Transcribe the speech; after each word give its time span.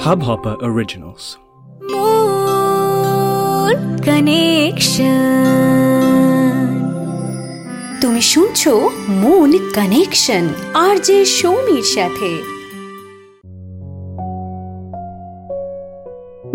Hubhopper 0.00 0.56
Originals. 0.62 1.24
Moon 1.80 3.74
Connection. 3.98 5.20
তুমি 8.00 8.22
শুনছো 8.22 8.90
moon 9.08 9.50
connection 9.74 10.48
আর 10.74 10.98
যে 10.98 11.24
সৌমির 11.24 11.82
সাথে 11.82 12.30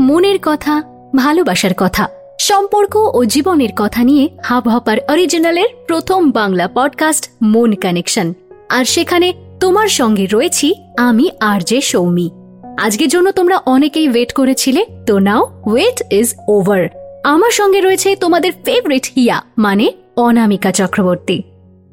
মনের 0.01 0.39
কথা, 0.41 0.83
ভালোবাসার 1.15 1.73
কথা, 1.77 2.09
সম্পর্ক 2.39 2.95
ও 3.13 3.25
জীবনের 3.25 3.69
কথা 3.75 4.03
নিয়ে 4.03 4.29
হাব 4.43 4.67
হপার 4.67 4.97
অরিজিনালের 5.09 5.69
প্রথম 5.87 6.31
বাংলা 6.31 6.67
পডকাস্ট 6.67 7.23
মন 7.43 7.75
কানেকশন 7.75 8.33
আর 8.69 8.85
সেখানে 8.85 9.33
তোমার 9.59 9.87
সঙ্গে 9.87 10.25
রয়েছি 10.25 10.73
আমি 10.97 11.29
আর 11.39 11.59
জে 11.61 11.81
সৌমি 11.81 12.44
আজকের 12.77 13.07
জন্য 13.07 13.31
তোমরা 13.31 13.57
অনেকেই 13.65 14.09
ওয়েট 14.09 14.31
করেছিলে 14.33 14.85
তো 15.05 15.19
নাও 15.19 15.41
ওয়েট 15.65 16.13
ইজ 16.13 16.35
ওভার 16.47 16.83
আমার 17.23 17.51
সঙ্গে 17.51 17.81
রয়েছে 17.81 18.15
তোমাদের 18.15 18.51
ফেভারিট 18.65 19.05
হিয়া 19.15 19.41
মানে 19.57 19.91
অনামিকা 20.17 20.71
চক্রবর্তী। 20.71 21.41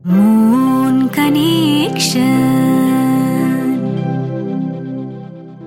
মুন 0.04 1.08
কানেকশন 1.08 2.42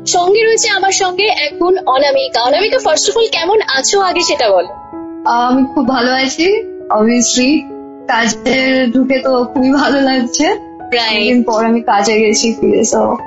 সঙ্গে 0.06 0.42
রয়েছে 0.44 0.70
আমার 0.70 0.92
সঙ্গে 0.92 1.24
এখন 1.24 1.78
Anamika. 1.86 2.40
Anamika 2.42 2.80
first 2.80 3.10
of 3.10 3.18
all 3.18 3.28
কেমন 3.28 3.60
আছো? 3.78 4.00
আগে 4.00 4.22
সেটা 4.22 4.50
বলো। 4.50 4.72
আমি 5.28 5.64
খুব 5.74 5.88
ভালো 5.88 6.12
আছি 6.14 6.48
অবভিয়াসলি 6.92 7.62
কাজে 8.08 8.86
ঢুকে 8.94 9.20
তো 9.20 9.32
খুবই 9.44 9.72
ভালো 9.72 10.02
লাগছে। 10.02 10.48
দিন 10.92 11.44
পর 11.44 11.66
আমি 11.66 11.82
কাজে 11.82 12.20
গেছি 12.20 12.54
ফিরে 12.62 12.84
সো 12.84 13.18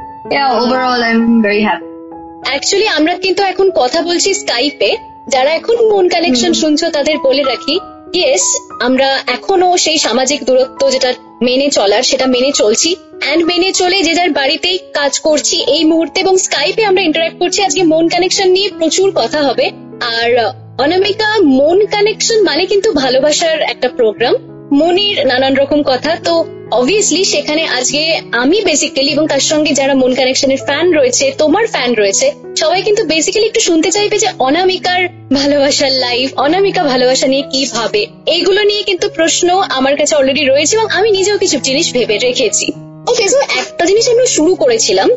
অ্যাকচুয়ালি 2.44 2.88
আমরা 2.88 3.14
কিন্তু 3.14 3.42
এখন 3.42 3.70
কথা 3.74 4.02
বলছি 4.02 4.34
স্কাইপে 4.34 4.96
যারা 5.28 5.50
এখন 5.50 5.76
মন 5.92 6.08
কানেকশন 6.08 6.52
শুনছো 6.52 6.90
তাদের 6.90 7.18
বলে 7.18 7.42
রাখি 7.42 7.78
ইয়েস 8.14 8.42
আমরা 8.80 9.18
এখনও 9.26 9.76
সেই 9.76 9.98
সামাজিক 9.98 10.44
দূরত্ব 10.44 10.90
যেটা 10.90 11.14
মেনে 11.42 11.70
চলার 11.70 12.02
সেটা 12.02 12.26
মেনে 12.26 12.52
চলছি। 12.52 12.96
অ্যান্ড 13.24 13.44
মেনে 13.44 13.72
চলে 13.72 14.02
যে 14.02 14.14
যার 14.14 14.30
বাড়িতেই 14.30 14.78
কাজ 14.94 15.18
করছি 15.18 15.62
এই 15.62 15.84
মুহূর্তে 15.84 16.20
এবং 16.20 16.38
স্কাইপে 16.38 16.84
আমরা 16.84 17.02
ইন্টারাক্ট 17.02 17.38
করছি। 17.38 17.62
আজকে 17.62 17.82
মন 17.82 18.08
কানেকশন 18.08 18.48
নিয়ে 18.48 18.68
প্রচুর 18.78 19.12
কথা 19.14 19.42
হবে। 19.42 19.70
আর 20.00 20.52
অনামিকা 20.78 21.38
মন 21.42 21.86
কানেকশন 21.86 22.42
মানে 22.42 22.66
কিন্তু 22.66 22.92
ভালোবাসার 22.92 23.60
একটা 23.62 23.88
প্রোগ্রাম 23.88 24.34
মনের 24.72 25.26
নানান 25.26 25.56
রকম 25.56 25.82
কথা। 25.82 26.16
তো 26.24 26.44
অবভিয়াসলি 26.72 27.24
সেখানে 27.24 27.62
আজকে 27.68 28.20
আমি 28.32 28.60
বেসিক্যালি 28.64 29.10
এবং 29.12 29.26
তার 29.26 29.40
সঙ্গে 29.40 29.72
যারা 29.72 29.94
মন 29.94 30.14
কানেকশনের 30.14 30.58
ফ্যান 30.58 30.86
রয়েছে 30.92 31.32
তোমার 31.38 31.66
ফ্যান 31.66 31.94
রয়েছে 31.94 32.26
সবাই 32.56 32.82
কিন্তু 32.82 33.02
বেসিক্যালি 33.04 33.46
একটু 33.46 33.60
শুনতে 33.60 33.90
চাইবে 33.90 34.18
যে 34.18 34.28
অনামিকার 34.38 35.00
ভালোবাসার 35.32 35.92
লাইফ 35.92 36.28
অনামিকা 36.36 36.82
ভালোবাসা 36.82 37.26
নিয়ে 37.26 37.42
কি 37.52 37.66
ভাবে। 37.72 38.06
এইগুলো 38.26 38.60
নিয়ে 38.64 38.82
কিন্তু 38.82 39.08
প্রশ্ন 39.08 39.48
আমার 39.68 39.96
কাছে 39.96 40.16
অলরেডি 40.16 40.42
রয়েছে 40.44 40.76
এবং 40.76 40.86
আমি 40.90 41.10
নিজেও 41.10 41.38
কিছু 41.38 41.56
জিনিস 41.58 41.92
ভেবে 41.92 42.18
রেখেছি। 42.18 42.66
ওকে 43.06 43.26
তো 43.28 43.38
একটা 43.60 43.84
জিনিস 43.84 44.08
আমরা 44.08 44.26
শুরু 44.26 44.54
করেছিলাম 44.54 45.08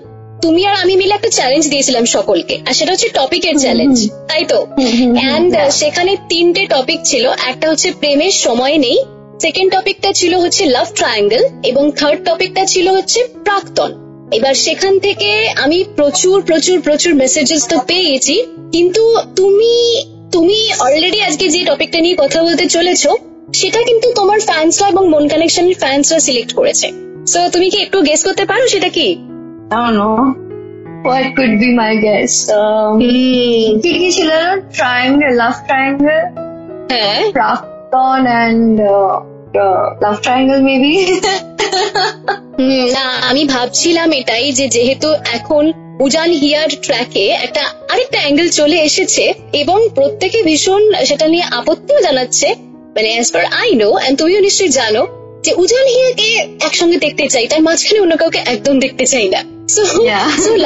তুমি 0.41 0.65
আর 0.65 0.75
আমি 0.75 0.93
মিলে 0.95 1.13
একটা 1.13 1.29
চ্যালেঞ্জ 1.29 1.69
দিয়েছিলাম 1.69 2.05
সকলকে 2.05 2.55
আর 2.65 2.73
সেটা 2.73 2.91
হচ্ছে 2.91 3.09
টপিকের 3.09 3.55
চ্যালেঞ্জ 3.59 3.97
তাই 4.27 4.43
তো? 4.45 4.59
অ্যান্ড 5.19 5.51
সেখানে 5.71 6.11
তিনটে 6.29 6.65
টপিক 6.65 6.99
ছিল 7.03 7.25
একটা 7.47 7.69
হচ্ছে 7.69 7.91
প্রেমের 7.91 8.31
সময় 8.31 8.77
নেই 8.77 8.97
সেকেন্ড 9.41 9.69
টপিকটা 9.75 10.09
ছিল 10.19 10.33
হচ্ছে 10.43 10.63
লাভ 10.75 10.87
ট্রায়াঙ্গেল 10.99 11.43
এবং 11.63 11.83
থার্ড 11.99 12.19
টপিকটা 12.29 12.63
ছিল 12.65 12.87
হচ্ছে 12.97 13.19
প্রাক্তন। 13.45 13.91
এবার 14.37 14.55
সেখান 14.65 14.93
থেকে 14.99 15.29
আমি 15.63 15.77
প্রচুর 15.95 16.37
প্রচুর 16.41 16.77
প্রচুর 16.81 17.13
মেসেজেস 17.15 17.61
তো 17.67 17.77
পেয়েছি। 17.87 18.35
কিন্তু 18.71 19.03
তুমি 19.35 19.73
তুমি 20.31 20.57
অলরেডি 20.85 21.19
আজকে 21.27 21.45
যে 21.49 21.61
টপিকটা 21.65 21.99
নিয়ে 21.99 22.15
কথা 22.15 22.39
বলতে 22.43 22.65
চলেছো 22.65 23.09
সেটা 23.53 23.79
কিন্তু 23.83 24.07
তোমার 24.15 24.39
ফ্যান্সরা 24.39 24.85
এবং 24.89 25.03
মন 25.13 25.23
কানেকশনের 25.27 25.77
ফ্যান্সরা 25.83 26.19
সিলেক্ট 26.19 26.51
করেছে। 26.53 26.87
সো 27.31 27.39
তুমি 27.53 27.67
কি 27.69 27.77
একটু 27.85 27.97
গেস 28.01 28.21
করতে 28.27 28.43
পারো 28.45 28.63
সেটা 28.67 28.89
কি? 28.97 29.07
I 29.71 29.75
don't 29.75 29.95
know. 29.99 30.17
What 31.07 31.25
could 31.37 31.53
be 31.63 31.69
my 31.81 31.93
guess? 32.05 32.33
Um, 32.51 32.93
কি 33.83 33.91
কি 33.99 34.09
ছিল? 34.17 34.31
ট্রায়াঙ্গেল 34.77 35.33
লাভ 35.41 35.55
ট্রায়াঙ্গেল 35.67 36.21
হ্যাঁ। 36.91 37.19
প্রাক্তন 37.37 38.21
অ্যান্ড 38.33 38.75
লাভ 40.01 40.21
ট্রায়াঙ্গেল 40.21 40.61
মেবি 40.61 41.21
না 42.91 42.99
আমি 42.99 43.45
ভাবছিলাম 43.45 44.11
এটাই 44.11 44.51
যে 44.51 44.67
যেহেতু 44.67 45.13
এখন 45.33 45.73
উজান 45.99 46.31
হিয়ার 46.31 46.69
ট্র্যাকে 46.81 47.27
একটা 47.27 47.63
আরেকটা 47.89 48.19
অ্যাঙ্গেল 48.19 48.49
চলে 48.49 48.79
এসেছে 48.79 49.33
এবং 49.53 49.87
প্রত্যেকে 49.95 50.43
ভীষণ 50.43 50.91
সেটা 51.05 51.27
নিয়ে 51.27 51.43
আপত্তিও 51.43 52.01
জানাচ্ছে। 52.01 52.55
মানে 52.57 53.13
অ্যাজ 53.13 53.31
পার 53.31 53.45
আই 53.45 53.75
নো 53.75 53.93
তুমিও 54.17 54.39
নিশ্চয়ই 54.39 54.69
জানো 54.69 55.07
যে 55.43 55.53
উজান 55.57 55.87
হিয়াকে 55.87 56.47
একসঙ্গে 56.65 56.97
দেখতে 56.97 57.27
চাই 57.27 57.47
তার 57.47 57.61
মাঝখানে 57.61 57.99
অন্য 57.99 58.17
কাউকে 58.17 58.39
একদম 58.45 58.79
দেখতে 58.79 59.05
চাই 59.05 59.29
না। 59.29 59.43
Actually, 59.71 60.57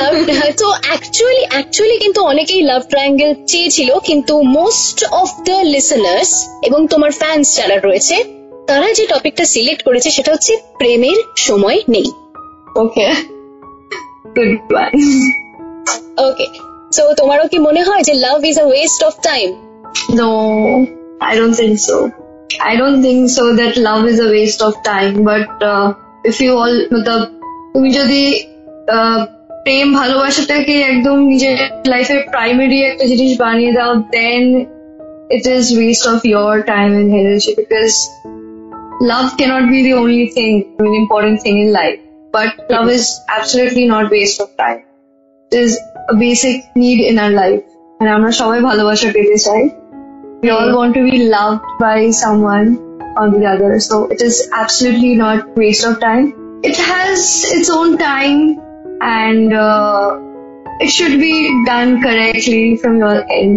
actually 1.52 2.00
কিন্তু 2.00 2.22
অনেকেই 2.22 2.62
লাভ 2.62 2.82
ট্রায়াঙ্গেল 2.82 3.34
চেয়েছিল 3.48 4.00
কিন্তু 4.00 4.42
মোস্ট 4.42 5.06
অফ 5.06 5.30
দ্য 5.46 5.52
লিসনার্স 5.52 6.50
এবং 6.64 6.88
তোমার 6.88 7.12
ফ্যান্স 7.12 7.58
যারা 7.58 7.80
রয়েছে 7.80 8.35
তারা 8.68 8.88
যে 8.94 9.04
টপিকটা 9.08 9.46
সিলেক্ট 9.46 9.82
করেছে 9.84 10.10
সেটা 10.10 10.30
হচ্ছে 10.32 10.54
প্রেমের 10.78 11.20
সময় 11.48 11.80
নেই। 11.90 12.08
ওকে। 12.76 13.08
গুড 14.36 14.52
ওকে 16.28 16.48
সো 16.92 17.04
তোমারও 17.20 17.46
কি 17.48 17.58
মনে 17.60 17.82
হয় 17.84 18.04
যে 18.04 18.14
love 18.26 18.40
is 18.46 18.56
a 18.60 18.66
waste 18.70 19.02
of 19.04 19.14
time 19.22 19.48
no 20.20 20.30
I 21.20 21.32
don't 21.38 21.54
think 21.58 21.76
so 21.88 21.98
I 22.60 22.74
don't 22.78 22.98
think 23.06 23.22
so 23.38 23.44
that 23.60 23.74
love 23.88 24.00
is 24.12 24.18
a 24.22 24.28
waste 24.32 24.60
of 24.68 24.74
time 24.84 25.10
but 25.30 25.50
if 26.30 26.36
you 26.42 26.52
all 26.64 26.76
মতলব 26.94 27.24
তুমি 27.74 27.90
যদি 28.00 28.24
uh, 28.96 29.20
প্রেম 29.66 29.88
ভালোবাসাটাকে 29.94 30.76
একদম 30.92 31.18
নিজের 31.32 31.58
লাইফের 31.94 32.20
প্রাইমারি 32.34 32.78
একটা 32.84 33.06
জিনিস 33.12 33.32
বানিয়ে 33.44 33.72
দাও 33.78 33.92
দেন 34.16 34.44
ইট 35.30 35.46
is 35.48 35.66
waste 35.74 36.06
of 36.06 36.20
your 36.26 36.54
time 36.64 36.92
and 36.94 37.10
energy 37.12 37.52
because 37.54 37.98
love 39.01 39.37
cannot 39.37 39.69
be 39.71 39.83
the 39.83 39.95
only 39.95 40.29
thing, 40.31 40.77
I 40.79 40.83
mean, 40.83 40.95
important 41.03 41.43
thing 41.43 41.59
in 41.59 41.73
life. 41.73 41.99
But 42.33 42.71
love 42.71 42.89
is 42.89 43.21
absolutely 43.29 43.87
not 43.87 44.11
waste 44.11 44.41
of 44.41 44.57
time. 44.57 44.85
It 45.51 45.59
is 45.59 45.79
a 46.09 46.15
basic 46.15 46.65
need 46.77 47.01
in 47.05 47.19
our 47.19 47.31
life. 47.31 47.63
And 48.01 48.09
আমরা 48.17 48.31
সবাই 48.41 48.59
ভালোবাসা 48.69 49.09
পেতে 49.15 49.37
চাই 49.47 49.63
we 50.43 50.49
all 50.57 50.71
want 50.79 50.93
to 50.99 51.03
be 51.11 51.17
loved 51.37 51.65
by 51.79 51.99
someone 52.11 52.69
or 53.19 53.27
the 53.31 53.45
other. 53.53 53.79
So 53.79 53.95
it 54.15 54.21
is 54.23 54.37
absolutely 54.53 55.15
not 55.15 55.39
waste 55.57 55.85
of 55.85 56.01
time. 56.01 56.27
It 56.63 56.77
has 56.77 57.45
its 57.57 57.69
own 57.71 57.99
time 57.99 58.59
and 59.03 59.53
uh, 59.53 60.19
it 60.81 60.91
should 60.97 61.17
be 61.21 61.35
done 61.67 62.03
correctly 62.03 62.77
from 62.77 62.99
your 62.99 63.19
end. 63.31 63.57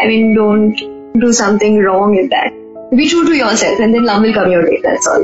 I 0.00 0.06
mean, 0.10 0.34
don't 0.34 0.76
do 1.18 1.32
something 1.32 1.74
wrong 1.84 2.16
in 2.16 2.28
that. 2.28 2.52
Be 2.97 3.05
true 3.11 3.25
to 3.29 3.33
yourself 3.43 3.77
and 3.79 3.91
then 3.93 4.03
love 4.09 4.21
will 4.23 4.35
come 4.37 4.49
your 4.53 4.63
way. 4.67 4.77
That's 4.85 5.07
all. 5.11 5.23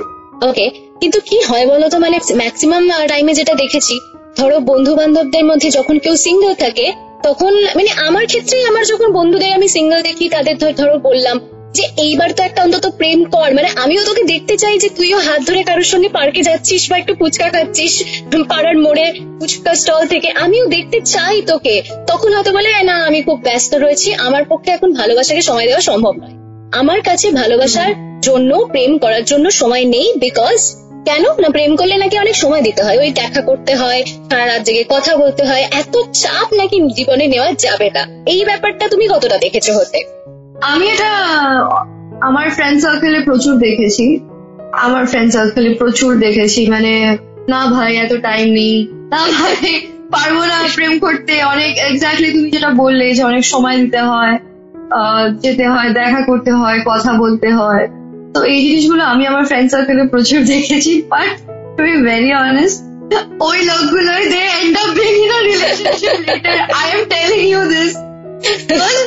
ওকে 0.50 0.66
কিন্তু 1.02 1.20
কি 1.30 1.38
হয় 1.50 1.66
বলতো? 1.72 1.96
মানে 2.00 2.18
maximum 2.42 2.84
টাইমে 3.08 3.34
যেটা 3.40 3.54
দেখেছি, 3.54 3.96
ধরো 4.40 4.58
বন্ধু 4.60 4.92
বান্ধবদের 4.96 5.46
মধ্যে 5.46 5.70
যখন 5.78 5.96
কেউ 6.04 6.16
সিঙ্গেল 6.26 6.54
থাকে, 6.54 6.88
তখন 7.24 7.54
মানে 7.78 7.92
আমার 8.08 8.26
ক্ষেত্রে 8.32 8.58
আমার 8.70 8.84
যখন 8.86 9.08
বন্ধুদের 9.18 9.52
আমি 9.58 9.68
সিঙ্গেল 9.76 10.02
দেখি, 10.10 10.26
তাদের 10.30 10.56
ধরো 10.80 10.96
বললাম 10.98 11.38
যে, 11.74 11.84
এইবার 11.98 12.30
তো 12.38 12.44
একটা 12.44 12.64
অন্তত 12.64 12.86
প্রেম 13.00 13.20
কর। 13.36 13.50
মানে 13.58 13.70
আমিও 13.84 14.02
তোকে 14.06 14.24
দেখতে 14.24 14.56
চাই 14.58 14.76
যে, 14.84 14.90
তুইও 14.90 15.20
হাত 15.28 15.42
ধরে 15.50 15.62
কারোর 15.70 15.88
সঙ্গে 15.94 16.10
পার্কে 16.10 16.42
যাচ্ছিস 16.50 16.82
বা 16.92 16.96
একটু 16.98 17.14
ফুচকা 17.20 17.48
খাচ্ছিস 17.50 17.94
পাড়ার 18.52 18.78
মোড়ে 18.86 19.08
ফুচকা 19.40 19.74
স্টল 19.76 20.04
থেকে। 20.14 20.30
আমিও 20.44 20.66
দেখতে 20.76 20.98
চাই 21.14 21.42
তোকে। 21.42 21.76
তখন 22.08 22.30
হয়তো 22.36 22.52
বলে, 22.58 22.70
না, 22.84 22.96
আমি 23.08 23.20
খুব 23.28 23.38
ব্যস্ত 23.48 23.72
রয়েছি। 23.84 24.10
আমার 24.28 24.44
পক্ষে 24.52 24.70
এখন 24.72 24.90
ভালোবাসাকে 25.00 25.42
সময় 25.50 25.68
দেওয়া 25.70 25.84
সম্ভব 25.92 26.16
নয়। 26.22 26.36
আমার 26.72 27.02
কাছে 27.02 27.32
ভালোবাসার 27.32 28.20
জন্য, 28.22 28.66
প্রেম 28.72 28.98
করার 28.98 29.24
জন্য 29.24 29.52
সময় 29.52 29.86
নেই 29.86 30.14
বিকজ 30.16 30.76
কেন? 31.06 31.24
না, 31.40 31.50
প্রেম 31.50 31.76
করলে 31.76 31.98
নাকি 31.98 32.20
অনেক 32.20 32.36
সময় 32.36 32.62
দিতে 32.62 32.84
হয়। 32.84 33.00
ওই 33.00 33.12
দেখা 33.12 33.42
করতে 33.42 33.76
হয়, 33.76 34.04
সারা 34.06 34.46
রাত 34.46 34.62
জেগে 34.62 34.84
কথা 34.90 35.18
বলতে 35.18 35.44
হয়। 35.44 35.68
এত 35.72 35.98
চাপ 36.14 36.54
নাকি 36.54 36.94
জীবনে 36.94 37.28
নেওয়া 37.28 37.52
যাবে 37.52 37.90
না। 37.90 38.08
এই 38.26 38.46
ব্যাপারটা 38.46 38.88
তুমি 38.88 39.08
কতটা 39.08 39.38
দেখেছ 39.38 39.70
হতে? 39.70 40.04
আমি 40.62 40.88
এটা, 40.88 41.08
আমার 42.22 42.50
ফ্রেন্ড 42.50 42.82
সার্কেলে 42.82 43.20
প্রচুর 43.20 43.56
দেখেছি। 43.56 44.20
আমার 44.74 45.06
ফ্রেন্ড 45.06 45.34
সার্কেলে 45.34 45.74
প্রচুর 45.74 46.20
দেখেছি। 46.20 46.68
মানে 46.68 47.18
না 47.50 47.66
ভাই, 47.66 47.96
এত 47.96 48.14
টাইম 48.14 48.50
নেই। 48.50 48.88
না 48.92 49.28
ভাই, 49.28 49.82
পারব 50.12 50.44
না 50.44 50.64
প্রেম 50.76 51.00
করতে। 51.00 51.44
অনেক 51.44 51.78
এক্স্যাক্টলি 51.78 52.32
তুমি 52.32 52.50
যেটা 52.50 52.70
বললে 52.70 53.14
যে 53.14 53.24
অনেক 53.24 53.46
সময় 53.46 53.78
দিতে 53.78 54.00
হয়। 54.00 54.38
যেতে 55.44 55.66
হয় 55.68 55.90
দেখা 55.94 56.22
করতে 56.30 56.52
হয় 56.52 56.78
কথা 56.86 57.12
বলতে 57.14 57.48
হয় 57.52 57.84
তো 58.34 58.40
এই 58.44 58.60
জিনিসগুলো 58.66 59.04
আমি 59.04 59.24
আমার 59.28 59.44
ফ্রেন্ড 59.46 59.68
সার্কেলে 59.72 60.04
প্রচুর 60.14 60.40
দেখেছি 60.54 60.94
but 61.12 61.32
to 61.76 61.82
be 61.84 61.96
very 62.08 62.32
honest 62.44 62.78
ওই 63.42 63.58
লোকগুলোই 63.70 64.24
they 64.34 64.42
end 64.58 64.74
up 64.78 64.90
being 64.98 65.14
in 65.24 65.32
a 65.32 65.40
relation 65.42 65.82
relationship 65.84 66.18
later. 66.28 66.56
I 66.76 66.86
am 66.90 67.02
telling 67.10 67.46
you 67.46 67.62
this. 67.68 67.92
Those 68.72 69.02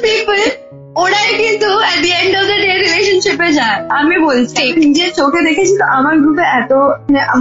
ওরাই 0.96 1.30
কিন্তু 1.42 1.68
at 1.84 1.98
the 2.04 2.12
end 2.14 2.32
of 2.32 2.44
the 2.50 2.56
day 2.64 2.74
রিলেশনশিপে 2.84 3.48
যায় 3.58 3.78
আমি 4.00 4.16
বলছি 4.28 4.62
নিজের 4.82 5.10
চোখে 5.18 5.40
দেখেছি 5.48 5.74
তো 5.80 5.84
আমার 5.96 6.14
গ্রুপে 6.22 6.44
এত 6.60 6.72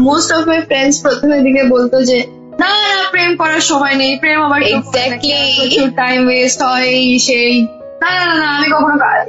মোস্ট 0.01 0.29
অফ 0.35 0.41
মাই 0.49 0.59
ফ্রেন্ডস 0.69 0.95
প্রথমের 1.03 1.41
দিকে 1.47 1.61
বলতো 1.73 1.97
যে 2.09 2.17
না 2.61 2.71
না 2.83 2.99
প্রেম 3.13 3.31
করার 3.41 3.63
সময় 3.71 3.95
নেই 4.01 4.11
প্রেম 4.21 4.39
আবার 4.47 4.59
Exactly. 4.71 5.41
টাইম 6.01 6.19
ওয়েস্ট 6.27 6.59
হয় 6.67 6.91
সেই 7.27 7.53
না 8.03 8.09
না 8.19 8.33
না 8.33 8.47
আমি 8.57 8.67
কখনো 8.75 8.95
আর 9.07 9.19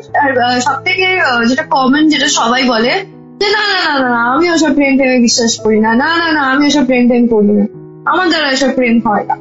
সব 0.67 0.79
থেকে 0.87 1.07
যেটা 1.49 1.65
কমন 1.75 2.03
যেটা 2.09 2.29
সবাই 2.39 2.63
বলে 2.73 2.93
যে 3.41 3.49
না 3.57 3.65
না 3.71 3.81
না 3.89 3.95
না 4.07 4.21
আমি 4.33 4.47
ওসব 4.51 4.73
প্রেম 4.79 4.93
টেমে 4.99 5.19
বিশ্বাস 5.19 5.53
করি 5.63 5.79
না 5.87 5.93
না 6.03 6.11
না 6.21 6.29
না 6.37 6.43
আমি 6.53 6.63
ওসব 6.67 6.85
প্রেম 6.87 7.05
টেম 7.11 7.23
করি 7.33 7.51
না 7.59 7.65
আমার 8.11 8.27
দ্বারা 8.31 8.49
এসব 8.51 8.71
প্রেম 8.79 8.95
হয় 9.07 9.25
না 9.31 9.37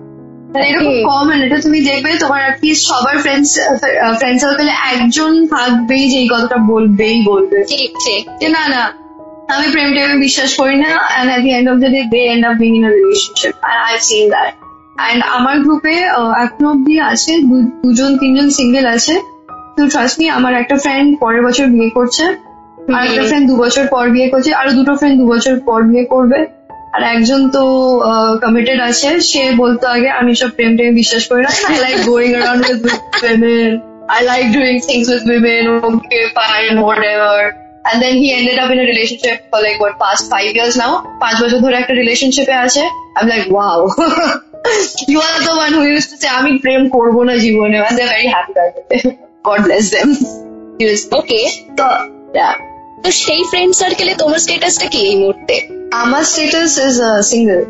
মানে 0.54 0.66
এরকম 0.70 0.96
কমন 1.10 1.38
এটা 1.46 1.58
তুমি 1.66 1.80
দেখবে 1.90 2.10
তোমার 2.24 2.40
অ্যাটলিস্ট 2.44 2.84
সবার 2.90 3.16
ফ্রেন্ডস 3.24 3.50
ফ্রেন্ড 4.20 4.38
সার্কেলে 4.42 4.74
একজন 4.92 5.34
থাকবেই 5.54 6.04
যে 6.12 6.18
এই 6.18 6.28
কথাটা 6.34 6.58
বলবেই 6.72 7.18
বলবে 7.32 7.58
ঠিক 7.72 7.90
ঠিক 8.06 8.22
যে 8.42 8.48
না 8.58 8.64
না 8.74 8.84
আমি 9.54 9.68
প্রেম 9.74 9.90
টেমে 9.96 10.16
বিশ্বাস 10.26 10.50
করি 10.60 10.76
না 10.78 10.92
and 11.04 11.28
at 11.34 11.42
the 11.46 11.52
end 11.52 11.68
of 11.72 11.78
the 11.84 11.90
day 11.96 12.02
they 12.14 12.22
end 12.34 12.44
up 12.50 12.56
being 12.62 12.72
in 12.78 12.84
a 12.90 12.92
relationship 12.92 13.54
and 13.56 13.80
I 13.88 13.94
seen 14.08 14.24
that 14.34 14.63
and 14.98 15.22
আমার 15.38 15.56
গ্রুপে 15.60 15.96
এখনও 16.44 16.68
অব্দি 16.70 16.96
আছে 17.12 17.34
দুজন 17.84 18.12
তিনজন 18.18 18.48
সিঙ্গেল 18.50 18.86
আছে। 18.96 19.14
তো 19.76 19.82
ট্রাস্ট 19.90 20.16
মি 20.20 20.26
আমার 20.30 20.54
একটা 20.54 20.76
ফ্রেন্ড 20.78 21.08
পরের 21.20 21.42
বছর 21.48 21.66
বিয়ে 21.68 21.90
করছে। 21.90 22.24
আর 22.96 23.02
একটা 23.08 23.24
ফ্রেন্ড 23.30 23.46
দু 23.50 23.56
বছর 23.58 23.86
পর 23.88 24.06
বিয়ে 24.10 24.28
করছে 24.30 24.50
আরও 24.54 24.72
দুটো 24.72 24.94
ফ্রেন্ড 24.96 25.16
দু 25.20 25.26
বছর 25.28 25.56
পর 25.60 25.80
বিয়ে 25.90 26.06
করবে। 26.06 26.40
আর 26.94 27.02
একজন 27.16 27.42
তো 27.50 27.64
কমিটেড 28.42 28.80
আছে 28.90 29.10
সে 29.30 29.44
বলতো 29.58 29.86
আগে 29.88 30.10
আমি 30.20 30.32
সব 30.36 30.50
প্রেম 30.50 30.72
টেম 30.78 30.90
বিশ্বাস 30.96 31.24
করি 31.30 31.42
না। 31.42 31.52
I 31.70 31.78
like 31.86 31.98
going 32.10 32.30
around 32.34 32.64
with 32.70 32.80
women 33.24 33.70
I 34.16 34.22
like 34.24 34.46
doing 34.54 34.74
things 34.88 35.06
with 35.14 35.24
women 35.32 35.64
okay 35.76 36.20
fine 36.36 36.74
whatever 37.14 37.44
and 37.86 37.98
then 38.04 38.16
he 38.16 38.28
ended 38.34 38.58
up 38.58 38.70
in 38.72 38.80
a 38.80 38.88
relationship 38.94 39.38
for 39.50 39.60
like 39.62 39.78
what 39.84 39.94
past 40.00 40.24
five 40.34 40.52
years 40.58 40.76
now? 40.84 40.92
পাঁচ 41.20 41.36
বছর 41.44 41.60
ধরে 41.60 41.76
একটা 41.78 41.94
রিলেশনশিপে 41.94 42.56
আছে। 42.66 42.84
I'm 43.18 43.26
like 43.32 43.44
wow. 43.58 43.80
you 45.14 45.20
are 45.28 45.40
the 45.48 45.56
one 45.64 45.74
who 45.78 45.84
used 45.96 46.10
to 46.14 46.18
say 46.22 46.30
আমি 46.40 46.52
প্রেম 46.64 46.82
করব 46.96 47.16
না 47.30 47.34
জীবনে। 47.46 47.78
And 47.88 47.96
they're 47.98 48.14
very 48.18 48.30
happy 48.36 48.52
about 48.56 48.74
it. 48.96 49.06
God 49.48 49.60
bless 49.68 49.86
them. 49.96 50.10
ওকে 51.20 51.42
তো 51.80 51.88
তো 53.04 53.10
সেই 53.24 53.42
ফ্রেন্ড 53.52 53.72
সার্কেলে 53.82 54.14
তোমার 54.22 54.40
স্টেটাসটা 54.46 54.88
কি 54.94 55.00
এই 55.10 55.16
মুহূর্তে? 55.22 55.56
আমার 56.04 56.24
স্টেটাস 56.32 56.72
ইজ 56.88 56.98
সিঙ্গেল 57.32 57.62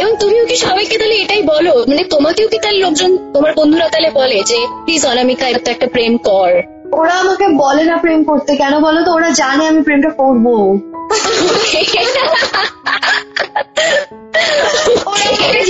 এবং 0.00 0.12
তুমিও 0.22 0.44
কি 0.50 0.56
সবাইকে 0.66 0.96
তাহলে 1.00 1.16
এটাই 1.24 1.42
বলো? 1.52 1.72
মানে 1.90 2.02
তোমাকেও 2.14 2.48
কি 2.52 2.58
তাহলে 2.62 2.78
লোকজন 2.84 3.10
তোমার 3.34 3.52
বন্ধুরা 3.58 3.86
তাহলে 3.92 4.10
বলে 4.20 4.38
যে 4.50 4.58
প্লিজ 4.84 5.02
অনামিকা 5.12 5.44
এটা 5.50 5.60
তো 5.66 5.70
একটা 5.74 5.88
প্রেম 5.94 6.12
কর। 6.28 6.50
ওরা 7.00 7.14
আমাকে 7.22 7.46
বলে 7.62 7.82
না 7.90 7.96
প্রেম 7.96 8.20
করতে। 8.30 8.50
কেন 8.62 8.74
বলো 8.86 9.00
তো? 9.06 9.10
ওরা 9.18 9.30
জানে 9.40 9.62
আমি 9.70 9.80
প্রেমটা 9.86 10.10
করব। 10.20 10.46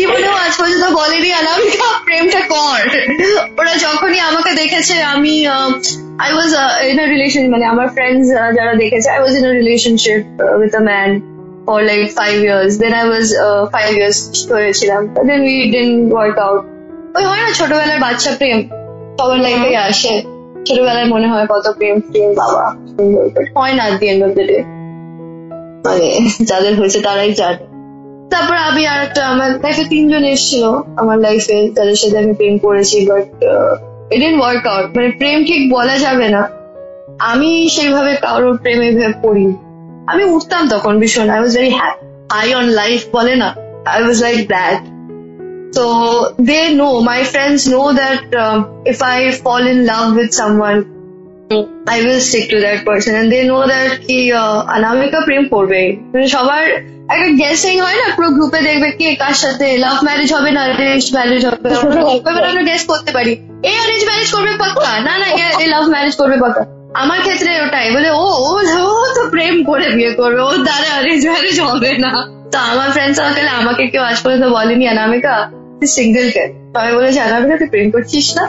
জীবনেও 0.00 0.35
আজ 0.44 0.53
পর্যন্ত 0.61 0.85
বলেনি 1.00 1.31
অনামিকা 1.41 1.88
প্রেমটা 2.06 2.41
কর। 2.55 2.81
ওরা 3.61 3.75
যখনই 3.87 4.21
আমাকে 4.31 4.50
দেখেছে, 4.61 4.94
আমি 5.15 5.35
I 6.25 6.31
was 6.37 6.53
in 6.91 6.99
a 7.05 7.06
relation 7.15 7.43
মানে 7.55 7.65
আমার 7.73 7.88
ফ্রেন্ডস 7.97 8.26
যারা 8.56 8.73
দেখেছে 8.82 9.09
I 9.15 9.21
was 9.23 9.35
in 9.38 9.44
a 9.50 9.53
relationship 9.61 10.21
with 10.61 10.73
a 10.81 10.82
man 10.91 11.11
for 11.67 11.79
like 11.91 12.03
five 12.19 12.35
years 12.47 12.73
then 12.82 12.93
I 13.00 13.05
was 13.11 13.26
five 13.73 13.88
years 13.99 14.19
হয়েছিলাম। 14.55 15.03
Then 15.29 15.41
we 15.49 15.56
didn't 15.75 15.88
work 16.15 16.37
out 16.47 16.62
ওই 17.17 17.25
হয় 17.31 17.41
না, 17.44 17.50
ছোটবেলার 17.59 18.00
বাচ্চা 18.06 18.31
প্রেম। 18.41 18.59
সবার 19.19 19.38
লাইফে 19.47 19.71
আসে। 19.88 20.15
ছোটবেলায় 20.66 21.05
মনে 21.05 21.28
হয় 21.28 21.46
কত 21.46 21.70
প্রেম 21.70 22.00
প্রেম 22.00 22.34
বাবা। 22.34 22.64
হয় 23.61 23.72
না 23.72 23.84
the 23.90 24.34
day 24.37 24.62
মানে 25.87 26.28
যাদের 26.44 26.78
হয়েছে 26.78 27.00
তারাই 27.00 27.32
জানে। 27.32 27.75
তারপর 28.31 28.56
আমি 28.56 28.87
আর 28.87 29.02
একটা, 29.02 29.26
আমার 29.26 29.50
লাইফে 29.50 29.84
তিনজন 29.84 30.25
এসেছিল 30.25 30.64
আমার 30.96 31.19
লাইফে 31.19 31.70
তাদের 31.76 31.94
সাথে 31.94 32.19
আমি 32.19 32.32
প্রেম 32.32 32.58
করেছি 32.58 33.06
but 33.06 33.25
it 34.12 34.20
didn't 34.20 34.40
work 34.40 34.66
out 34.66 34.96
মানে 34.96 35.08
প্রেম 35.08 35.44
ঠিক 35.44 35.72
বলা 35.72 35.99
যাবে 35.99 36.28
না। 36.28 36.49
আমি 37.19 37.69
সেইভাবে 37.69 38.14
কারোর 38.14 38.58
প্রেমে 38.58 39.08
পড়ি 39.22 39.46
আমি 40.06 40.25
উঠতাম 40.25 40.69
তখন 40.69 41.00
ভীষণ। 41.00 41.31
I 41.31 41.38
was 41.38 41.56
very 41.56 41.70
high 41.70 42.55
on 42.55 42.64
life 42.64 43.00
বলে 43.12 43.34
না। 43.37 43.55
I 43.87 44.02
was 44.02 44.22
like 44.22 44.49
that 44.49 44.94
So 45.75 45.85
they 46.41 46.75
know, 46.75 47.03
my 47.03 47.25
friends 47.25 47.67
know 47.67 47.93
that 47.93 48.32
um, 48.37 48.82
if 48.87 49.03
I 49.05 49.32
fall 49.35 49.67
in 49.67 49.87
love 49.87 50.15
with 50.15 50.32
someone, 50.32 50.79
I 51.87 51.97
will 52.00 52.21
stick 52.21 52.49
to 52.50 52.61
that 52.61 52.85
person. 52.85 53.17
And 53.17 53.31
they 53.31 53.43
know 53.44 53.62
that 53.67 53.91
কি 54.06 54.19
uh, 54.32 54.56
Anamika 54.75 55.21
প্রেম 55.29 55.43
করবে 55.55 55.81
মানে 56.12 56.26
সবার 56.35 56.65
একটা 57.15 57.29
guessing 57.43 57.75
হয় 57.85 57.99
না 58.00 58.06
পুরো 58.17 58.29
গ্রুপে 58.37 58.61
দেখবে 58.69 58.88
কে 58.99 59.09
কার 59.23 59.37
সাথে 59.43 59.67
লাভ 59.85 59.97
ম্যারেজ 60.06 60.31
হবে 60.37 60.50
না 60.56 60.62
অ্যারেঞ্জ 60.67 61.05
ম্যারেজ 61.17 61.43
হবে 61.49 61.59
আমরা 62.43 62.62
গেস 62.71 62.82
করতে 62.91 63.11
পারি 63.17 63.32
এই 63.69 63.75
অ্যারেঞ্জ 63.79 64.03
ম্যারেজ 64.09 64.29
করবে 64.37 64.53
পাক্কা 64.62 64.93
না 65.09 65.15
না 65.23 65.29
এই 65.62 65.69
লাভ 65.75 65.85
ম্যারেজ 65.94 66.15
করবে 66.21 66.37
পাক্কা 66.44 66.62
আমার 67.03 67.19
ক্ষেত্রে 67.26 67.50
ওটাই 67.65 67.88
বলে 67.94 68.09
ও 68.23 68.26
ও 68.47 68.50
ও 68.94 69.05
তো 69.17 69.23
প্রেম 69.35 69.55
করে 69.69 69.87
বিয়ে 69.97 70.12
করবে 70.21 70.41
ওর 70.49 70.59
দ্বারা 70.69 70.88
অ্যারেঞ্জ 70.94 71.23
ম্যারেজ 71.31 71.56
হবে 71.69 71.93
না 72.05 72.12
তো 72.53 72.56
আমার 72.71 72.88
ফ্রেন্ড 72.94 73.15
সার্কেলে 73.19 73.53
আমাকে 73.61 73.85
কেউ 73.93 74.03
আজ 74.11 74.19
পর্যন্ত 74.23 74.44
বলেনি 74.56 74.85
অনামিকা 74.93 75.35
তুই 75.84 75.96
সিঙ্গেল 76.00 76.31
কে? 76.31 76.44
তো 76.72 76.76
আমি 76.81 76.92
বলেছি 76.98 77.19
অনামিকা 77.20 77.56
তুই 77.56 77.69
প্রেম 77.69 77.90
করছিস 77.90 78.36
না? 78.36 78.44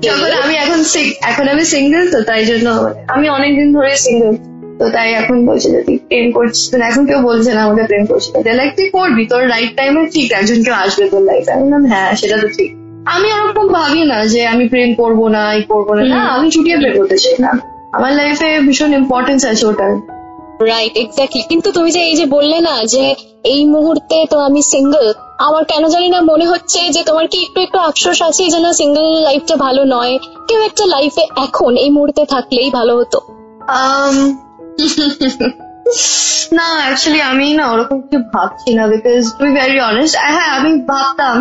যখন 0.00 0.30
আমি 0.42 0.54
এখন 0.54 0.80
এখন 1.22 1.48
আমি 1.48 1.64
সিঙ্গেল 1.64 2.04
তো 2.12 2.22
তাই 2.22 2.44
জন্য 2.44 2.66
আমি 3.08 3.28
অনেকদিন 3.28 3.72
ধরে 3.72 3.96
সিঙ্গেল 3.96 4.34
তো 4.78 4.84
তাই 4.90 5.12
এখন 5.12 5.46
বলছে 5.46 5.70
যে 5.70 5.80
তুই 5.82 5.96
প্রেম 6.08 6.32
করছিস 6.32 6.70
তো 6.70 6.76
এখন 6.80 7.06
কেউ 7.06 7.20
বলছে 7.22 7.54
না 7.54 7.60
আমাকে 7.62 7.82
প্রেম 7.82 8.06
করছিস 8.06 8.30
লাইক 8.56 8.70
তুই 8.76 8.88
করবি 8.90 9.26
তোর 9.26 9.48
রাইট 9.48 9.76
টাইমে 9.76 10.06
ঠিক 10.06 10.32
একজন 10.32 10.62
কেউ 10.62 10.74
আসবে 10.74 11.08
তোর 11.10 11.22
লাইফে 11.22 11.50
আমি 11.52 11.62
বললাম 11.62 11.86
হ্যাঁ 11.86 12.16
সেটা 12.16 12.36
তো 12.42 12.48
ঠিক। 12.48 12.70
আমি 13.06 13.28
ওরকম 13.32 13.66
ভাবি 13.68 14.02
না 14.04 14.26
যে 14.26 14.46
আমি 14.46 14.68
প্রেম 14.68 14.94
করব 14.94 15.28
না 15.28 15.54
এই 15.54 15.62
করব 15.62 15.94
না। 15.94 16.02
না 16.02 16.22
আমি 16.24 16.50
ছুটিয়ে 16.50 16.76
প্রেম 16.76 16.94
করতে 16.96 17.16
চাই 17.18 17.36
না। 17.38 17.50
আমার 17.92 18.12
লাইফে 18.12 18.60
ভীষণ 18.60 18.94
ইম্পর্টেন্স 18.94 19.44
আছে 19.44 19.66
ওটার। 19.66 19.92
রাইট 20.66 20.94
এক্স্যাক্টলি 20.96 21.42
কিন্তু 21.48 21.72
তুমি 21.72 21.90
যে 21.90 22.00
এই 22.00 22.16
যে 22.16 22.26
বললে 22.26 22.60
না 22.60 22.84
যে 22.84 23.14
এই 23.44 23.66
মুহূর্তে 23.66 24.26
তো 24.30 24.38
আমি 24.38 24.62
সিঙ্গেল 24.62 25.06
আমার 25.38 25.64
কেন 25.64 25.88
জানি 25.88 26.08
না 26.08 26.20
মনে 26.20 26.46
হচ্ছে 26.46 26.80
যে 26.90 27.02
তোমার 27.04 27.26
কি 27.28 27.38
একটু 27.42 27.58
একটু 27.60 27.78
আফসোস 27.78 28.22
আছে 28.22 28.44
যে 28.48 28.58
না 28.60 28.72
সিঙ্গেল 28.72 29.06
লাইফটা 29.22 29.56
ভালো 29.56 29.84
নয়। 29.84 30.18
কেউ 30.48 30.60
একটা 30.60 30.84
লাইফে 30.86 31.24
এখন 31.36 31.76
এই 31.76 31.90
মুহূর্তে 31.90 32.22
থাকলেই 32.24 32.70
ভালো 32.70 32.92
হতো। 32.96 33.18
Um, 33.80 34.16
না 36.52 36.66
অ্যাকচুয়ালি 36.82 37.20
আমি 37.20 37.46
না 37.52 37.64
ওরকম 37.72 38.00
কিছু 38.00 38.18
ভাবছি 38.34 38.70
না 38.74 38.86
বিকজ 38.86 39.22
টু 39.38 39.44
ভেরি 39.44 39.78
অনেস্ট 39.80 40.14
হ্যাঁ 40.16 40.50
আমি 40.58 40.70
ভাবতাম 40.90 41.36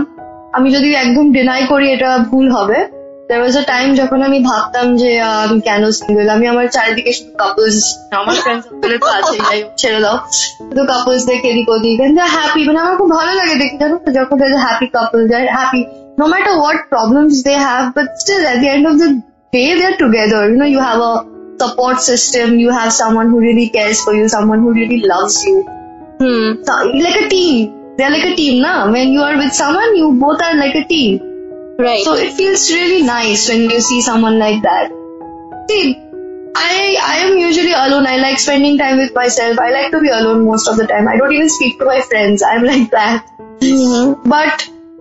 আমি 0.53 0.67
যদি 0.71 0.89
একদম 0.93 1.25
ডিনাই 1.31 1.61
করি 1.67 1.87
এটা 1.91 2.17
ভুল 2.29 2.47
হবে। 2.51 2.79
দেয়ার 3.28 3.40
ওয়াজ 3.42 3.54
আ 3.56 3.64
টাইম 3.72 3.88
যখন 4.00 4.18
আমি 4.28 4.38
ভাবতাম 4.50 4.86
যে 5.02 5.10
আহ, 5.20 5.38
আমি 5.44 5.58
কেন 5.68 5.82
সিঙ্গেল 5.98 6.28
আমি 6.36 6.46
আমার 6.52 6.66
চারিদিকে 6.76 7.12
শুধু 7.18 7.32
কাপলস 7.42 7.76
আমার 8.20 8.36
ফ্রেন্ড 8.44 8.60
সার্কেলে 8.64 8.96
তো 9.04 9.08
আছে 9.18 9.36
যাই 9.46 9.58
হোক, 9.62 9.70
ছেড়ে 9.80 10.00
দাও 10.04 10.16
শুধু 10.62 10.82
কাপলস 10.92 11.22
দেখে 11.30 11.46
এদিক 11.52 11.68
ওদিক 11.74 11.96
হ্যাপি 12.36 12.60
মানে 12.68 12.78
আমার 12.84 12.94
খুব 13.00 13.08
ভালো 13.18 13.32
লাগে 13.40 13.54
দেখতে 13.62 13.76
জানো 13.82 13.96
তো 14.04 14.10
যখন 14.18 14.36
হ্যাপি 14.66 14.86
কাপল 14.96 15.20
যায় 15.32 15.46
happy 15.56 15.80
no 16.18 16.26
matter 16.28 16.54
what 16.64 16.78
problems 16.94 17.34
they 17.44 17.58
have, 17.68 17.84
but 17.96 18.06
still 18.22 18.42
at 18.52 18.58
the 18.62 18.68
end 18.68 18.84
of 18.90 18.94
the 19.02 19.08
day, 19.52 19.68
they're 19.78 19.96
together. 19.96 20.40
You 20.50 20.56
know, 20.60 20.70
you 20.74 20.80
have 20.80 21.00
a 21.02 21.12
support 21.62 21.96
system, 22.02 22.46
you 22.64 22.70
have 22.70 22.90
someone 22.92 23.28
who 23.32 23.38
really 23.40 23.68
cares 23.76 23.98
for 24.04 24.12
you, 24.14 24.24
someone 24.28 24.60
who 24.64 24.70
really 24.80 25.00
loves 25.12 25.36
you. 25.46 25.56
Hmm 26.20 26.44
So, 26.66 26.72
like 27.04 27.18
a 27.22 27.26
team. 27.34 27.54
They're 27.96 28.12
like 28.16 28.26
a 28.32 28.34
team, 28.40 28.54
now. 28.66 28.78
When 28.94 29.06
you 29.14 29.22
are 29.28 29.36
with 29.42 29.54
someone, 29.62 29.90
you 30.00 30.06
both 30.24 30.40
are 30.48 30.56
like 30.62 30.76
a 30.82 30.84
team. 30.92 31.12
Right 31.86 32.04
So 32.06 32.12
it 32.24 32.32
feels 32.38 32.62
really 32.76 33.02
nice 33.16 33.42
when 33.50 33.62
you 33.72 33.80
see 33.88 34.00
someone 34.10 34.36
like 34.44 34.60
that. 34.68 34.86
See, 35.68 35.86
I 36.70 36.74
I 37.12 37.16
am 37.24 37.32
usually 37.48 37.74
alone. 37.84 38.06
I 38.06 38.16
like 38.26 38.38
spending 38.38 38.76
time 38.82 38.96
with 39.02 39.12
myself. 39.14 39.54
I 39.66 39.70
like 39.78 39.90
to 39.94 40.00
be 40.06 40.10
alone 40.18 40.40
most 40.44 40.66
of 40.70 40.74
the 40.80 40.86
time. 40.92 41.04
I 41.12 41.16
don't 41.18 41.34
even 41.38 41.50
speak 41.56 41.78
to 41.80 41.84
my 41.92 42.00
friends. 42.10 42.38
I'm 42.50 42.64
like 42.72 42.88
that. 42.98 43.18
But 44.34 44.54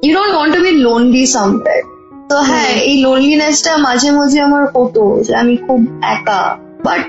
you 0.04 0.14
don't 0.14 0.36
want 0.40 0.52
to 0.56 0.62
be 0.62 0.74
lonely 0.88 1.26
somewhere. 1.38 1.86
তো 2.32 2.38
হ্যাঁ 2.50 2.72
এই 2.90 2.96
লোনলিনেসটা 3.06 3.72
মাঝে 3.88 4.10
মাঝে 4.20 4.38
আমার 4.48 4.64
হতো 4.76 5.04
যে 5.26 5.34
আমি 5.42 5.56
খুব 5.66 5.80
একা 6.16 6.42
বাট 6.88 7.02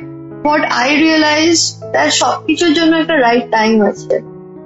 হোয়াট 0.45 0.63
আই 0.81 0.89
রিয়েলাইজ 1.03 1.57
তার 1.93 2.09
সবকিছুর 2.21 2.73
জন্য 2.79 2.93
একটা 3.03 3.17
রাইট 3.27 3.47
টাইম 3.57 3.75
আছে 3.91 4.15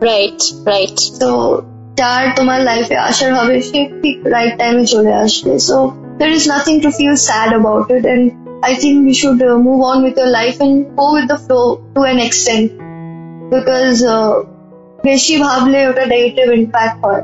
রাইট 0.09 0.41
রাইট 0.73 0.99
তো 1.23 1.31
যার 1.99 2.25
তোমার 2.37 2.59
লাইফে 2.69 2.97
আসার 3.09 3.31
হবে 3.39 3.57
সে 3.69 3.79
ঠিক 4.03 4.17
রাইট 4.35 4.55
টাইমে 4.61 4.85
চলে 4.95 5.13
আসবে 5.25 5.53
so 5.69 5.77
there 6.21 6.33
is 6.39 6.45
nothing 6.55 6.79
to 6.85 6.89
feel 6.99 7.15
sad 7.29 7.51
about 7.61 7.87
it 7.97 8.05
and 8.13 8.23
I 8.71 8.73
think 8.81 8.95
we 9.09 9.15
should 9.21 9.41
uh, 9.43 9.55
move 9.67 9.81
on 9.91 9.99
with 10.05 10.17
your 10.21 10.31
life 10.41 10.59
and 10.65 10.75
go 10.99 11.07
with 11.17 11.27
the 11.33 11.39
flow 11.45 11.67
to 11.95 12.01
an 12.13 12.19
extent 12.27 12.67
because 13.55 13.99
uh, 14.17 14.33
বেশি 15.09 15.35
ভাবলে 15.45 15.79
ওটা 15.91 16.05
negative 16.15 16.47
impact 16.61 16.99
হয় 17.05 17.23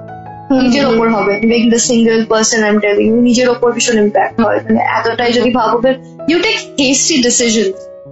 নিজের 0.58 0.84
ওপর 0.90 1.06
হবে 1.16 1.34
being 1.52 1.62
the 1.74 1.80
single 1.88 2.18
person 2.32 2.60
I 2.66 2.70
am 2.72 2.78
telling 2.84 3.04
you 3.10 3.18
নিজের 3.28 3.48
ওপর 3.54 3.68
ভীষণ 3.76 3.96
ইম্প্যাক্ট 4.04 4.36
হয় 4.44 4.58
মানে 4.64 4.80
এতটাই 4.96 5.30
যদি 5.38 5.50
ভাবো 5.58 5.76
you 6.30 6.38
take 6.46 6.56
hasty 6.80 7.16
decision 7.26 7.68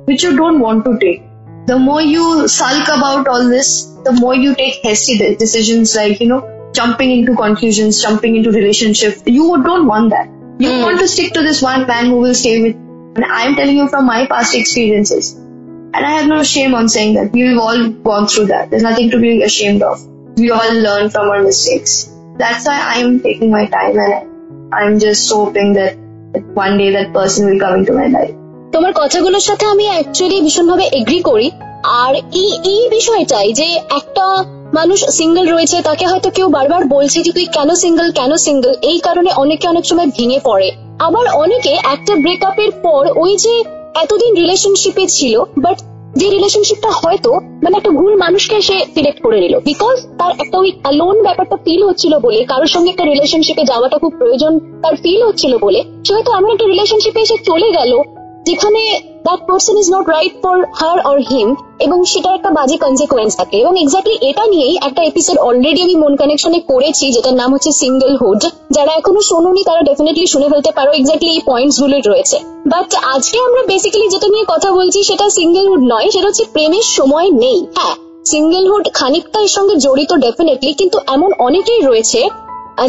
which 0.09 0.23
you 0.23 0.37
don't 0.37 0.59
want 0.59 0.85
to 0.85 0.93
take. 0.99 1.23
The 1.67 1.79
more 1.79 2.01
you 2.01 2.49
sulk 2.49 2.87
about 2.89 3.29
all 3.29 3.45
this, 3.47 3.69
the 4.07 4.13
more 4.13 4.35
you 4.35 4.55
take 4.55 4.77
hasty 4.77 5.19
de- 5.19 5.37
decisions 5.37 5.95
like, 5.95 6.19
you 6.23 6.29
know, 6.29 6.43
jumping 6.73 7.11
into 7.11 7.35
conclusions, 7.35 8.03
jumping 8.03 8.37
into 8.37 8.51
relationships. 8.51 9.23
You 9.27 9.47
don't 9.63 9.87
want 9.87 10.11
that. 10.11 10.29
You 10.59 10.71
Hmm. 10.71 10.83
want 10.83 10.99
to 11.01 11.09
stick 11.09 11.33
to 11.35 11.43
this 11.43 11.61
one 11.63 11.87
man 11.87 12.07
who 12.07 12.17
will 12.17 12.35
stay 12.35 12.55
with. 12.63 12.77
And 13.17 13.25
I'm 13.39 13.55
telling 13.57 13.77
you 13.77 13.89
from 13.89 14.07
my 14.07 14.27
past 14.27 14.55
experiences. 14.55 15.35
And 15.95 16.07
I 16.07 16.11
have 16.11 16.29
no 16.29 16.43
shame 16.45 16.75
on 16.75 16.89
saying 16.89 17.15
that. 17.15 17.33
We've 17.33 17.59
all 17.59 17.89
gone 18.09 18.27
through 18.29 18.47
that. 18.47 18.71
There's 18.71 18.83
nothing 18.83 19.11
to 19.11 19.19
be 19.19 19.43
ashamed 19.43 19.83
of. 19.83 20.03
We 20.37 20.51
all 20.51 20.75
learn 20.87 21.11
from 21.11 21.31
our 21.31 21.43
mistakes. 21.43 21.95
That's 22.39 22.67
why 22.67 22.79
I'm 22.95 23.21
taking 23.21 23.51
my 23.51 23.67
time 23.67 23.97
and 23.99 24.75
I'm 24.75 24.99
just 24.99 25.33
hoping 25.33 25.73
that, 25.73 25.97
that 26.33 26.45
one 26.55 26.77
day 26.79 26.91
that 26.93 27.13
person 27.13 27.49
will 27.51 27.59
come 27.59 27.75
into 27.81 27.93
my 27.93 28.09
life. 28.09 28.35
তোমার 28.73 28.93
কথাগুলোর 28.93 29.45
সাথে 29.49 29.65
আমি 29.67 29.85
actually 29.95 30.39
ভীষণভাবে 30.43 30.85
agree 31.01 31.21
করি 31.23 31.49
আর 32.03 32.13
এই 32.41 32.51
এই 32.73 32.83
বিষয়টাই 32.97 33.49
যে 33.53 33.69
একটা 33.99 34.27
মানুষ 34.74 35.00
সিঙ্গেল 35.20 35.46
রয়েছে, 35.54 35.78
তাকে 35.90 36.06
হয়তো 36.12 36.30
কেউ 36.38 36.48
বারবার 36.58 36.82
বলছে 36.96 37.20
যে, 37.26 37.32
তুই 37.38 37.46
কেন 37.58 37.70
সিঙ্গেল 37.84 38.08
কেন 38.20 38.32
সিঙ্গেল 38.46 38.74
এই 38.92 39.00
কারণে 39.00 39.30
অনেকে 39.44 39.66
অনেক 39.68 39.86
সময় 39.86 40.10
ভেঙে 40.18 40.40
পড়ে। 40.48 40.68
আবার 41.08 41.26
অনেকে 41.44 41.72
একটা 41.94 42.14
ব্রেকআপের 42.24 42.72
পর 42.86 43.04
ওই 43.24 43.32
যে 43.46 43.54
এতদিন 44.04 44.32
রিলেশনশিপে 44.42 45.04
ছিল 45.08 45.36
বাট 45.58 45.78
যে 46.20 46.28
রিলেশনশিপটা 46.30 46.92
হয়তো 47.02 47.32
মানে 47.64 47.76
একটা 47.78 47.92
ভুল 48.00 48.14
মানুষকে 48.16 48.56
সে 48.68 48.78
সিলেক্ট 48.96 49.20
করে 49.26 49.38
নিল। 49.44 49.56
বিকজ 49.70 49.96
তার 50.20 50.32
একটা 50.44 50.56
ওই 50.62 50.70
লোন 51.00 51.16
ব্যাপারটা 51.24 51.58
ফিল 51.66 51.82
হচ্ছিল 51.90 52.14
বলে, 52.26 52.40
কারোর 52.52 52.70
সঙ্গে 52.76 52.90
একটা 52.92 53.06
রিলেশনশিপে 53.12 53.64
যাওয়াটা 53.72 53.98
খুব 53.98 54.14
প্রয়োজন 54.20 54.52
তার 54.84 54.96
ফিল 55.04 55.22
হচ্ছিল 55.28 55.54
বলে, 55.66 55.80
সে 56.06 56.12
হয়তো 56.16 56.32
এমন 56.40 56.50
একটা 56.52 56.68
রিলেশনশিপে 56.74 57.20
এসে 57.26 57.38
চলে 57.50 57.70
গেল, 57.78 57.92
যেখানে 58.48 58.82
that 59.26 59.42
person 59.48 59.76
is 59.82 59.88
not 59.96 60.06
right 60.16 60.34
for 60.44 60.58
her 60.80 60.98
or 61.10 61.20
him 61.32 61.48
এবং 61.86 61.98
সেটার 62.12 62.34
একটা 62.40 62.52
বাজে 62.58 62.78
কনসিকুয়েন্স 62.84 63.32
থাকে। 63.40 63.56
এবং 63.64 63.74
এক্স্যাক্টলি 63.84 64.16
এটা 64.30 64.44
নিয়েই 64.54 64.76
একটা 64.88 65.02
এপিসোড 65.10 65.38
অলরেডি 65.48 65.82
আমি 65.88 65.96
মন 66.04 66.14
কানেকশনে 66.22 66.60
করেছি, 66.72 67.06
যেটার 67.16 67.36
নাম 67.42 67.50
হচ্ছে 67.56 67.72
সিঙ্গেলহুড 67.82 68.42
যারা 68.76 68.92
এখনও 69.00 69.22
শোনোনি, 69.30 69.62
তারা 69.70 69.82
ডেফিনেটলি 69.90 70.28
শুনে 70.34 70.48
ফেলতে 70.52 70.72
পারো 70.78 70.92
এক্স্যাক্টলি 70.92 71.32
এই 71.36 71.42
পয়েন্টসগুলো 71.50 71.96
রয়েছে। 72.10 72.38
বাট 72.74 72.90
আজকে 73.14 73.38
আমরা 73.48 73.62
বেসিক্যালি 73.72 74.08
যেটা 74.14 74.28
নিয়ে 74.34 74.46
কথা 74.54 74.70
বলছি, 74.72 75.00
সেটা 75.04 75.26
সিঙ্গেলহুড 75.40 75.84
নয়, 75.94 76.08
সেটা 76.14 76.28
হচ্ছে 76.28 76.46
প্রেমের 76.54 76.86
সময় 76.98 77.28
নেই। 77.44 77.60
হ্যাঁ 77.78 77.96
সিঙ্গেলহুড 78.26 78.86
খানিকটা 78.94 79.40
এর 79.40 79.52
সঙ্গে 79.58 79.76
জড়িত 79.76 80.12
ডেফিনেটলি 80.26 80.72
কিন্তু 80.74 80.98
এমন 81.08 81.30
অনেকেই 81.48 81.82
রয়েছে। 81.82 82.22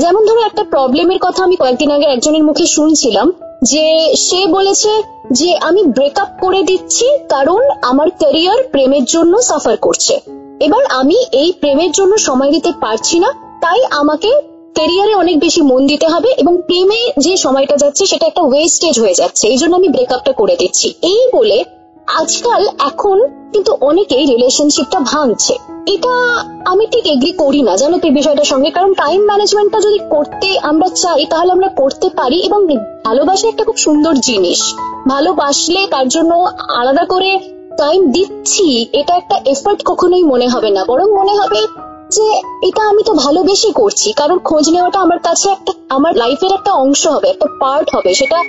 যেমন 0.02 0.22
ধরো 0.28 0.40
একটা 0.40 0.62
প্রবলেমের 0.72 1.20
কথা 1.20 1.40
আমি 1.44 1.56
কয়েকদিন 1.56 1.90
আগে 1.90 2.06
একজনের 2.06 2.44
মুখে 2.44 2.66
শুনছিলাম, 2.66 3.26
যে 3.62 3.86
সে 4.26 4.40
বলেছে 4.46 4.90
যে 5.32 5.56
আমি 5.56 5.82
ব্রেকআপ 5.82 6.28
করে 6.40 6.62
দিচ্ছি 6.62 7.18
কারণ 7.28 7.70
আমার 7.82 8.10
ক্যারিয়ার 8.10 8.62
প্রেমের 8.62 9.04
জন্য 9.04 9.42
সাফার 9.42 9.76
করছে। 9.76 10.20
এবার 10.60 10.84
আমি 10.86 11.14
এই 11.32 11.52
প্রেমের 11.60 11.92
জন্য 11.92 12.18
সময় 12.18 12.50
দিতে 12.50 12.72
পারছি 12.80 13.18
না, 13.18 13.32
তাই 13.60 13.84
আমাকে 13.90 14.40
ক্যারিয়ারে 14.74 15.14
অনেক 15.14 15.40
বেশি 15.40 15.62
মন 15.62 15.86
দিতে 15.86 16.06
হবে 16.08 16.28
এবং 16.28 16.62
প্রেমে 16.62 17.12
যে 17.18 17.36
সময়টা 17.36 17.76
যাচ্ছে 17.76 18.06
সেটা 18.06 18.26
একটা 18.26 18.42
ওয়েস্টেজ 18.42 19.00
হয়ে 19.00 19.14
যাচ্ছে। 19.14 19.48
এই 19.48 19.56
জন্য 19.56 19.76
আমি 19.76 19.88
ব্রেকআপটা 19.88 20.32
করে 20.32 20.56
দিচ্ছি। 20.56 20.94
এই 21.02 21.28
বলে 21.32 21.64
আজকাল 22.08 22.68
এখন 22.80 23.28
কিন্তু 23.52 23.76
অনেকেই 23.80 24.26
রিলেশনশিপটা 24.26 25.00
ভাঙছে। 25.00 25.54
এটা 25.86 26.44
আমি 26.64 26.86
ঠিক 26.86 27.06
এগ্রি 27.06 27.32
করি 27.32 27.62
না, 27.62 27.76
জানো 27.76 27.98
তো 27.98 28.10
বিষয়টার 28.10 28.44
সঙ্গে। 28.44 28.70
কারণ 28.70 28.94
টাইম 28.94 29.24
ম্যানেজমেন্টটা 29.24 29.80
যদি 29.80 29.98
করতে 30.10 30.58
আমরা 30.58 30.88
চাই, 30.88 31.26
তাহলে 31.26 31.52
আমরা 31.52 31.68
করতে 31.68 32.08
পারি 32.16 32.40
এবং 32.40 32.66
ভালোবাসা 33.04 33.48
একটা 33.48 33.64
খুব 33.64 33.76
সুন্দর 33.76 34.14
জিনিস। 34.14 34.74
ভালোবাসলে 35.08 35.86
তার 35.90 36.08
জন্য 36.08 36.34
আলাদা 36.68 37.04
করে 37.04 37.38
টাইম 37.78 38.10
দিচ্ছি, 38.10 38.86
এটা 38.92 39.14
একটা 39.14 39.40
এফর্ট 39.46 39.82
কখনোই 39.84 40.22
মনে 40.22 40.48
হবে 40.48 40.70
না। 40.70 40.84
বরং 40.84 41.12
মনে 41.14 41.32
হবে 41.32 41.66
যে 42.10 42.40
এটা 42.62 42.88
আমি 42.88 43.02
তো 43.02 43.12
ভালোবেসে 43.12 43.72
করছি। 43.72 44.12
কারণ 44.12 44.38
খোঁজ 44.38 44.70
নেওয়াটা 44.70 45.00
আমার 45.00 45.18
কাছে 45.18 45.50
একটা, 45.50 45.72
আমার 45.88 46.16
লাইফের 46.16 46.52
একটা 46.52 46.72
অংশ 46.72 47.06
হবে, 47.06 47.28
একটা 47.28 47.46
পার্ট 47.60 47.96
হবে। 47.96 48.14
সেটা 48.14 48.42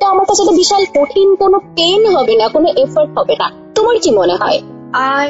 তো 0.00 0.04
আমার 0.12 0.24
কাছে 0.28 0.40
একটা 0.44 0.56
বিশাল 0.62 0.82
কঠিন 0.96 1.28
কোনো 1.42 1.56
পেন 1.76 2.00
হবে 2.16 2.34
না 2.40 2.46
কোনো 2.54 2.68
এফর্ট 2.84 3.10
হবে 3.18 3.34
না 3.42 3.46
তোমার 3.76 3.96
কি 4.04 4.10
মনে 4.20 4.36
হয় 4.42 4.60
I 4.94 5.24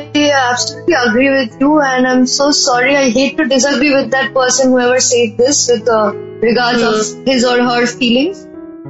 absolutely 0.49 0.95
agree 1.07 1.31
with 1.31 1.53
you, 1.61 1.71
and 1.83 2.03
I'm 2.07 2.27
so 2.29 2.47
sorry. 2.51 2.93
I 2.97 3.07
hate 3.11 3.35
to 3.37 3.45
disagree 3.47 3.93
with 3.95 4.09
that 4.11 4.29
person 4.35 4.65
whoever 4.71 4.99
said 5.01 5.29
this 5.39 5.57
with 5.69 5.89
uh, 5.89 6.13
regards 6.43 6.83
of 6.83 6.97
his 7.25 7.45
or 7.45 7.59
her 7.63 7.83
feelings. 7.89 8.39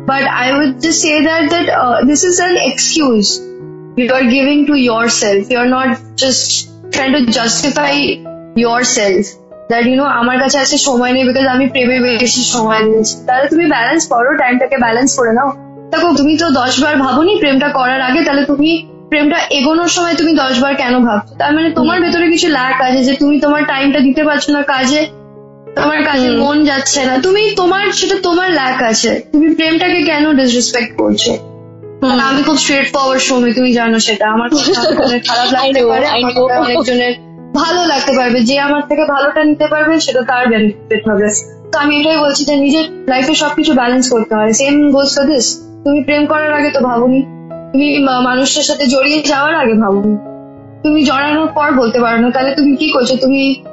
But 0.07 0.25
I 0.45 0.57
would 0.57 0.81
just 0.81 1.03
say 1.03 1.17
that 1.23 1.51
that 1.51 1.67
uh, 1.71 2.05
this 2.05 2.25
is 2.25 2.41
an 2.41 2.57
excuse 2.63 3.31
you 3.97 4.11
are 4.11 4.25
giving 4.25 4.67
to 4.67 4.75
yourself. 4.75 5.51
You're 5.51 5.67
not 5.69 6.01
just 6.17 6.71
trying 6.93 7.13
to 7.13 7.31
justify 7.31 7.93
yourself. 8.57 9.27
That 9.71 9.85
you 9.85 9.97
know 9.97 10.09
আমার 10.21 10.37
কাছে 10.43 10.57
আছে 10.65 10.77
সময় 10.89 11.13
নেই 11.17 11.25
because 11.29 11.47
আমি 11.55 11.67
প্রেমে 11.75 11.99
বেশি 12.23 12.43
সময় 12.55 12.81
দিয়েছি 12.87 13.15
তাহলে 13.27 13.47
তুমি 13.53 13.65
ব্যালেন্স 13.75 14.03
করো 14.13 14.31
টাইমটাকে 14.41 14.77
ব্যালেন্স 14.85 15.11
করে 15.19 15.33
নাও 15.39 15.51
দেখো 15.92 16.08
তুমি 16.18 16.38
তো 16.38 16.50
দশ 16.52 16.82
বার 16.84 16.96
ভাবোনি 16.96 17.34
প্রেমটা 17.40 17.70
করার 17.70 18.02
আগে 18.02 18.22
তাহলে 18.24 18.46
তুমি 18.46 18.70
প্রেমটা 19.10 19.38
এগোনোর 19.50 19.88
সময় 19.88 20.16
তুমি 20.16 20.32
দশ 20.34 20.60
বার 20.60 20.76
কেন 20.76 20.94
ভাবছ? 21.00 21.28
তার 21.38 21.52
মানে 21.56 21.70
তোমার 21.70 22.02
ভেতরে 22.02 22.30
কিছু 22.30 22.48
ল্যাক 22.48 22.82
আছে 22.82 23.04
যে 23.04 23.14
তুমি 23.14 23.40
তোমার 23.40 23.62
টাইমটা 23.66 24.00
দিতে 24.00 24.24
পারছ 24.24 24.50
না 24.50 24.62
কাজে 24.64 25.02
তোমার 25.76 26.04
কাজে 26.04 26.30
মন 26.38 26.66
যাচ্ছে 26.66 27.06
না। 27.06 27.14
তুমি 27.18 27.42
তোমার 27.56 27.92
সেটা 27.92 28.16
তোমার 28.24 28.52
ল্যাক 28.52 28.82
আছে। 28.82 29.22
তুমি 29.32 29.56
প্রেমটাকে 29.56 30.02
কেন 30.02 30.24
ডিসরেসপেক্ট 30.34 30.98
করছ? 30.98 31.24
আমি 32.30 32.44
খুব 32.44 32.58
স্ট্রেট 32.58 32.88
ফরওয়ার্ড 32.94 33.22
সময় 33.22 33.54
তুমি 33.54 33.74
জানো 33.74 34.00
সেটা। 34.00 34.26
আমার 34.30 34.48
খারাপ 35.30 35.48
লাগতে 35.52 35.82
পারে 35.86 36.06
অনেকজনের 36.60 37.14
ভালো 37.54 37.86
লাগতে 37.86 38.12
পারবে। 38.18 38.40
যে 38.40 38.60
আমার 38.60 38.82
থেকে 38.88 39.04
ভালোটা 39.06 39.44
নিতে 39.44 39.68
পারবে 39.68 40.00
সেটা 40.00 40.22
তার 40.22 40.44
বেনিফিট 40.48 41.04
হবে। 41.10 41.28
তো 41.72 41.80
আমি 41.80 41.94
এটাই 42.00 42.18
বলছি 42.18 42.42
যে 42.46 42.56
নিজের 42.56 42.86
লাইফে 43.08 43.34
সবকিছু 43.34 43.72
ব্যালেন্স 43.74 44.06
করতে 44.10 44.36
হয়। 44.36 44.52
সেম 44.54 44.74
গোজ 44.92 45.10
ফর 45.16 45.26
দিস 45.26 45.48
তুমি 45.84 46.04
প্রেম 46.04 46.26
করার 46.26 46.54
আগে 46.54 46.70
তো 46.70 46.80
ভাবনি। 46.80 47.22
তুমি 47.72 48.00
মানুষের 48.00 48.64
সাথে 48.64 48.86
জড়িয়ে 48.86 49.22
যাওয়ার 49.22 49.56
আগে 49.56 49.74
ভাবনি। 49.74 50.18
তুমি 50.84 51.04
জড়ানোর 51.04 51.48
পর 51.48 51.72
বলতে 51.72 52.00
পারো 52.00 52.18
না। 52.18 52.30
তাহলে 52.30 52.56
তুমি 52.56 52.76
কি 52.76 52.92
করছ? 52.92 53.22
তুমি 53.22 53.64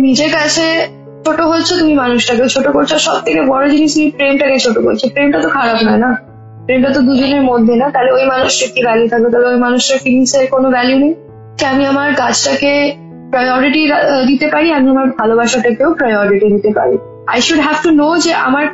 নিজের 0.00 0.32
কাছে 0.32 0.86
ছোট 1.24 1.40
হচ্ছ, 1.40 1.78
তুমি 1.78 1.94
মানুষটাকে 1.94 2.48
ছোট 2.48 2.68
করছ। 2.68 2.94
সব 2.94 3.18
থেকে 3.24 3.42
বড় 3.42 3.68
জিনিস, 3.68 3.94
তুমি 3.94 4.10
প্রেমটাকে 4.10 4.58
ছোট 4.58 4.78
করছ। 4.78 5.12
প্রেমটা 5.12 5.40
তো 5.40 5.48
খারাপ 5.48 5.82
নয় 5.82 5.96
না? 5.96 6.16
প্রেমটা 6.64 6.90
তো 6.90 7.00
দুজনের 7.00 7.42
মধ্যে 7.42 7.76
না? 7.76 7.90
তাহলে 7.90 8.12
ওই 8.12 8.24
মানুষটার 8.24 8.68
কি 8.74 8.82
ভ্যালু 8.82 9.08
থাকবে? 9.08 9.30
তাহলে 9.30 9.46
ওই 9.46 9.56
মানুষটার 9.56 9.98
ফিলিংস 9.98 10.34
এর 10.34 10.46
কোনো 10.50 10.70
ভ্যালু 10.70 10.98
নেই? 10.98 11.14
যে 11.58 11.66
আমি 11.66 11.86
আমার 11.86 12.14
কাজটাকে 12.14 12.92
প্রায়োরিটি 13.30 13.90
দিতে 14.26 14.48
পারি, 14.48 14.72
আমি 14.72 14.90
আমার 14.90 15.06
ভালোবাসাটাকেও 15.10 15.94
প্রায়োরিটি 15.94 16.46
দিতে 16.46 16.70
পারি। 16.74 16.98
I 17.26 17.40
should 17.40 17.58
have 17.58 17.76
to 17.82 17.90
know 17.90 18.18
যে 18.18 18.34
আমার 18.34 18.66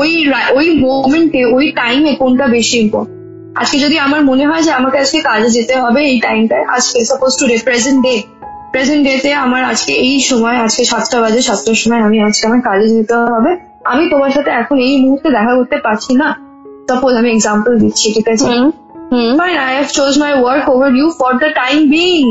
ওই 0.00 0.10
ওই 0.54 0.66
মোমেন্টে 0.80 1.42
ওই 1.56 1.64
টাইমে 1.72 2.12
কোনটা 2.14 2.46
বেশি 2.46 2.76
ইম্পর্টেন্ট 2.78 3.14
আজকে 3.56 3.76
যদি 3.78 3.96
আমার 3.98 4.20
মনে 4.24 4.44
হয় 4.46 4.62
যে 4.62 4.72
আমাকে 4.72 4.96
আজকে 4.98 5.18
কাজে 5.20 5.50
যেতে 5.50 5.74
হবে 5.76 6.00
এই 6.10 6.20
টাইমটায় 6.20 6.64
আজকে 6.76 7.04
suppose 7.04 7.32
today 7.46 7.56
present 7.64 7.98
day 8.02 8.14
present 8.72 9.02
ডেতে 9.08 9.30
আমার 9.34 9.64
আজকে 9.64 9.92
এই 9.92 10.20
সময় 10.20 10.56
আজকে 10.56 10.84
সাতটা 10.84 11.20
বাজে 11.20 11.40
সাতটার 11.42 11.74
সময় 11.74 12.00
আমি 12.00 12.16
আজকে 12.22 12.46
আমার 12.46 12.60
কাজে 12.60 12.86
যেতে 12.88 13.14
হবে। 13.14 13.50
আমি 13.84 14.04
তোমার 14.10 14.30
সাথে 14.30 14.50
এখন 14.50 14.76
এই 14.78 14.94
মুহূর্তে 15.00 15.28
দেখা 15.30 15.52
করতে 15.54 15.76
পারছি 15.76 16.12
না। 16.14 16.28
সাপোজ 16.88 17.12
আমি 17.16 17.28
এক্সাম্পল 17.30 17.72
দিচ্ছি 17.78 18.06
ঠিক 18.14 18.26
আছে? 18.28 18.46
fine 19.38 19.58
i 19.68 19.72
have 19.78 19.90
chose 19.98 20.14
my 20.26 20.32
work 20.46 20.64
over 20.74 20.90
you 21.00 21.06
for 21.18 21.32
the 21.42 21.50
time 21.62 21.80
being. 21.96 22.28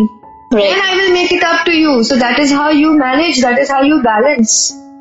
Right. 0.51 0.69
then 0.69 0.81
i 0.89 0.91
will 0.97 1.13
make 1.19 1.31
it 1.37 1.43
up 1.51 1.59
to 1.67 1.73
you. 1.83 1.93
So 2.03 2.13
that 2.23 2.37
is 2.43 2.49
how 2.59 2.69
you 2.83 2.89
manage 3.07 3.35
that 3.45 3.57
is 3.63 3.67
how 3.73 3.81
you 3.89 3.97
balance. 4.11 4.53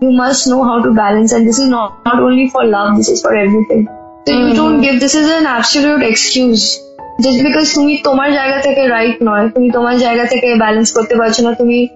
You 0.02 0.12
must 0.20 0.42
know 0.50 0.62
how 0.68 0.76
to 0.84 0.90
balance 0.94 1.32
and 1.32 1.48
this 1.48 1.58
is 1.58 1.68
not, 1.68 1.88
not 2.04 2.18
only 2.20 2.46
for 2.54 2.62
love 2.64 2.96
this 2.96 3.08
is 3.08 3.20
for 3.22 3.34
everything. 3.44 3.82
So 4.26 4.32
you 4.32 4.46
Mhm. 4.46 4.56
don't 4.56 4.80
give 4.80 4.96
this 5.00 5.14
is 5.14 5.28
an 5.38 5.46
absolute 5.58 6.02
excuse. 6.10 6.64
Just 7.24 7.38
because 7.46 7.68
তুমি 7.74 7.96
তোমার 8.04 8.32
জায়গা 8.32 8.58
থেকে 8.58 8.88
right 8.88 9.16
নয় 9.22 9.48
তুমি 9.48 9.70
তোমার 9.70 9.98
জায়গা 9.98 10.24
থেকে 10.24 10.54
balance 10.54 10.92
করতে 10.92 11.14
পারছ 11.16 11.40
না 11.40 11.54
তুমি 11.54 11.88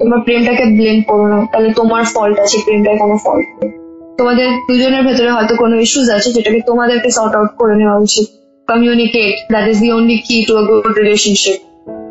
তোমার 0.00 0.20
প্রেমটাকে 0.20 0.64
ব্লেম 0.64 1.02
করো 1.02 1.26
না। 1.26 1.46
তাহলে 1.52 1.72
তোমার 1.72 2.04
ফল্ট 2.04 2.40
আছে 2.40 2.58
প্রেমটায় 2.64 2.98
কোনো 2.98 3.16
ফল্ট 3.24 3.46
নেই। 3.60 3.70
তোমাদের 4.18 4.48
দুজনের 4.68 5.02
ভেতরে 5.06 5.30
হয়তো 5.30 5.54
কোনো 5.56 5.80
ইস্যুস 5.80 6.08
আছে 6.10 6.32
যেটাকে 6.32 6.60
তোমাদেরকে 6.60 7.10
সর্ট 7.10 7.36
আউট 7.36 7.50
করে 7.58 7.74
নেওয়া 7.76 7.96
উচিত। 7.96 8.26
Communicate 8.68 9.52
that 9.52 9.68
is 9.68 9.80
the 9.80 9.92
only 9.92 10.18
key 10.18 10.44
to 10.48 10.56
a 10.56 10.62
good 10.62 10.98
relationship 10.98 11.58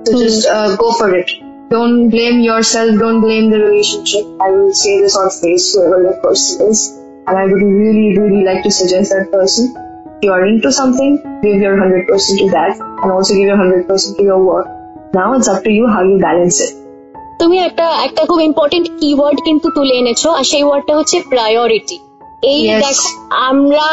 So 0.05 0.13
just 0.23 0.47
uh, 0.47 0.75
go 0.75 0.87
for 0.93 1.09
it. 1.15 1.46
Don't 1.70 2.11
blame 2.11 2.40
yourself. 2.40 2.99
Don't 2.99 3.20
blame 3.20 3.50
the 3.50 3.58
relationship. 3.58 4.25
I 4.40 4.50
will 4.50 4.75
say 4.75 5.00
this 5.00 5.16
on 5.16 5.30
face 5.30 5.75
whoever 5.75 6.02
the 6.08 6.20
person 6.22 6.68
is. 6.68 6.80
And 7.26 7.38
I 7.38 7.44
would 7.44 7.62
really, 7.62 8.18
really 8.18 8.44
like 8.44 8.62
to 8.64 8.70
suggest 8.70 9.11
that 9.11 9.30
person. 9.32 9.72
If 10.16 10.26
you 10.26 10.32
are 10.32 10.44
into 10.44 10.70
something, 10.70 11.16
give 11.42 11.56
your 11.56 11.76
100% 11.76 12.38
to 12.38 12.50
that 12.50 12.78
and 12.78 13.11
also 13.11 13.34
give 13.34 13.46
your 13.46 13.56
100% 13.56 14.16
to 14.18 14.22
your 14.22 14.44
work. 14.44 14.68
Now 15.14 15.32
it's 15.34 15.49
up 15.49 15.64
to 15.64 15.70
you 15.70 15.87
how 15.87 16.02
you 16.02 16.18
balance 16.28 16.61
it. 16.66 16.72
তুমি 17.40 17.56
একটা 17.68 17.87
একটা 18.06 18.22
খুব 18.30 18.40
important 18.49 18.87
keyword 19.00 19.38
কিন্তু 19.46 19.66
তুলে 19.76 19.94
এনেছো 20.00 20.28
আর 20.38 20.44
সেই 20.44 20.64
ওয়ার্ডটা 20.66 20.94
হচ্ছে 20.99 21.16
প্রায়োরিটি 21.32 21.96
এই. 22.44 22.62
দেখো 22.67 23.08
আমরা 23.29 23.88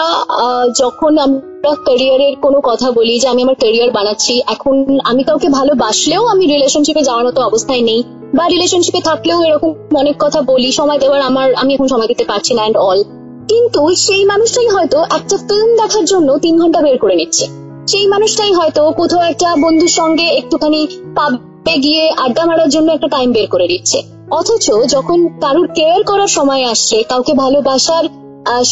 যখন 0.80 1.18
আমরা 1.18 1.70
ক্যারিয়ারের 1.84 2.36
কোনো 2.36 2.60
কথা 2.60 2.90
বলি 2.90 3.18
যে 3.18 3.28
আমি 3.28 3.42
আমার 3.42 3.54
ক্যারিয়ার 3.54 3.90
বানাচ্ছি 3.90 4.42
এখন 4.46 5.00
আমি 5.04 5.22
কাউকে 5.22 5.48
ভালোবাসলেও 5.48 6.26
আমি 6.26 6.46
রিলেশনশিপে 6.46 7.02
যাওয়ার 7.02 7.24
মতো 7.26 7.40
অবস্থায় 7.40 7.80
নেই 7.80 8.04
বা 8.34 8.48
রিলেশনশিপে 8.48 9.00
থাকলেও 9.00 9.42
এরকম 9.42 9.70
অনেক 9.96 10.16
কথা 10.18 10.42
বলি 10.42 10.72
সময় 10.72 10.98
দেওয়ার 10.98 11.20
আমার 11.20 11.54
আমি 11.54 11.74
এখন 11.74 11.88
সময় 11.88 12.06
দিতে 12.06 12.24
পারছি 12.24 12.54
না 12.54 12.60
অ্যান্ড 12.60 12.76
অল 12.78 13.02
কিন্তু 13.48 13.88
সেই 13.96 14.24
মানুষটাই 14.24 14.68
হয়তো 14.68 14.98
একটা 14.98 15.36
ফিল্ম 15.36 15.76
দেখার 15.76 16.04
জন্য 16.04 16.38
তিন 16.38 16.58
ঘণ্টা 16.58 16.80
বের 16.80 16.98
করে 16.98 17.14
নিচ্ছে। 17.14 17.44
সেই 17.86 18.06
মানুষটাই 18.06 18.52
হয়তো 18.52 18.90
কোথাও 18.90 19.22
একটা 19.22 19.56
বন্ধুর 19.56 19.88
সঙ্গে 19.88 20.26
একটুখানি 20.26 20.86
পাবে 21.14 21.74
গিয়ে 21.78 22.10
আড্ডা 22.10 22.44
মারার 22.44 22.68
জন্য 22.68 22.92
একটা 22.92 23.08
টাইম 23.08 23.32
বের 23.32 23.46
করে 23.46 23.66
দিচ্ছে। 23.68 24.02
অথচ 24.30 24.70
যখন 24.88 25.28
কারুর 25.40 25.68
কেয়ার 25.68 26.02
করার 26.04 26.28
সময় 26.28 26.64
আসছে 26.64 27.02
কাউকে 27.02 27.32
ভালোবাসার 27.34 28.04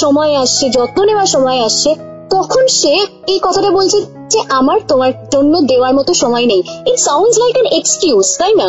সময় 0.02 0.32
আসছে 0.36 0.64
যত্ন 0.68 0.98
নেওয়ার 1.04 1.26
সময় 1.26 1.60
আসছে 1.68 1.90
তখন 2.30 2.64
সে 2.80 2.92
এই 3.28 3.40
কথাটা 3.42 3.70
বলছে 3.70 3.98
যে 4.30 4.40
আমার 4.58 4.78
তোমার 4.90 5.10
জন্য 5.34 5.54
দেওয়ার 5.70 5.92
মতো 5.94 6.12
সময় 6.14 6.46
নেই 6.46 6.60
it 6.90 6.98
sounds 7.08 7.36
like 7.42 7.54
an 7.56 7.68
excuse 7.78 8.26
তাই 8.40 8.54
না 8.62 8.68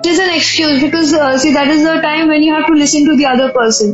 It 0.00 0.12
is 0.12 0.20
an 0.20 0.32
excuse 0.40 0.76
because 0.80 1.08
uh, 1.14 1.36
see 1.36 1.52
that 1.52 1.68
is 1.68 1.80
the 1.82 1.96
time 2.00 2.24
when 2.28 2.40
you 2.46 2.52
have 2.56 2.66
to 2.66 2.74
listen 2.82 3.00
to 3.08 3.14
the 3.20 3.26
other 3.26 3.48
person. 3.50 3.88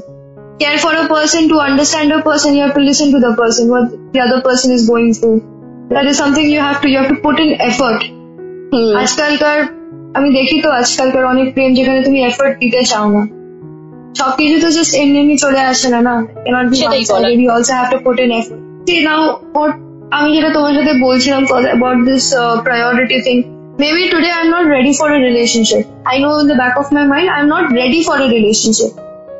Care 0.58 0.78
for 0.78 0.92
a 0.94 1.06
person 1.08 1.42
to 1.48 1.56
understand 1.60 2.08
a 2.12 2.20
person, 2.20 2.48
you 2.56 2.62
have 2.66 2.74
to 2.74 2.84
listen 2.90 3.06
to 3.14 3.20
the 3.26 3.32
person 3.34 3.62
what 3.72 3.84
the 4.14 4.20
other 4.20 4.40
person 4.40 4.68
is 4.70 4.82
going 4.88 5.10
through. 5.14 5.38
That 5.90 6.06
is 6.06 6.16
something 6.18 6.46
you 6.46 6.60
have 6.60 6.78
to 6.82 6.86
you 6.88 6.98
have 7.00 7.10
to 7.14 7.18
put 7.26 7.36
in 7.44 7.50
effort. 7.68 8.00
হুম, 8.72 8.90
আজকালকার 9.02 9.58
আমি 10.14 10.28
দেখি 10.38 10.56
তো 10.64 10.68
আজকালকার 10.80 11.24
অনেক 11.24 11.46
প্রেম 11.54 11.70
যেখানে 11.74 12.00
তুমি 12.02 12.18
effort 12.24 12.52
দিতে 12.60 12.80
চাও 12.90 13.06
না 13.14 13.22
সবকিছু 14.19 14.55
তো 14.63 14.69
জাস্ট 14.75 14.91
এমনি 15.01 15.17
এমনি 15.23 15.35
চলে 15.45 15.61
আসে 15.71 15.87
না 15.93 15.99
না 16.07 16.15
cannot 16.45 16.65
be 16.71 16.75
সেটাই 16.79 17.03
বলা। 17.09 17.27
one-sided. 17.27 17.39
you 17.43 17.49
also 17.55 17.73
have 17.79 17.89
to 17.93 17.97
put 18.05 18.17
in 18.23 18.29
effort 18.39 18.59
see 18.87 18.99
now 19.11 19.19
what 19.57 19.71
আমি 20.17 20.29
যেটা 20.35 20.49
তোমার 20.55 20.73
সাথে 20.77 20.93
বলছিলাম 21.07 21.41
about 21.77 21.97
this 22.09 22.23
uh, 22.41 22.55
priority 22.67 23.17
thing 23.25 23.39
maybe 23.83 24.01
today 24.13 24.33
I'm 24.39 24.51
not 24.57 24.65
ready 24.75 24.93
for 24.99 25.07
a 25.17 25.19
relationship 25.29 25.83
I 26.13 26.15
know 26.21 26.33
in 26.43 26.47
the 26.51 26.57
back 26.63 26.75
of 26.81 26.87
my 26.97 27.05
mind 27.13 27.27
I'm 27.35 27.49
not 27.55 27.65
ready 27.81 27.99
for 28.07 28.15
a 28.25 28.29
relationship 28.37 28.91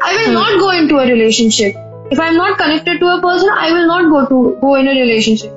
I 0.08 0.12
will 0.18 0.30
Hmm. 0.32 0.40
not 0.42 0.52
go 0.64 0.70
into 0.80 0.96
a 1.04 1.06
relationship 1.14 1.72
if 2.14 2.20
I'm 2.26 2.38
not 2.44 2.52
connected 2.62 2.96
to 3.02 3.08
a 3.16 3.20
person 3.28 3.50
I 3.66 3.68
will 3.76 3.88
not 3.94 4.04
go 4.14 4.20
to 4.32 4.38
go 4.66 4.72
in 4.82 4.86
a 4.94 4.96
relationship 5.04 5.52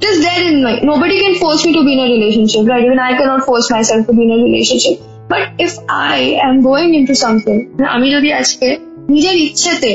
it 0.00 0.04
is 0.12 0.18
there 0.26 0.42
in 0.50 0.56
my 0.66 0.72
nobody 0.90 1.16
can 1.24 1.34
force 1.42 1.60
me 1.66 1.70
to 1.76 1.82
be 1.86 1.92
in 1.96 2.00
a 2.06 2.08
relationship 2.16 2.62
right 2.70 2.84
even 2.88 3.00
i 3.08 3.12
cannot 3.20 3.40
force 3.48 3.66
myself 3.74 4.00
to 4.08 4.12
be 4.18 4.22
in 4.26 4.32
a 4.36 4.40
relationship 4.46 4.96
But 5.29 5.43
if 5.65 5.73
i 6.11 6.17
am 6.47 6.55
going 6.61 6.91
into 6.99 7.13
something 7.25 7.59
আমি 7.95 8.07
যদি 8.15 8.29
আজকে 8.39 8.67
নিজের 9.09 9.35
ইচ্ছেতে 9.47 9.91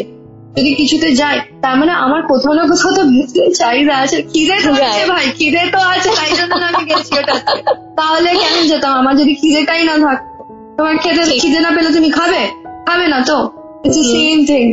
যদি 0.57 0.71
কিছুতে 0.81 1.09
যাই 1.21 1.37
তার 1.63 1.75
মানে 1.81 1.93
আমার 2.05 2.21
কোথাও 2.31 2.53
না 2.59 2.65
কোথাও 2.73 2.93
তো 2.99 3.03
ভিতরে 3.13 3.47
চাহিদা 3.61 3.95
আছে 4.05 4.19
খিদে 4.33 4.57
তো 4.67 4.71
আছে 4.83 5.03
ভাই 5.13 5.27
খিদে 5.39 5.63
তো 5.75 5.81
আছে 5.95 6.11
তাই 6.19 6.31
জন্য 6.39 6.53
আমি 6.71 6.83
গেছি 6.91 7.13
ওটাতে 7.21 7.53
তাহলে 7.99 8.31
কেন 8.43 8.57
যেতাম 8.71 8.93
আমার 9.01 9.15
যদি 9.21 9.33
খিদেটাই 9.41 9.83
না 9.91 9.95
থাকতো 10.05 10.31
তোমার 10.77 10.95
খেতে 11.03 11.23
খিদে 11.43 11.61
না 11.67 11.71
পেলে 11.77 11.91
তুমি 11.97 12.09
খাবে 12.19 12.43
খাবে 12.89 13.07
না 13.13 13.19
তো 13.29 13.39
it's 13.87 13.99
same 14.13 14.39
thing 14.51 14.67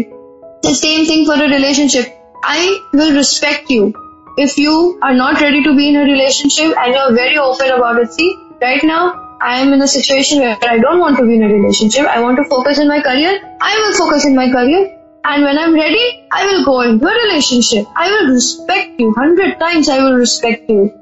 the 0.64 0.74
same 0.76 1.06
thing 1.06 1.26
for 1.26 1.36
a 1.36 1.50
relationship. 1.50 2.06
I 2.44 2.62
will 2.94 3.14
respect 3.14 3.70
you 3.70 3.94
if 4.38 4.58
you 4.58 5.00
are 5.02 5.14
not 5.14 5.42
ready 5.42 5.64
to 5.64 5.76
be 5.76 5.90
in 5.90 5.96
a 5.96 6.04
relationship 6.04 6.70
and 6.78 6.94
you're 6.94 7.14
very 7.14 7.38
open 7.40 7.70
about 7.70 8.00
it. 8.00 8.14
See, 8.14 8.30
right 8.62 8.84
now 8.84 9.04
I 9.43 9.61
am 9.63 9.73
in 9.73 9.83
a 9.83 9.89
situation 9.89 10.41
where 10.41 10.57
I 10.63 10.79
don't 10.79 10.99
want 10.99 11.17
to 11.19 11.25
be 11.27 11.35
in 11.37 11.43
a 11.43 11.49
relationship. 11.49 12.07
I 12.07 12.21
want 12.21 12.37
to 12.39 12.45
focus 12.45 12.79
in 12.79 12.89
my 12.89 13.01
career. 13.01 13.33
I 13.61 13.73
will 13.79 13.95
focus 13.95 14.25
in 14.25 14.35
my 14.35 14.51
career. 14.51 14.83
And 15.25 15.45
when 15.45 15.59
I'm 15.59 15.75
ready, 15.75 16.05
I 16.33 16.47
will 16.47 16.65
go 16.65 16.81
into 16.83 17.07
a 17.07 17.17
relationship. 17.25 17.87
I 17.97 18.11
will 18.11 18.33
respect 18.33 19.01
you. 19.01 19.13
Hundred 19.15 19.59
times 19.59 19.89
I 19.89 19.99
will 20.03 20.15
respect 20.15 20.71
you. 20.71 20.93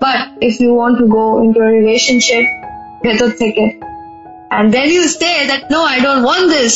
But 0.00 0.28
if 0.40 0.60
you 0.60 0.74
want 0.74 0.98
to 0.98 1.06
go 1.08 1.26
into 1.42 1.60
a 1.60 1.70
relationship, 1.78 2.44
ভেতর 3.04 3.30
থেকে 3.42 3.64
and 4.56 4.66
then 4.74 4.88
you 4.96 5.04
say 5.20 5.36
that 5.50 5.62
no, 5.74 5.80
I 5.94 5.98
don't 6.06 6.22
want 6.30 6.44
this, 6.56 6.74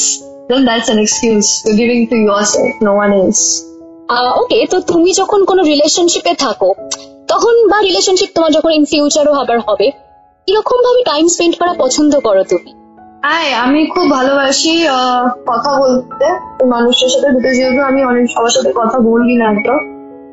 then 0.49 0.63
that's 0.69 0.89
an 0.95 0.99
excuse 1.05 1.49
you're 1.65 1.79
giving 1.83 2.03
to 2.13 2.17
yourself, 2.29 2.73
no 2.89 2.93
one 3.03 3.13
else. 3.21 3.43
ওকে 4.41 4.59
তো 4.73 4.79
তুমি 4.91 5.11
যখন 5.21 5.41
কোনো 5.51 5.63
রিলেশনশিপে 5.73 6.33
থাকো 6.45 6.69
তখন 7.31 7.55
বা 7.71 7.79
রিলেশনশিপ 7.89 8.31
তোমার 8.37 8.51
যখন 8.57 8.71
ইন 8.79 8.85
ফিউচারও 8.93 9.35
আবার 9.43 9.59
হবে 9.67 9.87
কীরকম 10.52 10.80
ভাবে 10.88 11.02
টাইম 11.12 11.26
স্পেন্ড 11.34 11.54
করা 11.60 11.74
পছন্দ 11.84 12.14
করো 12.28 12.44
তুমি? 12.52 12.72
আমি 13.64 13.80
খুব 13.94 14.06
ভালোবাসি 14.18 14.74
কথা 15.52 15.72
বলতে। 15.82 16.26
মানুষের 16.74 17.10
সাথে 17.14 17.28
দুটো 17.36 17.50
যেহেতু 17.58 17.82
আমি 17.90 18.02
অনেক 18.12 18.26
সবার 18.34 18.54
সাথে 18.56 18.70
কথা 18.82 18.98
বলি 19.10 19.36
না 19.42 19.46
একদম 19.54 19.80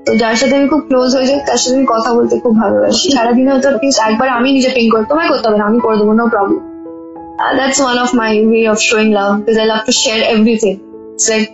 তো 0.07 0.11
যার 0.23 0.37
সাথে 0.41 0.55
আমি 0.59 0.67
খুব 0.73 0.83
ক্লোজ 0.89 1.11
হয়ে 1.17 1.27
যাই, 1.31 1.41
তার 1.49 1.59
সাথে 1.63 1.75
আমি 1.79 1.87
কথা 1.95 2.11
বলতে 2.17 2.35
খুব 2.45 2.55
ভালোবাসি। 2.63 3.07
সারাদিন 3.17 3.47
হয়তো 3.51 3.69
একবার 4.09 4.29
আমি 4.39 4.49
নিজে 4.57 4.71
পিং 4.77 4.87
করতে 4.95 5.09
তোমায় 5.13 5.29
করতে 5.33 5.47
হবে 5.49 5.59
আমি 5.71 5.79
করে 5.85 5.97
দেবো 6.01 6.13
no 6.21 6.25
problem 6.33 6.61
that's 7.59 7.79
one 7.85 7.97
of 8.05 8.11
my 8.21 8.31
way 8.49 8.61
of 8.73 8.79
showing 8.89 9.09
love 9.19 9.31
because 9.37 9.57
I 9.63 9.67
love 9.73 9.81
to 9.89 9.93
share 10.03 10.21
everything 10.35 10.75
like 11.29 11.45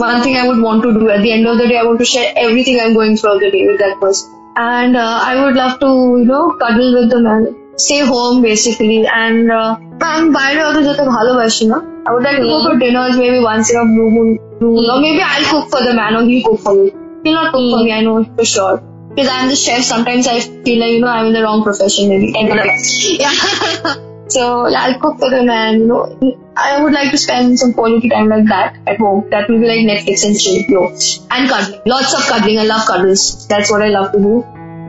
one 0.00 0.14
thing 0.24 0.32
I 0.40 0.44
would 0.50 0.60
want 0.64 0.80
to 0.84 0.88
do 0.96 1.02
at 1.14 1.20
the 1.24 1.30
end 1.36 1.44
of 1.50 1.54
the 1.60 1.66
day 1.70 1.74
I 1.80 1.84
want 1.86 1.98
to 2.02 2.06
share 2.12 2.26
everything 2.44 2.74
I 2.80 2.84
am 2.88 2.92
going 2.98 3.12
through 3.20 3.30
the 3.42 3.48
day 3.54 3.58
with 3.68 3.76
that 3.82 3.94
person 4.02 4.26
and 4.60 4.92
I 5.26 5.32
would 5.42 5.54
love 5.62 5.72
to 5.82 5.88
you 5.90 6.22
know 6.32 6.40
cuddle 6.62 6.88
with 6.98 7.08
the 7.14 7.20
man 7.26 7.42
stay 7.79 8.01
home 8.05 8.41
basically. 8.41 9.01
And 9.21 9.51
uh, 9.59 9.71
আমি 10.15 10.27
বাইরে 10.37 10.61
অত 10.69 10.77
যেতে 10.87 11.03
ভালোবাসি 11.17 11.65
না 11.71 11.77
I 12.07 12.09
would 12.13 12.25
like 12.27 12.39
to 12.43 12.47
go 12.53 12.57
for 12.65 12.73
dinners 12.81 13.15
maybe 13.21 13.39
once 13.53 13.65
in 13.71 13.77
a 13.83 13.85
blue 13.93 14.09
moon, 14.15 14.29
blue 14.59 14.73
moon. 14.75 14.85
or 14.93 14.97
maybe 15.05 15.21
I'll 15.31 15.47
cook 15.51 15.65
for 15.73 15.81
the 15.87 15.93
man 15.99 16.11
or 16.17 16.23
he'll 16.29 16.43
cook 16.47 16.59
for 16.65 16.73
me. 16.79 16.87
He'll 17.23 17.37
not 17.39 17.47
cook 17.53 17.65
for 17.73 17.79
me, 17.85 17.91
I 17.97 18.01
know 18.07 18.15
for 18.37 18.45
sure. 18.55 18.75
Because 19.15 19.29
I'm 19.35 19.47
the 19.53 19.59
chef, 19.65 19.81
sometimes 19.93 20.23
I 20.35 20.37
feel 20.65 20.79
like, 20.83 20.93
you 20.95 21.01
know, 21.03 21.13
I'm 21.17 21.27
in 21.29 21.33
the 21.37 21.43
wrong 21.45 21.61
profession 21.67 22.03
maybe. 22.11 22.27
Yeah. 23.23 23.35
So 24.35 24.43
I'll 24.81 24.97
cook 25.03 25.15
for 25.21 25.29
the 25.35 25.43
man, 25.51 25.71
you 25.81 25.87
know. 25.91 26.01
I 26.57 26.81
would 26.81 26.93
like 26.99 27.09
to 27.11 27.17
spend 27.25 27.59
some 27.61 27.71
quality 27.77 28.07
time 28.13 28.27
like 28.33 28.45
that 28.53 28.69
at 28.91 28.97
home. 29.03 29.19
That 29.31 29.43
will 29.49 29.59
be 29.63 29.67
like 29.73 29.83
Netflix 29.91 30.25
and 30.27 30.35
chill, 30.41 30.57
yo. 30.73 30.81
And 31.35 31.43
cuddling. 31.51 31.81
Lots 31.93 32.13
of 32.17 32.23
cuddling. 32.31 32.57
I 32.63 32.65
love 32.73 32.83
cuddles. 32.87 33.47
That's 33.47 33.69
what 33.71 33.81
I 33.87 33.89
love 33.97 34.11
to 34.13 34.19
do. 34.27 34.33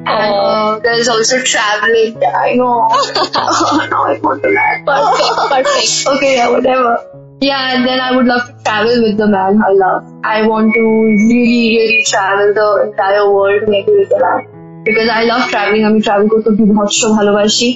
And 0.06 0.34
uh, 0.34 0.78
there's 0.80 1.08
also 1.08 1.42
traveling. 1.42 2.22
I 2.22 2.54
know. 2.54 2.86
now 3.90 4.06
I 4.06 4.18
want 4.22 4.42
to 4.42 4.50
laugh. 4.50 4.86
Perfect, 4.86 5.66
perfect. 5.66 6.06
okay, 6.06 6.36
yeah, 6.36 6.48
whatever. 6.48 6.92
Yeah, 7.40 7.74
and 7.74 7.86
then 7.86 8.00
I 8.00 8.16
would 8.16 8.26
love 8.26 8.46
to 8.46 8.64
travel 8.64 9.02
with 9.02 9.18
the 9.18 9.26
man 9.26 9.60
I 9.62 9.72
love. 9.72 10.04
I 10.24 10.46
want 10.46 10.72
to 10.74 10.80
really, 10.80 11.76
really 11.76 12.04
travel 12.04 12.54
the 12.54 12.90
entire 12.90 13.30
world 13.30 13.64
maybe 13.68 13.92
with 13.92 14.08
the 14.08 14.20
man. 14.20 14.82
Because 14.84 15.08
I 15.08 15.24
love 15.24 15.50
traveling, 15.50 15.84
আমি 15.88 16.00
travel 16.06 16.26
করতে 16.32 16.50
বিভৎস 16.58 17.00
ভালোবাসি. 17.18 17.68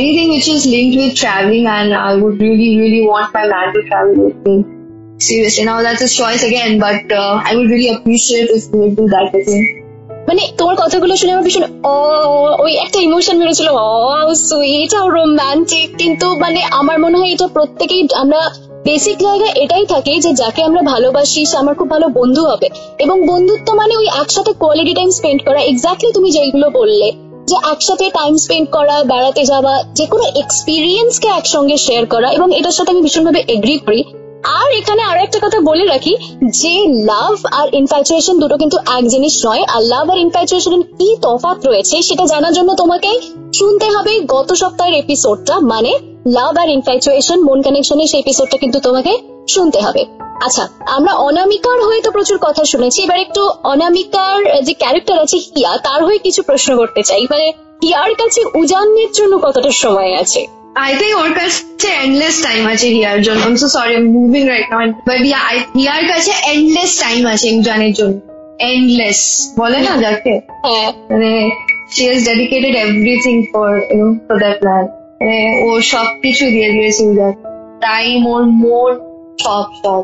Anything 0.00 0.28
which 0.34 0.48
is 0.54 0.62
linked 0.74 0.96
with 1.00 1.14
traveling 1.22 1.66
and 1.76 1.88
I 2.10 2.12
would 2.20 2.36
really, 2.46 2.70
really 2.82 3.02
want 3.12 3.28
my 3.38 3.44
man 3.54 3.68
to 3.74 3.80
travel 3.88 4.16
with 4.26 4.38
me. 4.46 4.56
Seriously, 5.28 5.64
now 5.70 5.78
that's 5.86 6.02
his 6.06 6.14
choice 6.22 6.42
again, 6.50 6.72
but 6.86 7.04
uh, 7.22 7.34
I 7.48 7.50
would 7.56 7.70
really 7.74 7.90
appreciate 7.96 8.48
if 8.56 8.62
he 8.70 8.76
would 8.82 8.94
do 9.00 9.06
that 9.14 9.26
with 9.34 9.48
me. 9.54 9.60
মানে 10.27 10.41
তোমার 10.57 10.75
কথাগুলো 10.75 11.15
শুনে 11.15 11.31
আমার 11.31 11.43
ভীষণ 11.43 11.63
ওই 12.59 12.73
একটা 12.75 12.99
emotion 12.99 13.39
বেরোছিল 13.39 13.69
sweet 14.49 14.93
আর 14.95 15.07
রোমান্টিক 15.09 15.97
কিন্তু 15.97 16.27
মানে 16.35 16.63
আমার 16.63 16.99
মনে 16.99 17.17
হয় 17.17 17.31
এটা 17.31 17.47
প্রত্যেকেই, 17.47 18.07
আমরা 18.15 18.39
বেসিক 18.85 19.17
জায়গায় 19.17 19.53
এটাই 19.55 19.85
থাকে 19.85 20.19
যে 20.19 20.31
যাকে 20.33 20.63
আমরা 20.63 20.81
ভালোবাসি, 20.81 21.45
সে 21.45 21.57
আমার 21.57 21.75
খুব 21.75 21.89
ভালো 21.89 22.07
বন্ধু 22.07 22.41
হবে। 22.45 22.67
এবং 22.99 23.27
বন্ধুত্ব 23.27 23.73
মানে 23.73 23.97
ওই 23.97 24.07
একসাথে 24.21 24.53
কোয়ালিটি 24.53 24.93
টাইম 24.93 25.09
স্পেন্ড 25.09 25.39
করা। 25.45 25.59
এক্স্যাক্টলি 25.61 26.11
তুমি 26.11 26.31
যেগুলো 26.31 26.69
বললে, 26.69 27.07
যে 27.45 27.55
একসাথে 27.71 28.09
টাইম 28.09 28.33
স্পেন্ড 28.37 28.67
করা, 28.69 29.03
বেড়াতে 29.03 29.43
যাওয়া 29.43 29.83
যে 29.93 30.05
কোনো 30.05 30.23
এক্সপিরিয়েন্স 30.35 31.19
কে 31.19 31.27
একসঙ্গে 31.27 31.77
শেয়ার 31.77 32.05
করা। 32.05 32.27
এবং 32.29 32.47
এটার 32.57 32.71
সাথে 32.71 32.91
আমি 32.91 33.01
ভীষণভাবে 33.01 33.41
এগ্রি 33.47 33.77
করি। 33.77 34.03
আর 34.45 34.69
এখানে 34.71 35.01
আরও 35.01 35.19
একটা 35.21 35.39
কথা 35.45 35.59
বলে 35.59 35.85
রাখি, 35.85 36.17
যে 36.43 36.87
লাভ 37.05 37.45
আর 37.51 37.67
ইনফ্যাচুয়েশন 37.73 38.39
দুটো 38.39 38.57
কিন্তু 38.57 38.77
এক 38.97 39.07
জিনিস 39.07 39.45
নয়। 39.45 39.63
আর 39.73 39.81
লাভ 39.83 40.09
আর 40.09 40.17
ইনফ্যাচুয়েশন 40.17 40.81
কি 40.81 41.15
তফাৎ 41.21 41.65
রয়েছে 41.65 42.01
সেটা 42.01 42.25
জানার 42.25 42.53
জন্য 42.53 42.73
তোমাকে 42.73 43.19
শুনতে 43.53 43.85
হবে 43.85 44.19
গত 44.19 44.53
সপ্তাহের 44.53 44.93
এপিসোডটা 44.93 45.59
মানে 45.59 45.99
লাভ 46.27 46.57
আর 46.57 46.69
ইনফ্যাচুয়েশন 46.69 47.39
মন 47.43 47.61
কানেকশনের 47.61 48.07
সেই 48.07 48.19
এপিসোডটা 48.19 48.57
কিন্তু 48.57 48.79
তোমাকে 48.79 49.17
শুনতে 49.47 49.79
হবে। 49.81 50.05
আচ্ছা 50.45 50.67
আমরা 50.87 51.13
অনামিকার 51.13 51.79
হয়ে 51.83 52.01
তো 52.01 52.11
প্রচুর 52.11 52.37
কথা 52.41 52.65
শুনেছি। 52.65 53.03
এবার 53.03 53.19
একটু 53.19 53.41
অনামিকার 53.63 54.63
যে 54.63 54.73
ক্যারেক্টার 54.73 55.19
আছে 55.19 55.37
হিয়া, 55.37 55.77
তার 55.77 56.05
হয়ে 56.05 56.17
কিছু 56.17 56.43
প্রশ্ন 56.43 56.77
করতে 56.77 57.03
চাই। 57.03 57.27
মানে 57.29 57.51
হিয়ার 57.83 58.15
কাছে 58.15 58.41
উজানের 58.55 59.11
জন্য 59.13 59.37
কতটা 59.37 59.71
সময় 59.71 60.13
আছে? 60.21 60.41
I 60.88 60.90
think 61.00 61.12
ওর 61.22 61.32
কাছে 61.40 61.88
endless 62.04 62.36
time 62.46 62.64
আছে 62.72 62.86
হিয়ার 62.96 63.18
জন্য 63.26 63.40
I'm 63.46 63.58
so 63.64 63.68
sorry 63.76 63.92
I'm 63.98 64.08
moving 64.18 64.46
right 64.54 64.68
now 64.72 64.80
but 65.08 65.20
yeah 65.32 65.42
I, 65.52 65.56
here 65.80 66.02
কাছে 66.12 66.32
endless 66.54 66.92
time 67.04 67.24
আছে 67.32 67.46
উজানের 67.58 67.92
জন্য 67.98 68.16
endless 68.72 69.20
বলে 69.60 69.78
না 69.86 69.92
যাকে 70.04 70.34
হ্যাঁ 70.66 70.88
মানে 71.10 71.32
she 71.94 72.02
has 72.10 72.20
dedicated 72.30 72.74
everything 72.86 73.38
for 73.52 73.68
you 73.90 73.96
know 74.00 74.10
for 74.26 74.36
that 74.44 74.58
man 74.66 74.84
মানে 75.20 75.38
ও 75.66 75.68
সবকিছু 75.92 76.44
দিয়ে 76.54 76.70
দিয়েছে 76.76 77.02
উজান 77.10 77.32
টাইম 77.86 78.18
ওর 78.34 78.42
মন 78.64 78.92
সব 79.44 79.66
সব 79.82 80.02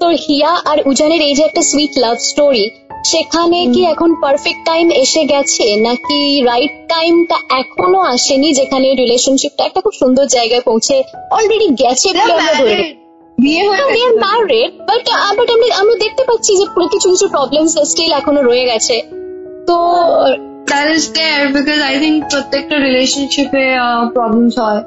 তো 0.00 0.06
হিয়া 0.26 0.52
আর 0.70 0.78
উজানের 0.90 1.20
এই 1.28 1.34
যে 1.38 1.42
একটা 1.48 1.62
সুইট 1.70 1.92
লাভ 2.04 2.16
স্টোরি 2.30 2.64
সেখানে 3.03 3.67
কি 3.73 3.85
এখন 3.85 4.09
পারফেক্ট 4.21 4.61
টাইম 4.65 4.91
এসে 5.03 5.25
গেছে? 5.25 5.75
নাকি 5.75 6.43
রাইট 6.43 6.71
টাইমটা 6.89 7.37
এখনও 7.49 7.99
আসেনি 7.99 8.53
যেখানে 8.53 8.87
রিলেশনশিপটা 8.95 9.63
একটা 9.65 9.81
খুব 9.81 9.93
সুন্দর 10.01 10.25
জায়গায় 10.25 10.61
পৌঁছে 10.61 11.03
অলরেডি 11.31 11.67
গেছে 11.83 12.09
বলে 12.13 12.33
আমরা 12.33 12.53
ধরে। 12.53 12.93
বিয়ে 13.37 13.63
হয়ে 13.67 13.83
married 14.25 14.71
but 14.89 15.03
uh, 15.13 15.19
আমরা 15.29 15.43
আমরা 15.81 15.95
দেখতে 16.05 16.23
পাচ্ছি 16.29 16.51
যে 16.59 16.65
কিছু 16.93 17.07
কিছু 17.13 17.27
প্রবলেমস 17.27 17.73
স্টিল 17.91 18.11
এখনও 18.11 18.41
রয়ে 18.41 18.65
গেছে। 18.65 18.95
তো 19.67 19.77
that 20.71 20.87
is 20.95 21.03
there 21.19 21.45
because 21.57 21.81
I 21.93 21.95
think 22.03 22.15
প্রত্যেকটা 22.31 22.75
রিলেশনশিপে 22.87 23.63
প্রবলেমস 24.15 24.55
হয়। 24.59 24.81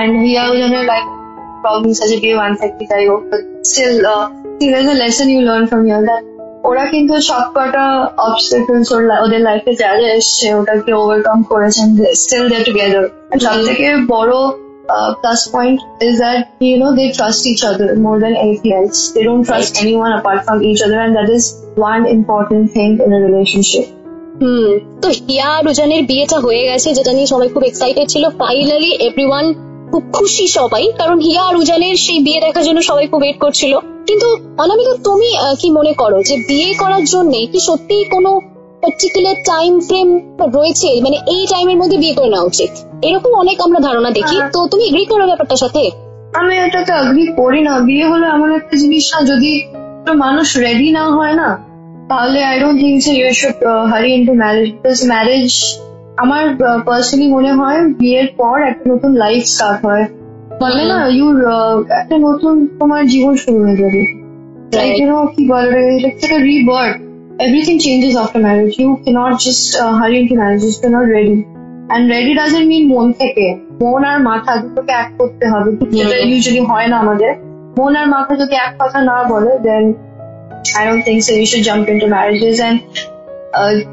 And 0.00 0.12
হিয়া 0.24 0.42
উজানের 0.52 0.84
লাইফ 0.84 1.04
প্রবলেমস 1.62 1.98
আছে 2.04 2.16
বিয়ে 2.22 2.36
ওয়ান 2.38 2.52
থাকতে 2.60 2.84
যাই 2.90 3.04
হোক 3.08 3.22
still 3.70 4.06
there's 4.72 4.88
a 4.94 4.96
lesson 5.02 5.26
you 5.34 5.40
learn 5.50 5.64
from 5.70 5.82
here 5.88 6.02
that 6.10 6.22
ওরা 6.64 6.84
কিন্তু 6.92 7.14
সব 7.30 7.44
কটা 7.56 7.84
অবস্টেকলস 8.28 8.88
ওদের 9.24 9.40
লাইফে 9.48 9.72
যা 9.82 9.90
যা 10.00 10.08
এসছে 10.18 10.46
ওটাকে 10.54 10.90
ওভারকাম 11.00 11.38
করেছেন 11.50 11.86
স্টিল 12.22 12.44
দে 12.52 12.58
টুগেদার 12.66 13.04
সব 13.44 13.56
থেকে 13.68 13.86
বড় 14.14 14.34
plus 15.20 15.40
point 15.54 15.78
is 16.06 16.14
that 16.22 16.40
you 16.64 16.74
know 16.82 16.88
they 16.98 17.04
trust 17.18 17.42
each 17.50 17.58
other 17.70 17.88
more 18.04 18.16
than 18.22 18.34
anything 18.42 18.70
else 18.78 18.98
they 19.14 19.20
don't 19.22 19.42
trust 19.48 19.72
anyone 20.00 20.10
apart 20.14 20.40
from 20.46 20.58
each 20.70 20.78
other 20.86 20.98
and 20.98 21.14
that 21.16 21.28
is 21.36 21.44
one 21.76 22.00
important 22.16 22.64
thing 22.74 22.88
in 23.04 23.10
a 23.16 23.18
relationship 23.26 23.84
hmm. 24.40 24.70
তো 25.02 25.08
হিয়া 25.18 25.48
আর 25.56 25.64
উজানের 25.68 26.02
বিয়েটা 26.10 26.36
হয়ে 26.40 26.62
গেছে 26.70 26.88
যেটা 26.92 27.12
নিয়ে 27.12 27.28
সবাই 27.32 27.48
খুব 27.48 27.62
এক্সাইটেড 27.64 28.06
ছিল। 28.08 28.24
ফাইনালি 28.40 28.90
এভরিওয়ান 29.08 29.46
খুব 29.94 30.06
খুশি 30.12 30.46
সবাই 30.48 30.84
কারণ 30.98 31.18
হিয়া 31.20 31.42
আর 31.42 31.54
উজানের 31.56 31.96
সেই 31.96 32.18
বিয়ে 32.18 32.40
দেখার 32.40 32.64
জন্য 32.64 32.78
সবাই 32.82 33.06
খুব 33.06 33.20
ওয়েট 33.22 33.38
করছিল। 33.38 33.72
কিন্তু 34.06 34.28
অনামিকা 34.58 34.94
তুমি 35.04 35.28
কি 35.60 35.68
মনে 35.70 35.92
করো 35.92 36.18
যে 36.22 36.34
বিয়ে 36.48 36.74
করার 36.74 37.04
জন্য 37.04 37.32
কি 37.52 37.60
সত্যি 37.60 38.04
কোনো 38.04 38.30
পার্টিকুলার 38.82 39.36
টাইম 39.46 39.72
ফ্রেম 39.80 40.08
রয়েছে? 40.54 40.88
মানে 41.02 41.16
এই 41.26 41.42
টাইমের 41.50 41.76
মধ্যে 41.76 41.98
বিয়ে 41.98 42.14
করে 42.14 42.28
নেওয়া 42.28 42.46
উচিত। 42.46 42.70
এরকম 43.02 43.32
অনেক 43.32 43.56
আমরা 43.60 43.80
ধারণা 43.80 44.10
দেখি। 44.10 44.36
হ্যাঁ। 44.36 44.50
তো 44.50 44.58
তুমি 44.66 44.84
এগ্রি 44.84 45.04
করো 45.04 45.24
ব্যাপারটার 45.26 45.56
সাথে? 45.56 45.82
আমি 46.34 46.54
এটাতে 46.56 46.92
অ্যাগ্রি 46.92 47.24
করি 47.36 47.60
না। 47.60 47.78
বিয়ে 47.78 48.06
হলো 48.08 48.24
এমন 48.26 48.48
একটা 48.54 48.76
জিনিস 48.76 49.04
না 49.14 49.18
যদি 49.22 49.52
মানুষ 50.14 50.56
রেডি 50.56 50.88
না 50.90 51.04
হয় 51.10 51.34
না 51.34 51.48
তাহলে 52.08 52.38
I 52.44 52.56
don't 52.60 52.78
think 52.80 52.96
so 53.02 53.10
you 53.10 53.32
should 53.32 53.56
hurry 53.92 54.10
into 54.26 54.32
marriage 54.32 54.66
because 54.72 54.98
marriage 55.06 55.50
আমার 56.16 56.44
পার্সোনালি 56.86 57.32
মনে 57.32 57.52
হয় 57.52 57.80
বিয়ের 57.88 58.26
পর 58.36 58.62
একটা 58.62 58.94
নতুন 58.94 59.12
লাইফ 59.14 59.44
স্টার্ট 59.44 59.84
হয়। 59.84 60.04
বলে 60.60 60.84
না 60.84 61.06
ইউর 61.08 61.36
একটা 61.90 62.18
নতুন 62.18 62.66
তোমার 62.66 63.06
জীবন 63.06 63.36
শুরু 63.36 63.58
হয়ে 63.64 63.76
যাবে। 63.76 64.24
Like 64.72 64.92
Right. 64.92 65.02
ইউ 65.02 65.06
নো 65.10 65.26
কি 65.26 65.48
বলে 65.48 65.96
ইটস 65.96 66.24
একটা 66.24 66.38
rebirth 66.38 66.96
everything 67.40 67.78
changes 67.78 68.16
after 68.16 68.42
marriage 68.42 68.72
you 68.78 68.94
can't 68.94 69.32
just 69.32 69.82
hurry 69.82 70.18
into 70.28 70.34
marriage 70.34 70.64
you 70.64 70.90
not 70.90 71.08
ready 71.08 71.42
and 71.88 72.12
ready 72.12 72.34
doesn't 72.34 72.66
mean 72.66 72.88
মন 72.94 73.12
থেকে। 73.12 73.54
মন 73.82 74.04
আর 74.04 74.20
মাথা 74.20 74.56
দুটোকে 74.56 74.92
এক 74.92 75.12
করতে 75.18 75.48
হবে। 75.48 75.70
যেটা 75.72 76.16
হুম। 76.16 76.32
ইউজুয়ালি 76.32 76.60
হয় 76.60 76.86
না 76.86 76.96
আমাদের। 76.98 77.34
মন 77.78 77.96
আর 77.96 78.06
মাথা 78.06 78.34
যদি 78.34 78.54
এক 78.54 78.72
কথা 78.78 79.02
না 79.02 79.22
বলে 79.22 79.58
then 79.58 79.92
I 80.76 80.86
don't 80.86 81.04
think 81.04 81.22
so 81.22 81.32
you 81.34 81.46
should 81.46 81.62
jump 81.62 81.88
into 81.98 82.06
marriages 82.06 82.60
and 82.60 82.80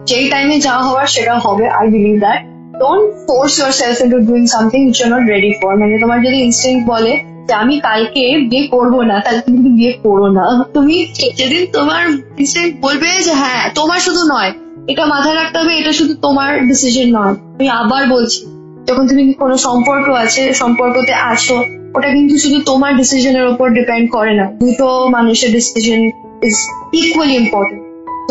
যেই 0.10 0.26
টাইমে 0.34 0.56
যা 0.68 0.76
হওয়ার 0.88 1.08
সেটা 1.16 1.36
হবে 1.46 1.66
I 1.80 1.86
believe 1.94 2.16
that 2.26 2.40
don't 2.82 3.06
force 3.28 3.54
yourself 3.82 3.98
into 4.06 4.20
doing 4.30 4.44
something 4.56 4.80
you 4.88 5.08
not 5.14 5.24
ready 5.34 5.52
for 5.60 5.72
মানে 5.82 5.94
তোমার 6.04 6.18
যদি 6.26 6.38
ইনস্টিংক্ট 6.48 6.84
বলে 6.94 7.14
যে 7.48 7.54
আমি 7.64 7.76
কালকে 7.88 8.24
বিয়ে 8.50 8.66
করব 8.76 8.94
না 9.10 9.16
তুমি 9.26 9.40
কিন্তু 9.46 9.72
বিয়ে 9.78 9.94
করো 10.06 10.28
না। 10.38 10.46
তুমি 10.76 10.96
যেদিন 11.40 11.64
তোমার 11.78 12.04
ইনস্টিংক্ট 12.42 12.76
বলবে 12.86 13.10
যে 13.28 13.34
হ্যাঁ 13.42 13.64
তোমার 13.80 14.00
শুধু 14.08 14.22
নয়, 14.34 14.52
এটা 14.92 15.04
মাথায় 15.14 15.36
রাখতে 15.40 15.58
হবে, 15.62 15.74
এটা 15.82 15.92
শুধু 16.00 16.14
তোমার 16.26 16.50
ডিসিশন 16.70 17.08
নয়। 17.18 17.34
আমি 17.58 17.68
আবার 17.82 18.02
বলছি, 18.16 18.40
যখন 18.88 19.04
তুমি 19.10 19.24
কোনো 19.42 19.56
সম্পর্ক 19.68 20.06
আছে, 20.24 20.42
সম্পর্কতে 20.62 21.14
আছো, 21.32 21.56
ওটা 21.96 22.10
কিন্তু 22.16 22.36
শুধু 22.44 22.58
তোমার 22.70 22.92
ডিসিশনের 23.02 23.46
উপর 23.54 23.68
ডিপেন্ড 23.78 24.06
করে 24.16 24.34
না। 24.40 24.46
দুটো 24.64 24.88
মানুষের 25.16 25.50
ডিসিশন 25.58 26.00
ইজ 26.48 26.56
ইকুয়ালি 27.00 27.36
ইম্পর্টেন্ট 27.44 27.81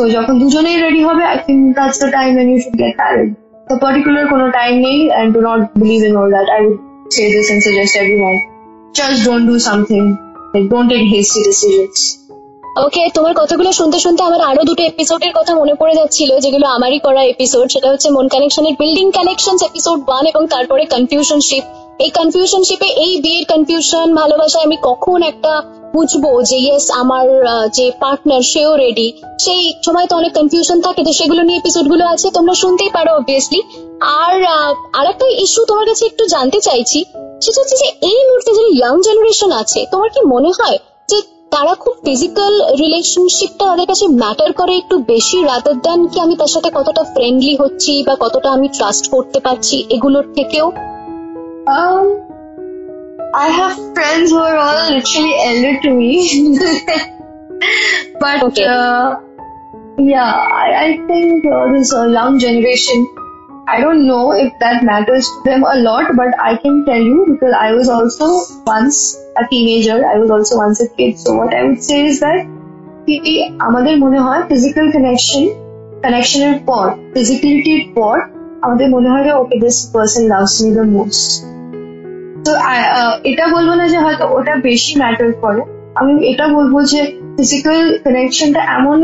তো 0.01 0.07
যখন 0.17 0.35
দুজনেই 0.43 0.77
রেডি 0.85 1.01
হবে 1.09 1.25
I 1.31 1.37
think 1.47 1.63
that's 1.77 1.99
the 2.03 2.09
time 2.17 2.31
when 2.39 2.49
you 2.53 2.59
should 2.63 2.77
get 2.83 2.93
married. 3.03 3.31
তো 3.69 3.73
পার্টিকুলার 3.83 4.27
কোনো 4.33 4.47
টাইম 4.59 4.75
নেই 4.87 4.99
do 5.35 5.41
not 5.49 5.61
believe 5.81 6.03
in 6.09 6.13
all 6.21 6.31
that. 6.37 6.47
I 6.57 6.59
would 6.65 6.79
say 7.15 7.27
this 7.35 7.47
and 7.53 7.61
suggest 7.67 7.93
everyone, 8.03 8.39
just 8.95 9.19
don't 9.27 9.45
do 9.53 9.57
something. 9.69 10.05
Like, 10.53 10.67
don't 10.73 10.89
take 10.93 11.07
hasty 11.15 11.41
decisions. 11.49 11.97
Okay 12.85 13.03
তোমার 13.17 13.33
কথাগুলো 13.41 13.71
শুনতে 13.79 13.99
শুনতে 14.05 14.23
আমার 14.29 14.41
আরও 14.51 14.63
দুটো 14.71 14.83
এপিসোডের 14.91 15.33
কথা 15.39 15.53
মনে 15.61 15.75
পড়ে 15.81 15.95
যাচ্ছিল, 15.99 16.31
যেগুলো 16.45 16.67
আমারই 16.77 16.99
করা 17.07 17.23
এপিসোড 17.35 17.67
সেটা 17.75 17.89
হচ্ছে 17.93 18.09
মন 18.17 18.27
কানেকশনের 18.35 18.75
বিল্ডিং 18.81 19.07
কানেকশন 19.19 19.57
এপিসোড 19.69 19.99
ওয়ান 20.07 20.25
এবং 20.33 20.43
তারপরে 20.55 20.83
কনফিউশনশিপ 20.95 21.65
এই 22.05 22.11
কনফিউশনশিপে 22.19 22.89
এই 23.05 23.13
বিয়ের 23.25 23.45
কনফিউশন 23.53 24.07
ভালোবাসায় 24.21 24.65
আমি 24.69 24.77
কখন 24.89 25.19
একটা 25.33 25.53
বুঝব 25.95 26.25
যে 26.43 26.59
ইয়েস 26.59 26.87
আমার 27.03 27.27
যে 27.77 27.87
পার্টনার 28.01 28.43
সেও 28.43 28.73
রেডি 28.77 29.09
সেই 29.45 29.63
সময় 29.85 30.07
তো 30.07 30.15
অনেক 30.17 30.33
কনফিউশন 30.35 30.79
থাকে 30.81 31.01
তো 31.05 31.13
সেগুলো 31.13 31.43
নিয়ে 31.43 31.61
এপিসোডগুলো 31.61 32.05
আছে 32.07 32.29
তোমরা 32.31 32.55
শুনতেই 32.55 32.91
পারো 32.93 33.11
অবভিয়াসলি 33.13 33.61
আর 34.21 34.35
আরেকটা 34.99 35.27
ইস্যু 35.45 35.61
তোমার 35.67 35.87
কাছে 35.87 36.05
একটু 36.07 36.25
জানতে 36.27 36.59
চাইছি 36.61 37.01
সেটা 37.43 37.59
হচ্ছে 37.63 37.77
যে 37.83 37.89
এই 38.03 38.21
মুহূর্তে 38.27 38.51
যে 38.55 38.65
ইয়াং 38.71 38.95
জেনারেশন 39.03 39.51
আছে 39.53 39.81
তোমার 39.91 40.09
কি 40.15 40.21
মনে 40.27 40.51
হয় 40.59 40.79
যে 41.09 41.19
তারা 41.51 41.73
খুব 41.75 41.95
ফিজিক্যাল 42.05 42.55
রিলেশনশিপটা 42.79 43.65
তাদের 43.67 43.87
কাছে 43.87 44.05
ম্যাটার 44.21 44.51
করে 44.53 44.73
একটু 44.77 44.97
বেশি 45.07 45.39
রাদার 45.43 45.77
দেন 45.81 46.01
কি 46.07 46.17
আমি 46.21 46.35
তার 46.37 46.51
সাথে 46.51 46.71
কতটা 46.75 47.03
ফ্রেন্ডলি 47.15 47.55
হচ্ছি 47.57 47.93
বা 48.03 48.15
কতটা 48.21 48.49
আমি 48.53 48.69
ট্রাস্ট 48.69 49.05
করতে 49.11 49.39
পারছি 49.41 49.77
এগুলোর 49.91 50.27
থেকেও? 50.35 50.67
Um, 51.69 52.30
I 53.34 53.48
have 53.50 53.74
friends 53.94 54.32
who 54.32 54.38
are 54.38 54.56
all 54.56 54.92
literally 54.92 55.36
elder 55.48 55.82
to 55.82 55.92
me. 55.92 56.12
but 58.20 58.44
Okay. 58.44 58.66
uh, 58.66 59.16
yeah, 59.98 60.32
I, 60.64 60.68
I 60.86 60.88
think 61.08 61.46
uh, 61.46 61.72
this 61.74 61.94
uh, 61.94 62.08
young 62.08 62.40
generation, 62.40 63.08
I 63.68 63.82
don't 63.82 64.08
know 64.08 64.32
if 64.34 64.54
that 64.60 64.84
matters 64.84 65.28
to 65.28 65.42
them 65.50 65.64
a 65.64 65.76
lot, 65.80 66.16
but 66.16 66.40
I 66.40 66.56
can 66.58 66.86
tell 66.86 67.02
you 67.02 67.26
because 67.32 67.54
I 67.60 67.72
was 67.74 67.90
also 67.90 68.28
once 68.66 69.18
a 69.38 69.48
teenager, 69.48 70.06
I 70.06 70.18
was 70.18 70.30
also 70.30 70.58
once 70.58 70.82
a 70.82 70.90
kid. 70.90 71.18
So 71.20 71.36
what 71.36 71.54
I 71.54 71.64
would 71.64 71.84
say 71.84 72.06
is 72.06 72.20
that 72.20 72.46
কি 73.08 73.16
আমাদের 73.68 73.96
মনে 74.04 74.20
হয় 74.26 74.42
physical 74.50 74.86
connection 74.96 75.44
কানেকশনের 76.04 76.56
পর 76.70 76.86
ফিজিক্যালিটির 77.14 77.84
পর 77.98 78.16
আমাদের 78.66 78.88
মনে 78.96 79.08
হয় 79.12 79.24
যে 79.28 79.34
okay 79.42 79.56
this 79.64 79.78
person 79.94 80.24
loves 80.34 80.54
me 80.64 80.70
the 80.78 80.86
most 80.96 81.30
তো 82.51 82.57
এটা 83.31 83.45
বলব 83.55 83.71
না 83.81 83.85
যে 83.93 83.99
হয়তো 84.05 84.25
ওটা 84.37 84.55
বেশি 84.69 84.93
ম্যাটার 85.01 85.31
করে। 85.43 85.63
আমি 86.01 86.13
এটা 86.31 86.47
বলব 86.57 86.75
যে 86.93 87.01
ফিজিক্যাল 87.37 87.79
কানেকশনটা 88.05 88.63
এমন 88.79 88.99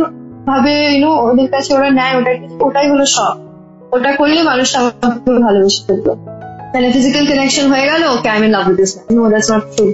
ভাবে 0.48 0.74
ইউনো 0.92 1.11
ওদের 1.26 1.48
কাছে 1.54 1.70
ওরা 1.76 1.88
নেয়, 1.98 2.14
ওটা 2.18 2.32
ওটাই 2.66 2.87
হলো 2.92 3.04
সব 3.16 3.35
ওটা 3.94 4.11
করলে 4.20 4.40
মানুষটা 4.50 4.78
আমাকে 4.80 5.30
ভালোবেসে 5.46 5.80
ফেলতো 5.87 6.12
মানে 6.74 6.88
ফিজিক্যাল 6.96 7.24
কানেকশন 7.30 7.66
হয়ে 7.72 7.87
গেল 7.90 8.02
okay 8.14 8.28
I 8.35 8.38
am 8.40 8.44
love 8.56 8.66
this 8.78 8.90
no 9.16 9.22
that's 9.32 9.48
not 9.52 9.64
true 9.74 9.87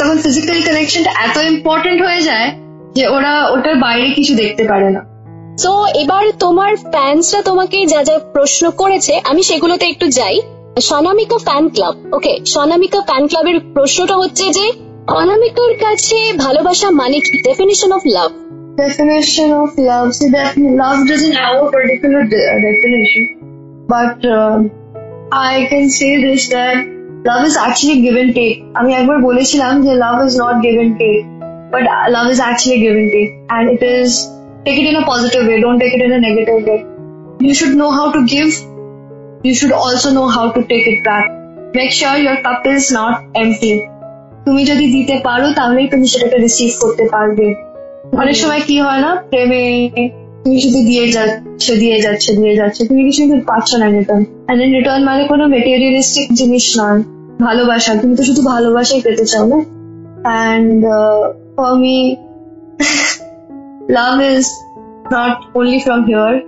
তখন 0.00 0.16
ফিজিক্যাল 0.26 0.58
কানেকশনটা 0.68 1.12
এত 1.26 1.36
ইম্পর্টেন্ট 1.52 1.98
হয়ে 2.06 2.20
যায় 2.28 2.48
যে 2.96 3.04
ওরা 3.16 3.32
ওটার 3.54 3.76
বাইরে 3.84 4.08
কিছু 4.18 4.32
দেখতে 4.42 4.62
পারে 4.70 4.88
না। 4.96 5.00
তো 5.64 5.72
এবার 6.02 6.24
তোমার 6.44 6.72
ফ্যান্সরা 6.92 7.40
তোমাকে 7.42 7.78
যা 7.92 8.00
যা 8.08 8.16
প্রশ্ন 8.34 8.64
করেছে, 8.80 9.12
আমি 9.30 9.42
সেগুলোতে 9.42 9.84
একটু 9.86 10.06
যাই। 10.18 10.36
Sonamika 10.88 11.38
fan 11.46 11.64
club 11.68 11.94
okay 12.16 12.32
Sonamika 12.44 13.00
fan 13.08 13.22
ক্লাবের 13.26 13.56
প্রশ্নটা 13.74 14.14
হচ্ছে 14.22 14.44
যে 14.52 14.66
অনামিকার 15.20 15.72
কাছে 15.84 16.18
ভালোবাসা 16.44 16.88
মানে 17.00 17.18
কি 17.24 17.32
definition 17.48 17.90
of 17.98 18.02
love 18.16 18.30
definition 18.78 19.48
of 19.52 19.70
love. 19.78 20.08
See, 20.14 20.30
that 20.30 20.56
love 20.56 21.06
doesn't 21.06 21.32
have 21.32 21.56
a 21.64 21.70
particular 21.70 22.20
de- 22.24 22.46
uh, 22.52 22.58
definition, 22.60 23.24
but 23.88 24.24
uh, 24.24 24.56
I 25.32 25.66
can 25.70 25.90
say 25.90 26.10
this 26.22 26.48
that 26.48 26.78
love 27.24 27.44
is 27.44 27.56
actually 27.56 28.00
give 28.02 28.16
and 28.22 28.32
take. 28.34 28.56
আমি 28.80 28.90
একবার 29.00 29.18
বলেছিলাম 29.28 29.72
যে 29.86 29.92
love 30.04 30.20
is 30.26 30.34
not 30.42 30.54
give 30.64 30.76
and 30.84 30.92
take, 31.02 31.22
but 31.74 31.84
uh, 31.94 32.06
love 32.16 32.28
is 32.34 32.40
actually 32.50 32.78
give 32.84 32.96
and 33.02 33.10
take, 33.16 33.30
and 33.56 33.64
it 33.74 33.82
is 33.94 34.10
take 34.66 34.78
it 34.82 34.86
in 34.90 34.96
a 35.02 35.04
positive 35.12 35.44
way. 35.48 35.58
Don't 35.64 35.78
take 35.82 35.94
it 35.96 36.02
in 36.06 36.12
a 36.18 36.20
negative 36.28 36.60
way. 36.68 36.80
You 37.40 37.54
should 37.58 37.74
know 37.80 37.90
how 37.98 38.06
to 38.16 38.20
give. 38.34 38.52
You 39.44 39.54
should 39.54 39.72
also 39.72 40.08
know 40.16 40.28
how 40.28 40.46
to 40.54 40.60
take 40.70 40.86
it 40.86 40.98
back. 41.02 41.26
Make 41.74 41.92
sure 41.98 42.14
your 42.18 42.36
cup 42.46 42.66
is 42.72 42.84
not 42.98 43.14
empty. 43.42 43.74
তুমি 44.44 44.62
যদি 44.70 44.86
দিতে 44.96 45.16
পারো 45.26 45.46
তাহলেই 45.58 45.86
তুমি 45.92 46.06
সেটাকে 46.12 46.36
receive 46.46 46.70
করতে 46.82 47.04
পারবে। 47.12 47.46
অনেক 48.22 48.36
সময় 48.42 48.62
কি 48.68 48.76
হয় 48.86 49.00
না 49.04 49.10
প্রেমে 49.30 49.62
তুমি 50.42 50.56
শুধু 50.64 50.78
দিয়ে 50.88 51.06
যাচ্ছে 51.14 51.72
দিয়ে 51.82 51.98
যাচ্ছে 52.04 52.30
দিয়ে 52.38 52.54
যাচ্ছে 52.60 52.80
তুমি 52.88 53.00
কিছু 53.08 53.20
কিন্তু 53.22 53.46
পাচ্ছ 53.50 53.70
না 53.80 53.86
রিটার্ন 53.96 54.22
অ্যান্ড 54.46 54.60
রিটার্ন 54.76 55.02
মানে 55.08 55.22
কোনো 55.32 55.44
মেটেরিয়ালিস্টিক 55.54 56.26
জিনিস 56.40 56.64
নয়। 56.80 56.98
ভালোবাসা 57.46 57.92
তুমি 58.02 58.14
তো 58.18 58.22
শুধু 58.28 58.42
ভালোবাসাই 58.52 59.00
পেতে 59.06 59.24
চাও 59.32 59.44
না। 59.52 59.58
And 60.26 60.80
for 61.56 61.72
me 61.84 61.96
love 63.96 64.14
is 64.32 64.44
not 65.16 65.34
only 65.58 65.78
from 65.86 66.00
here 66.10 66.34
it 66.36 66.44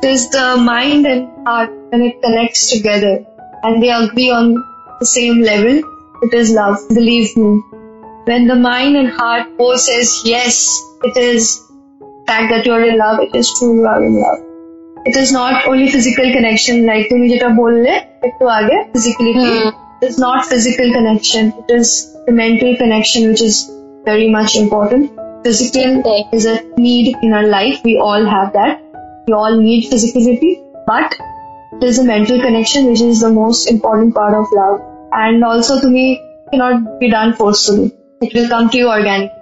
It 0.00 0.08
is 0.08 0.30
the 0.30 0.56
mind 0.56 1.06
and 1.06 1.28
heart 1.44 1.70
when 1.90 2.02
it 2.02 2.22
connects 2.22 2.70
together 2.70 3.26
and 3.64 3.82
they 3.82 3.90
agree 3.90 4.30
on 4.30 4.54
the 5.00 5.06
same 5.06 5.40
level, 5.40 5.80
it 6.22 6.34
is 6.34 6.52
love. 6.52 6.78
Believe 6.90 7.36
me. 7.36 7.60
When 8.26 8.46
the 8.46 8.54
mind 8.54 8.96
and 8.96 9.08
heart 9.08 9.48
both 9.58 9.80
says 9.80 10.22
yes, 10.24 10.80
it 11.02 11.16
is 11.16 11.66
fact 12.28 12.50
that 12.50 12.64
you 12.64 12.74
are 12.74 12.84
in 12.84 12.96
love, 12.96 13.18
it 13.18 13.34
is 13.34 13.52
true 13.58 13.74
you 13.74 13.86
are 13.86 14.04
in 14.04 14.22
love. 14.22 14.38
It 15.04 15.16
is 15.16 15.32
not 15.32 15.66
only 15.66 15.90
physical 15.90 16.32
connection, 16.32 16.86
like 16.86 17.10
you 17.10 17.28
just 17.28 17.56
बोल 17.58 17.82
ले, 17.82 17.98
एक 18.28 18.38
to 18.38 18.50
आगे 18.54 18.80
physically. 18.92 19.32
Hmm. 19.32 19.68
It 20.00 20.10
is 20.10 20.18
not 20.18 20.44
physical 20.46 20.92
connection. 20.92 21.52
It 21.58 21.74
is 21.80 22.14
the 22.26 22.32
mental 22.32 22.76
connection, 22.76 23.30
which 23.30 23.42
is 23.42 23.68
very 24.04 24.30
much 24.30 24.54
important. 24.54 25.10
Physical 25.42 26.28
is 26.32 26.46
a 26.46 26.60
need 26.76 27.16
in 27.22 27.32
our 27.32 27.48
life. 27.48 27.80
We 27.84 27.98
all 27.98 28.24
have 28.24 28.52
that 28.52 28.84
we 29.28 29.34
all 29.34 29.56
need 29.58 29.82
physicality 29.84 30.50
but 30.86 31.16
is 31.82 31.98
a 31.98 32.04
mental 32.04 32.40
connection 32.40 32.86
which 32.86 33.02
is 33.02 33.20
the 33.20 33.30
most 33.32 33.70
important 33.70 34.14
part 34.14 34.34
of 34.34 34.46
love 34.52 34.76
and 35.14 35.44
also 35.44 35.80
to 35.80 35.88
me 35.88 36.04
cannot 36.50 36.86
be 37.00 37.10
done 37.10 37.34
forcefully 37.34 37.88
it 38.20 38.32
will 38.34 38.48
come 38.48 38.70
to 38.70 38.78
you 38.78 38.88
organically 38.90 39.36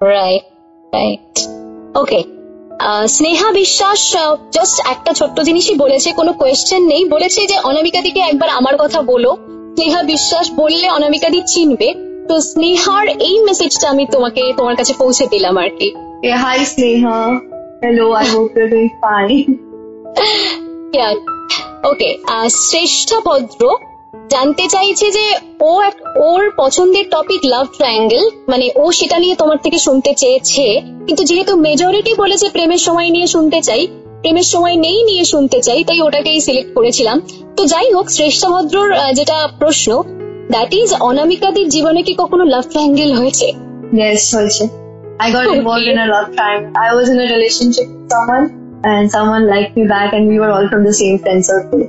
right 0.00 0.44
right 0.92 1.34
okay 1.94 2.20
Sneha 3.16 3.48
Biswas 3.60 4.00
just 4.56 4.76
একটা 4.94 5.12
ছোট্ট 5.20 5.36
জিনিসই 5.48 5.76
বলেছে 5.84 6.08
কোনো 6.12 6.32
question 6.40 6.82
নেই 6.92 7.02
বলেছে 7.14 7.40
যে 7.50 7.56
অনামিকা 7.70 8.00
দিকে 8.06 8.20
একবার 8.20 8.50
আমার 8.58 8.74
কথা 8.82 9.00
বলো 9.12 9.30
স্নেহা 9.74 10.00
বিশ্বাস 10.12 10.46
বললে 10.62 10.86
অনামিকা 10.96 11.28
দি 11.34 11.40
চিনবে 11.54 11.88
তো 12.28 12.34
স্নেহার 12.50 13.06
এই 13.28 13.36
মেসেজটা 13.46 13.86
আমি 13.92 14.04
তোমাকে 14.14 14.42
তোমার 14.58 14.74
কাছে 14.80 14.92
পৌঁছে 15.00 15.24
দিলাম 15.32 15.56
আর 15.64 15.70
কি 15.78 15.88
hi 16.22 16.64
Sneha. 16.64 17.49
Hello, 17.82 18.12
I 18.12 18.24
hope 18.26 18.52
you're 18.56 18.68
doing 18.68 18.90
fine. 19.00 19.40
yeah. 20.92 21.12
ওকে 21.84 22.08
শ্রেষ্ঠা 22.60 23.18
ভদ্র 23.20 23.62
জানতে 24.30 24.64
চাইছে 24.68 25.06
যে 25.10 25.24
ও 25.60 25.72
এক- 25.80 26.04
ওর 26.20 26.42
পছন্দের 26.56 27.04
টপিক 27.10 27.40
লাভ 27.44 27.66
ট্রায়াঙ্গেল 27.76 28.24
মানে 28.48 28.66
ও 28.76 28.92
সেটা 28.92 29.18
নিয়ে 29.18 29.34
তোমার 29.34 29.58
থেকে 29.62 29.78
শুনতে 29.78 30.14
চেয়েছে 30.14 30.66
কিন্তু 31.06 31.22
যেহেতু 31.24 31.52
মেজরিটি 31.56 32.12
বলেছে 32.14 32.46
প্রেমের 32.50 32.78
সময় 32.78 33.10
নিয়ে 33.10 33.26
শুনতে 33.26 33.62
চাই 33.62 33.82
প্রেমের 34.20 34.42
সময় 34.44 34.76
নেই 34.76 34.98
নিয়ে 35.02 35.24
শুনতে 35.24 35.58
চাই 35.62 35.84
তাই 35.84 36.00
ওটাকেই 36.00 36.40
সিলেক্ট 36.40 36.74
করেছিলাম 36.74 37.16
তো 37.56 37.66
যাই 37.66 37.88
হোক 37.92 38.06
শ্রেষ্ঠা 38.10 38.48
ভদ্রর 38.48 38.88
যেটা 39.14 39.48
প্রশ্ন 39.58 39.88
দ্যাট 40.50 40.74
ইজ 40.74 40.90
অনামিকাদের 41.00 41.68
জীবনে 41.68 42.02
কি 42.02 42.14
কখনো 42.14 42.44
লাভ 42.44 42.64
ট্রায়াঙ্গেল 42.70 43.12
হয়েছে 43.14 43.46
Holche. 44.32 44.64
I 45.19 45.31
got 45.31 45.47
Okay. 45.47 45.57
involved 45.59 45.87
in 45.87 45.97
a 45.97 46.07
love 46.07 46.29
triangle. 46.35 46.71
I 46.85 46.93
was 46.93 47.09
in 47.09 47.17
a 47.25 47.27
relationship 47.35 47.87
with 47.89 48.09
someone 48.15 48.45
and 48.83 49.09
someone 49.09 49.43
liked 49.47 49.75
me 49.77 49.83
back 49.87 50.13
and 50.13 50.27
we 50.31 50.37
were 50.39 50.49
all 50.55 50.67
from 50.71 50.83
the 50.83 50.93
same 50.93 51.19
friend 51.19 51.43
circle. 51.45 51.83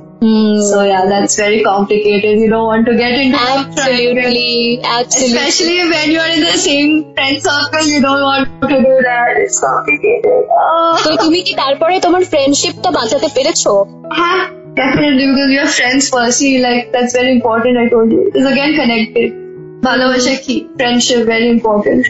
So 0.69 0.77
yeah, 0.83 1.03
that's 1.09 1.35
very 1.35 1.59
complicated. 1.63 2.39
You 2.43 2.49
don't 2.53 2.65
want 2.65 2.85
to 2.87 2.95
get 3.01 3.11
into 3.23 3.37
love 3.37 3.75
triangle. 3.75 4.23
Absolutely, 4.23 4.81
absolutely. 4.83 5.37
Especially 5.37 5.77
when 5.93 6.05
you're 6.13 6.31
in 6.37 6.41
the 6.41 6.55
same 6.67 7.13
friend 7.13 7.37
circle, 7.49 7.85
you 7.93 8.01
don't 8.01 8.23
want 8.29 8.47
to 8.63 8.77
do 8.87 8.93
that. 9.09 9.37
It's 9.43 9.59
complicated. 9.67 10.41
Oh. 10.63 10.93
তো 11.05 11.11
তুমি 11.23 11.39
কি 11.47 11.53
তারপরে 11.63 11.95
তোমার 12.05 12.23
ফ্রেন্ডশিপটা 12.33 12.89
বাঁচাতে 12.97 13.27
পেরেছো 13.35 13.71
Huh? 14.19 14.39
Definitely 14.81 15.25
because 15.31 15.49
we 15.53 15.59
are 15.65 15.71
friends 15.77 16.03
first. 16.13 16.35
See, 16.41 16.53
like 16.67 16.83
that's 16.95 17.13
very 17.19 17.31
important. 17.37 17.73
I 17.83 17.85
told 17.93 18.07
you. 18.15 18.21
It's 18.35 18.47
again 18.53 18.71
connected. 18.81 19.27
ভালোবাসা 19.87 20.33
কি 20.45 20.55
friendship 20.79 21.19
very 21.33 21.47
important. 21.57 22.01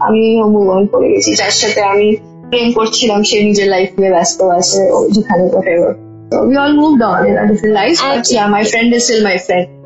আমি 0.00 0.42
মুভ 0.42 0.70
অন 0.70 0.86
করে 0.86 1.08
গেছি। 1.08 1.34
যার 1.34 1.50
সাথে 1.50 1.82
আমি 1.82 2.16
প্রেম 2.48 2.72
করছিলাম 2.72 3.22
সে 3.22 3.40
নিজের 3.40 3.68
লাইফ 3.68 3.88
নিয়ে 3.98 4.10
ব্যস্ত 4.10 4.42
আছে 4.42 4.90
ও 4.92 5.08
যেখানে 5.08 5.48
কোথায় 5.48 5.78
ওর 5.78 6.12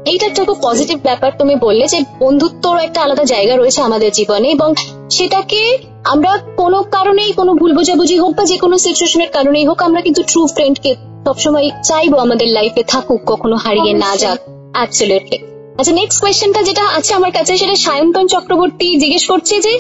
এইটা 0.07 0.27
একটা 0.27 0.45
খুব 0.45 0.59
পজিটিভ 0.63 0.99
ব্যাপার 1.03 1.33
তুমি 1.39 1.55
বললে 1.55 1.87
যে 1.87 2.01
বন্ধুত্বর 2.21 2.79
একটা 2.79 3.01
আলাদা 3.01 3.25
জায়গা 3.25 3.57
রয়েছে 3.57 3.83
আমাদের 3.83 4.11
জীবনে 4.13 4.49
এবং 4.49 4.75
সেটাকে 5.11 5.63
আমরা 6.05 6.33
কোনো 6.57 6.79
কারণেই 6.91 7.31
কোনো 7.33 7.53
ভুল 7.55 7.73
বোঝাবুঝি 7.75 8.17
হোক 8.19 8.33
বা 8.37 8.45
যে 8.45 8.57
কোনো 8.59 8.77
সিচুয়েশনের 8.79 9.31
কারণেই 9.31 9.65
হোক 9.67 9.79
আমরা 9.83 10.01
কিন্তু 10.01 10.23
ট্রু 10.23 10.43
ফ্রেন্ডকে 10.47 10.91
সবসময় 11.27 11.69
চাইব 11.85 12.13
আমাদের 12.17 12.49
লাইফে 12.49 12.83
থাকুক 12.89 13.21
কখনো 13.27 13.57
হারিয়ে 13.57 13.93
না 13.95 14.13
যাক 14.17 14.39
অ্যাবসলিউটলি 14.75 15.39
আচ্ছা 15.79 15.93
নেক্সট 15.93 16.19
কোয়েশ্চেনটা 16.21 16.61
যেটা 16.63 16.85
আছে 16.99 17.13
আমার 17.15 17.33
কাছে 17.33 17.53
সেটা 17.57 17.77
সায়ন্তন 17.77 18.25
চক্রবর্তী 18.27 18.87
জিজ্ঞেস 19.03 19.25
করছে 19.31 19.55
যে 19.61 19.73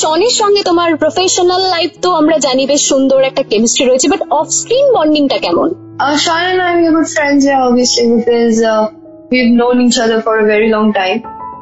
সনের 0.00 0.34
সঙ্গে 0.40 0.62
তোমার 0.62 0.90
প্রফেশনাল 0.96 1.62
লাইফ 1.74 1.90
তো 2.02 2.08
আমরা 2.12 2.36
জানি 2.38 2.62
বেশ 2.66 2.82
সুন্দর 2.88 3.18
একটা 3.22 3.42
কেমিস্ট্রি 3.42 3.84
রয়েছে 3.84 4.06
বাট 4.08 4.22
অফ 4.30 4.46
স্ক্রিন 4.50 4.86
বন্ডিংটা 4.94 5.38
কেমন 5.38 5.68
Sean 6.16 6.42
and 6.42 6.60
I 6.60 6.70
we 6.76 6.84
are 6.86 6.92
good 6.92 7.08
friends, 7.08 7.40
yeah, 7.44 7.60
obviously, 7.62 8.06
because 8.16 8.56
uh, 8.64 8.82
we've 9.30 9.52
known 9.52 9.76
each 9.80 9.98
other 9.98 10.18
for 10.20 10.34
a 10.38 10.44
very 10.44 10.68
long 10.68 10.88
time, 10.92 11.18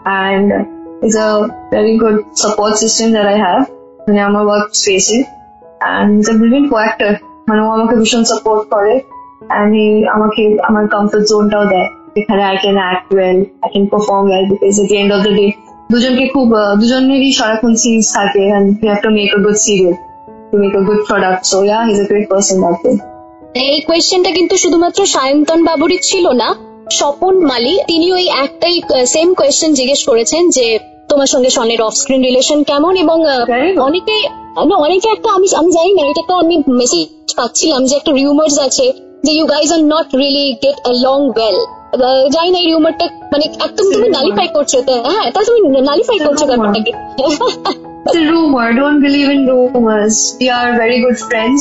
and 0.07 0.49
it's 1.03 1.17
a 1.17 1.29
very 1.71 1.97
good 1.99 2.37
support 2.37 2.77
system 2.77 3.13
that 3.13 3.27
I 3.27 3.37
have. 3.39 3.71
In 4.09 4.17
my 4.17 4.45
workspace, 4.45 5.09
and 5.83 6.17
he's 6.17 6.29
a 6.29 6.35
brilliant 6.35 6.71
co-actor. 6.71 7.13
মানে 7.49 7.61
ও 7.63 7.69
আমাকে 7.77 7.95
ভীষণ 8.01 8.23
support 8.31 8.63
করে 8.75 8.95
he 9.73 9.85
আমাকে 10.17 10.43
আমার 10.69 10.85
comfort 10.95 11.25
জোনটাও 11.31 11.65
দেয় 11.73 11.89
যেখানে 12.15 12.43
I 12.51 12.57
can 12.63 12.77
act 12.85 13.09
well 13.15 13.39
I 13.65 13.69
can 13.73 13.85
perform 13.93 14.25
well 14.31 14.45
because 14.53 14.75
at 14.83 14.91
end 15.01 15.11
of 15.17 15.21
the 15.27 15.33
day 15.39 15.47
দুজনকে 15.91 16.25
খুব 16.35 16.49
দুজনেরই 16.81 17.31
সারাক্ষণ 17.39 17.73
সিরিজ 17.83 18.07
থাকে 18.17 18.43
and 18.57 18.67
we 18.81 18.87
have 18.93 19.03
to 19.07 19.11
make 19.19 19.33
a 19.39 19.41
good 19.47 19.59
serial. 19.65 19.97
To 20.51 20.57
make 20.63 20.77
a 20.81 20.85
good 20.89 21.01
product. 21.09 21.41
So 21.51 21.57
yeah 21.71 21.81
he's 21.87 22.01
a 22.05 22.09
great 22.11 22.27
person 22.35 22.57
that 22.65 22.77
way. 22.85 22.97
এই 23.67 23.77
কোয়েশ্চেনটা 23.89 24.31
কিন্তু 24.39 24.55
শুধুমাত্র 24.63 25.01
সায়ন্তন 25.15 25.61
বাবুরই 25.69 25.99
ছিল 26.09 26.27
না 26.43 26.49
স্বপন 26.91 27.35
মালি 27.51 27.75
তিনি 27.87 28.07
ওই 28.13 28.25
একটাই 28.45 28.77
সেম 29.15 29.29
কোয়েশ্চেন 29.35 29.71
জিজ্ঞেস 29.75 30.01
করেছেন 30.09 30.43
যে 30.57 30.67
তোমার 31.11 31.29
সঙ্গে 31.35 31.51
সনের 31.57 31.81
অফ 31.83 31.93
স্ক্রিন 31.95 32.23
রিলেশন 32.29 32.59
কেমন 32.63 32.93
এবং. 33.05 33.19
অনেকে 33.89 34.17
অনেকে 34.85 35.09
একটা 35.09 35.29
আমি 35.37 35.47
আমি 35.61 35.71
জানি 35.73 35.93
না 35.99 36.03
এটা 36.13 36.23
তো 36.29 36.35
আমি 36.43 36.55
মেসেজ 36.81 37.05
পাচ্ছিলাম 37.39 37.83
যে 37.89 37.95
একটা 37.97 38.13
রিউমার্স 38.13 38.57
আছে 38.67 38.87
যে 39.25 39.31
you 39.39 39.45
guys 39.47 39.69
are 39.77 39.83
not 39.95 40.09
really 40.21 40.47
get 40.65 40.77
long 41.07 41.19
well 41.37 41.57
জানি 42.35 42.51
না 42.55 42.59
এই 42.63 42.67
রিউমারটা 42.67 43.05
মানে 43.33 43.45
একদম 43.67 43.85
তুমি. 43.93 44.07
নালিফাই 44.19 44.49
করছ 44.57 44.73
তো 44.89 44.95
হ্যাঁ 45.09 45.27
তা 45.35 45.41
তুমি 45.47 45.59
নালিফাই 45.91 46.19
করছ. 46.27 46.41
ব্যাপারটাকে 46.51 46.93
It's 48.03 48.17
a 48.17 48.25
rumor. 48.35 48.67
Don't 48.81 49.01
believe 49.07 49.29
in 49.35 49.41
rumors. 49.51 50.17
We 50.41 50.47
are 50.59 50.71
very 50.83 50.99
good 51.05 51.19
friends. 51.29 51.61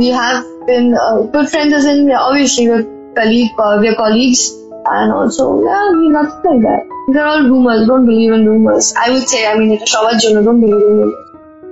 We 0.00 0.08
have 0.20 0.38
been 0.68 0.88
uh, 0.96 1.16
good 1.34 1.48
friends 1.52 1.72
as 1.78 1.84
in 1.92 1.98
obviously 2.28 2.64
we're 2.70 2.86
colleague, 3.18 3.52
uh, 3.64 3.74
we're 3.82 3.98
colleagues, 4.04 4.42
and 4.87 5.11
also 5.11 5.43
yeah, 5.63 5.91
we 5.91 6.09
nothing 6.09 6.45
like 6.45 6.61
that. 6.67 6.81
They're 7.07 7.25
all 7.25 7.43
rumors. 7.43 7.87
Don't 7.87 8.05
believe 8.05 8.31
in 8.31 8.45
rumors. 8.45 8.93
I 8.95 9.09
would 9.11 9.27
say, 9.27 9.41
I 9.47 9.53
mean, 9.57 9.69
it's 9.71 9.91
সবার 9.93 10.15
জন্য 10.23 10.37
don't 10.47 10.61
believe 10.63 10.83
in 10.83 10.95
rumors. 10.99 11.15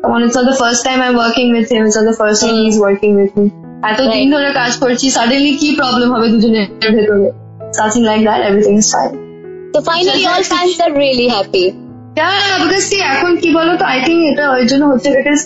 Come 0.02 0.12
on, 0.16 0.22
it's 0.26 0.36
not 0.36 0.46
the 0.46 0.60
first 0.64 0.82
time 0.88 1.00
I'm 1.06 1.18
working 1.18 1.50
with 1.52 1.68
him. 1.74 1.82
It's 1.88 1.98
not 2.00 2.08
the 2.12 2.18
first 2.22 2.40
time 2.44 2.56
he's 2.64 2.80
working 2.88 3.14
with 3.22 3.32
me. 3.38 3.48
এত 3.90 4.00
দিন 4.14 4.28
ধরে 4.36 4.50
কাজ 4.60 4.72
করছি 4.84 5.06
suddenly 5.18 5.54
কি 5.62 5.70
problem 5.80 6.10
হবে 6.16 6.28
দুজনের 6.34 6.66
ভেতরে 6.96 7.30
something 7.80 8.02
like 8.10 8.22
that 8.28 8.42
everything 8.50 8.74
is 8.82 8.88
fine 8.94 9.12
তো 9.74 9.80
finally 9.90 10.24
all 10.34 10.44
fans 10.52 10.72
are 10.86 10.92
really 11.02 11.28
happy 11.36 11.66
because 12.64 12.84
কি 12.92 12.98
এখন 13.14 13.32
কি 13.42 13.50
বলতো 13.58 13.84
আই 13.92 14.00
থিঙ্ক 14.06 14.22
এটা 14.32 14.46
ওই 14.56 14.64
জন্য 14.72 14.84
হচ্ছে 14.92 15.10
বিকজ 15.18 15.40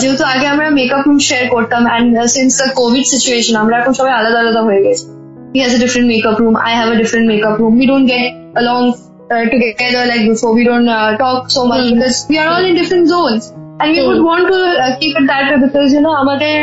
যেহেতু 0.00 0.24
আগে 0.32 0.46
আমরা 0.54 0.66
মেকআপ 0.78 1.02
রুম 1.08 1.18
শেয়ার 1.28 1.44
করতাম 1.54 1.82
and 1.90 2.08
since 2.34 2.52
the 2.60 2.68
Covid 2.80 3.04
situation 3.12 3.54
আমরা 3.62 3.74
এখন 3.80 3.92
সবাই 3.98 4.12
আলাদা 4.20 4.38
আলাদা 4.42 4.62
হয়ে 4.68 4.80
গেছি 4.86 5.06
He 5.54 5.58
has 5.60 5.72
a 5.74 5.80
different 5.84 6.08
makeup 6.12 6.36
room 6.42 6.54
I 6.66 6.72
have 6.78 6.88
a 6.92 6.96
different 7.02 7.26
makeup 7.32 7.54
room 7.60 7.72
we 7.80 7.86
don't 7.86 8.06
get 8.12 8.30
along 8.60 8.84
uh, 9.32 9.44
together 9.52 10.02
like 10.06 10.24
before 10.26 10.52
we 10.58 10.62
don't 10.64 10.88
uh, 10.90 11.10
talk 11.16 11.40
so 11.48 11.62
much 11.66 11.82
Hmm. 11.82 11.90
because 11.92 12.16
we 12.30 12.36
are 12.38 12.48
all 12.52 12.64
in 12.64 12.74
different 12.80 13.06
zones 13.08 13.42
and 13.80 13.88
we 13.88 13.98
Hmm. 13.98 14.08
would 14.08 14.22
want 14.22 14.44
to 14.52 14.58
uh, 14.76 14.90
keep 15.00 15.12
it 15.20 15.26
that 15.26 15.44
way 15.50 15.58
because 15.66 15.88
you 15.96 16.02
know 16.04 16.14
আমাদের 16.22 16.54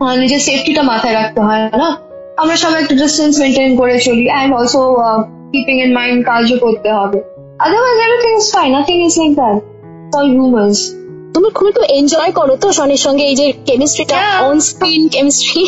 আহ, 0.00 0.14
নিজের 0.22 0.40
সেফটিটা 0.48 0.82
মাথায় 0.92 1.14
রাখতে 1.14 1.40
হয় 1.40 1.62
না 1.82 1.88
আমরা 2.42 2.56
সবাই 2.64 2.78
একটু 2.84 2.94
distance 3.02 3.34
maintain 3.42 3.70
করে 3.80 3.94
চলি 4.06 4.24
and 4.28 4.50
also 4.58 4.80
keeping 5.52 5.76
in 5.84 5.90
mind 5.98 6.18
কাজও 6.28 6.56
করতে 6.64 6.88
হবে 6.98 7.18
otherwise 7.64 7.98
everything 8.06 8.32
is 8.40 8.46
fine 8.56 8.70
nothing 8.76 8.96
is 9.06 9.14
like 9.20 9.32
that 9.40 9.56
all 10.16 10.28
rumours 10.38 10.78
তুমি 11.34 11.48
খুব 11.56 11.66
একটু 11.70 11.82
এনজয় 11.98 12.32
করো 12.38 12.54
তো 12.62 12.66
সনের 12.78 13.00
সঙ্গে 13.06 13.24
এই 13.30 13.36
যে 13.40 13.46
কেমিস্ট্রিটা 13.68 14.16
Yeah. 14.18 14.46
On 14.46 14.56
screen 14.68 15.02
chemistry 15.14 15.62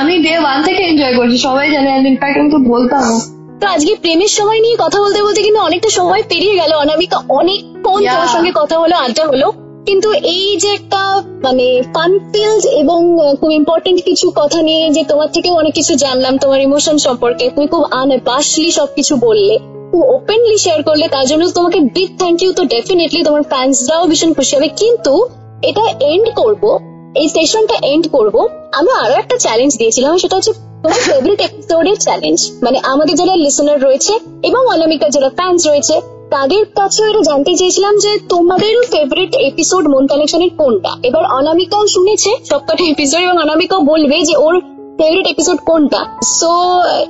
আমি 0.00 0.18
ডে 0.18 0.38
ওয়ান 0.38 0.62
থেকে 0.62 0.82
এনজয় 0.82 1.14
করছি। 1.16 1.38
সবাই 1.38 1.70
জানে 1.70 2.08
ইনফ্যাক্ট 2.08 2.38
আমি 2.38 2.50
তো 2.50 2.58
বলতাম 2.58 3.20
তো 3.60 3.66
আজকে 3.66 3.94
প্রেমের 3.94 4.28
সময় 4.28 4.60
নিয়ে 4.60 4.76
কথা 4.78 5.00
বলতে 5.00 5.22
বলতে 5.22 5.42
কিন্তু 5.42 5.60
অনেকটা 5.60 5.88
সময় 5.88 6.22
পেরিয়ে 6.28 6.54
গেল। 6.54 6.72
অনামিকা 6.72 7.22
অনেকক্ষণ. 7.28 8.00
তোমার 8.06 8.26
সঙ্গে 8.26 8.52
কথা 8.54 8.78
হলো 8.78 8.96
আড্ডা 8.96 9.26
হলো। 9.26 9.52
কিন্তু 9.86 10.12
এই 10.12 10.56
যে 10.56 10.68
একটা 10.68 11.22
মানে 11.42 11.82
ফান 11.94 12.18
ফিল্ড 12.18 12.66
এবং 12.66 13.18
খুব 13.40 13.50
ইম্পর্টেন্ট 13.50 14.04
কিছু 14.04 14.32
কথা 14.36 14.62
নিয়ে 14.62 14.90
যে 14.90 15.02
তোমার 15.04 15.28
থেকেও 15.32 15.54
অনেক 15.54 15.74
কিছু 15.74 15.94
জানলাম 15.94 16.38
তোমার 16.38 16.60
ইমোশন 16.60 16.98
সম্পর্কে। 16.98 17.50
তুমি 17.50 17.66
খুব 17.66 17.84
আনবাসলি 17.90 18.70
সবকিছু 18.70 19.16
বললে। 19.16 19.58
খুব 19.90 20.02
ওপেনলি 20.14 20.58
শেয়ার 20.58 20.82
করলে 20.82 21.08
তার 21.08 21.26
জন্য 21.26 21.50
তোমাকে 21.50 21.80
বিগ 21.80 22.18
থ্যাংক 22.18 22.42
ইউ 22.42 22.52
তো 22.52 22.64
ডেফিনেটলি 22.64 23.24
তোমার 23.24 23.42
ফ্যান্সরাও 23.42 24.06
ভীষণ 24.06 24.32
খুশি 24.32 24.56
হবে। 24.56 24.68
কিন্তু 24.76 25.28
এটা 25.62 25.84
এন্ড 26.00 26.26
করব। 26.34 26.89
এই 27.14 27.28
সেশনটা 27.28 27.76
এন্ড 27.92 28.04
করব। 28.08 28.36
আমরা 28.78 28.94
আরও 29.04 29.14
একটা 29.14 29.36
চ্যালেঞ্জ 29.38 29.72
দিয়েছিলাম, 29.78 30.12
সেটা 30.18 30.36
হচ্ছে 30.36 30.52
তোমার 30.82 31.00
ফেভারিট 31.08 31.40
এপিসোডের 31.40 31.96
চ্যালেঞ্জ 31.96 32.38
মানে 32.62 32.78
আমাদের 32.92 33.14
যারা 33.16 33.34
লিসনার 33.36 33.78
রয়েছে 33.82 34.14
এবং 34.42 34.62
অনামিকার 34.74 35.10
যারা 35.10 35.30
ফ্যান্স 35.38 35.66
রয়েছে, 35.66 36.00
তাদের 36.30 36.62
কাছে 36.78 37.00
এটা 37.10 37.20
জানতে 37.20 37.56
চেয়েছিলাম 37.56 37.94
যে 37.98 38.18
তোমাদের 38.28 38.74
ফেভারিট 38.92 39.32
এপিসোড 39.50 39.84
মন 39.88 40.06
কালেকশনের 40.06 40.50
কোনটা? 40.58 40.92
এবার 41.02 41.24
অনামিকাও 41.38 41.86
শুনেছে 41.86 42.30
সবকটা 42.48 42.84
এপিসোড 42.84 43.20
এবং 43.20 43.36
অনামিকাও 43.38 43.80
বলবে 43.80 44.16
যে 44.24 44.34
ওর 44.36 44.54
ফেভারিট 44.98 45.26
এপিসোড 45.26 45.58
কোনটা। 45.68 46.00
সো 46.38 46.52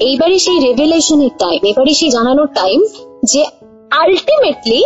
এইবারে 0.00 0.38
সেই 0.38 0.58
রেভেলেশনের 0.66 1.32
টাইম 1.38 1.60
এবারে 1.66 1.92
সেই 1.94 2.10
জানানোর 2.10 2.48
টাইম 2.54 2.78
যে 3.24 3.42
আলটিমেটলি 3.90 4.84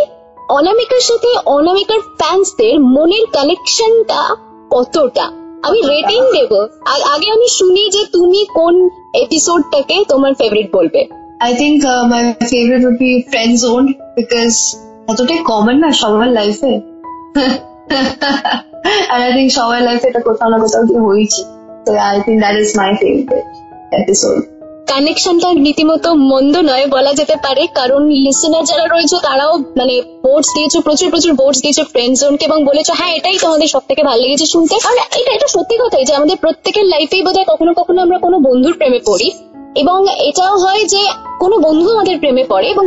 অনামিকার 0.49 0.99
সাথে 0.99 1.29
অনামিকার 1.45 1.99
ফ্যান্সদের 2.19 2.79
মনের 2.79 3.25
কানেকশনটা 3.33 4.21
কতটা? 4.75 5.25
আমি 5.67 5.79
রেটিং 5.91 6.21
দেব। 6.35 6.51
আগে 7.13 7.27
আমি 7.35 7.47
শুনি 7.57 7.83
যে 7.95 8.03
তুমি 8.15 8.41
কোন 8.57 8.75
এপিসোডটাকে 9.23 9.95
তোমার 10.11 10.31
ফেভারিট 10.39 10.67
বলবে। 10.77 11.01
I 11.45 11.51
think 11.61 11.77
my 12.11 12.23
favourite 12.51 12.83
would 12.89 12.97
be 13.03 13.11
friend 13.31 13.53
zone 13.63 13.83
because 14.17 14.51
এতটাই 15.11 15.39
কমন 15.49 15.75
না 15.83 15.89
সবার 16.01 16.29
লাইফে 16.37 16.71
আর 19.11 19.19
আই 19.27 19.31
থিংক 19.37 19.49
সবার 19.57 19.81
লাইফে 19.87 20.05
এটা 20.11 20.21
কোথাও 20.27 20.47
না 20.53 20.57
কোথাও 20.63 20.83
হয়েছি। 21.07 21.41
তো 21.85 21.91
I 22.09 22.15
think 22.25 22.37
that 22.43 22.55
is 22.63 22.69
my 22.79 22.89
favourite 23.01 23.29
episode 23.99 24.37
কানেকশনটা 24.89 25.49
রীতিমতো 25.65 26.09
মন্দ 26.31 26.55
নয়, 26.69 26.85
বলা 26.95 27.11
যেতে 27.19 27.35
পারে। 27.45 27.63
কারণ 27.79 28.01
লিসেনার 28.25 28.63
যারা 28.69 28.85
রয়েছে, 28.93 29.17
তারাও 29.27 29.53
মানে 29.79 29.95
বোর্ডস 30.25 30.49
দিয়েছ, 30.55 30.73
প্রচুর 30.87 31.07
প্রচুর 31.13 31.33
বোর্ডস 31.39 31.59
দিয়েছ 31.63 31.79
ফ্রেন্ড 31.91 32.13
জোনকে 32.21 32.43
এবং 32.49 32.59
বলেছ 32.69 32.87
হ্যাঁ 32.99 33.11
এটাই 33.17 33.37
তোমাদের 33.43 33.67
সব 33.73 33.83
থেকে 33.89 34.01
ভালো 34.09 34.21
লেগেছে 34.23 34.47
শুনতে। 34.53 34.75
আর 34.89 34.95
এটা 35.19 35.31
এটা 35.37 35.47
সত্যি 35.55 35.75
কথাই 35.81 36.03
যে 36.09 36.13
আমাদের 36.19 36.37
প্রত্যেকের 36.43 36.85
লাইফেই 36.93 37.21
বোধহয় 37.25 37.47
কখনো 37.51 37.71
কখনো 37.79 37.99
আমরা 38.05 38.17
কোনো 38.25 38.37
বন্ধুর 38.47 38.73
প্রেমে 38.79 39.01
পড়ি, 39.09 39.29
এবং 39.81 39.99
এটাও 40.29 40.55
হয় 40.63 40.83
যে 40.93 41.01
কোনো 41.41 41.55
বন্ধু 41.65 41.87
আমাদের 41.95 42.15
প্রেমে 42.21 42.43
পড়ে, 42.51 42.67
এবং 42.73 42.83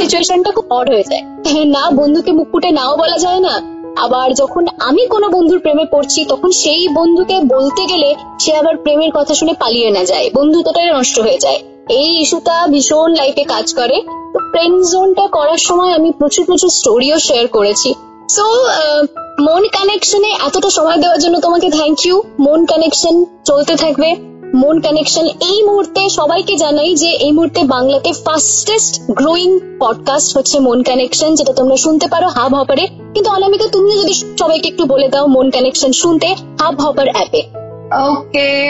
সিচুয়েশনটা 0.00 0.50
খুব 0.56 0.66
অড 0.78 0.86
হয়ে 0.92 1.06
যায়। 1.10 1.24
না 1.76 1.84
বন্ধুকে 2.00 2.30
মুখ 2.38 2.46
ফুটে 2.52 2.70
নাও 2.78 2.92
বলা 3.02 3.18
যায় 3.24 3.40
না 3.46 3.54
আবার 3.96 4.34
যখন 4.34 4.66
আমি 4.80 5.06
কোনো 5.06 5.28
বন্ধুর 5.28 5.58
প্রেমে 5.58 5.84
পড়ছি, 5.90 6.24
তখন 6.24 6.50
সেই 6.50 6.88
বন্ধুকে 6.88 7.40
বলতে 7.40 7.86
গেলে 7.86 8.14
সে 8.40 8.56
আবার 8.56 8.76
প্রেমের 8.76 9.10
কথা 9.14 9.34
শুনে 9.34 9.52
পালিয়ে 9.52 9.90
না 9.90 10.04
যায়। 10.04 10.30
বন্ধুত্বটাই 10.34 10.90
নষ্ট 10.92 11.20
হয়ে 11.20 11.38
যায়। 11.38 11.62
এই 11.88 12.20
ইস্যুটা 12.20 12.66
ভীষণ 12.66 13.14
লাইফে 13.14 13.44
কাজ 13.44 13.74
করে। 13.74 14.02
তো 14.32 14.38
ফ্রেন্ড 14.38 14.86
জোনটা 14.86 15.26
করার 15.26 15.58
সময় 15.58 15.92
আমি 15.92 16.12
প্রচুর 16.18 16.46
প্রচুর 16.46 16.70
স্টোরিও 16.70 17.18
শেয়ার 17.18 17.46
করেছি। 17.48 17.94
সো 18.30 18.44
মন 19.40 19.68
কানেকশনে 19.68 20.30
এতটা 20.46 20.70
সময় 20.70 20.96
দেওয়ার 20.96 21.18
জন্য 21.18 21.40
তোমাকে 21.40 21.70
থ্যাংক 21.70 22.06
ইউ 22.06 22.22
মন 22.40 22.66
কানেকশন 22.66 23.24
চলতে 23.44 23.76
থাকবে। 23.76 24.33
মন 24.54 24.80
কানেকশন 24.80 25.26
এই 25.50 25.62
মুহূর্তে 25.62 26.08
সবাইকে 26.08 26.56
জানাই 26.56 26.94
যে 26.94 27.06
এই 27.06 27.32
মুহূর্তে 27.32 27.60
বাংলাতে 27.64 28.12
ফাস্টেস্ট 28.12 29.02
গ্রোয়িং 29.10 29.60
পডকাস্ট 29.78 30.38
হচ্ছে 30.38 30.58
মন 30.58 30.82
কানেকশন 30.82 31.34
যেটা 31.34 31.52
তোমরা 31.52 31.76
শুনতে 31.76 32.06
পারো 32.06 32.28
হাব 32.28 32.54
হপারে 32.54 32.84
কিন্তু 33.14 33.30
অনামিকা 33.30 33.66
তুমি 33.72 33.90
যদি 34.02 34.14
সবাইকে 34.38 34.68
একটু 34.68 34.84
বলে 34.84 35.08
দাও 35.08 35.26
মন 35.26 35.50
কানেকশন 35.50 35.92
শুনতে 35.92 36.28
হাব 36.60 36.80
হপার 36.80 37.08
অ্যাপে 37.08 37.42
Okay, 38.10 38.64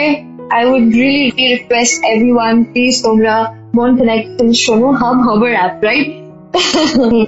I 0.51 0.61
would 0.65 0.89
really 0.93 1.31
request 1.51 1.95
everyone, 2.03 2.57
please, 2.65 2.97
তোমরা 3.03 3.35
মন 3.75 3.89
Connection 3.95 4.53
শোনো 4.53 4.87
Hub 4.91 5.17
Hubber 5.27 5.51
app 5.51 5.83
right? 5.83 6.07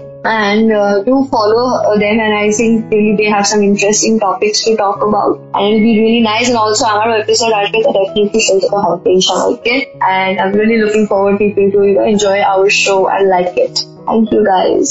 and 0.27 0.71
uh, 0.73 1.03
do 1.03 1.25
follow 1.31 1.63
uh, 1.79 1.97
them 1.97 2.19
and 2.19 2.33
I 2.35 2.51
think 2.51 2.91
really 2.91 3.15
they 3.15 3.29
have 3.29 3.47
some 3.47 3.61
interesting 3.61 4.19
topics 4.19 4.63
to 4.65 4.75
talk 4.75 5.01
about 5.01 5.39
and 5.53 5.67
it'll 5.67 5.79
be 5.81 5.93
really 5.99 6.21
nice 6.21 6.47
and 6.49 6.57
also 6.57 6.83
আমার 6.93 7.07
episode 7.23 7.53
আসবে 7.59 7.79
তো 7.85 7.89
definitely 7.99 8.41
শুনতে 8.47 8.67
তো 8.73 8.77
হবে 8.85 9.11
সবাইকে 9.29 9.73
and 10.17 10.33
I'm 10.41 10.53
really 10.61 10.77
looking 10.83 11.05
forward 11.11 11.35
to 11.35 11.39
people 11.45 11.67
to 11.73 11.79
you 11.87 11.95
know, 11.95 12.05
enjoy 12.13 12.37
our 12.53 12.67
show 12.83 12.99
and 13.13 13.23
like 13.35 13.53
it. 13.65 13.75
Thank 14.07 14.25
you 14.33 14.41
guys. 14.53 14.87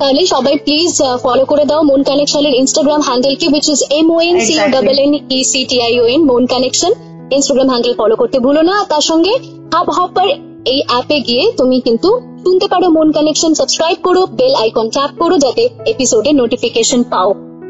তাহলে 0.00 0.22
সবাই 0.34 0.54
please 0.66 0.90
follow 1.24 1.44
করে 1.50 1.64
দাও 1.70 1.80
মন 1.90 2.00
কানেকশনের 2.10 2.54
ইনস্টাগ্রাম 2.62 3.00
হ্যান্ডেল 3.08 3.34
কি 3.40 3.46
which 3.54 3.66
is 3.74 3.80
M 3.98 4.06
O 4.14 4.16
N 4.28 4.36
C 4.46 4.54
double 4.74 4.96
N 5.04 5.12
E 5.36 5.40
C 5.50 5.60
T 5.70 5.76
I 5.86 5.92
O 6.02 6.04
N 6.14 6.20
Mon 6.30 6.42
connection 6.52 6.92
Instagram 7.36 7.68
handle 7.72 7.94
follow 8.00 8.14
করতে 8.20 8.36
ভুলো 8.44 8.62
না 8.70 8.76
তার 8.90 9.04
সঙ্গে 9.10 9.32
হাব 9.74 9.88
হপার 9.98 10.28
এই 10.72 10.80
অ্যাপে 10.90 11.18
গিয়ে 11.28 11.44
তুমি 11.58 11.76
কিন্তু 11.86 12.10
শুনতে 12.44 12.66
পারো 12.72 12.86
মন 12.96 13.08
কানেকশন 13.16 13.52
সাবস্ক্রাইব 13.60 13.98
করো 14.06 14.22
বেল 14.38 14.54
আইকন 14.62 14.86
ট্যাপ 14.96 15.12
করো 15.22 15.36
যাতে 15.44 15.62
এপিসোডের 15.92 16.34
নোটিফিকেশন 16.40 17.00
পাও। 17.12 17.28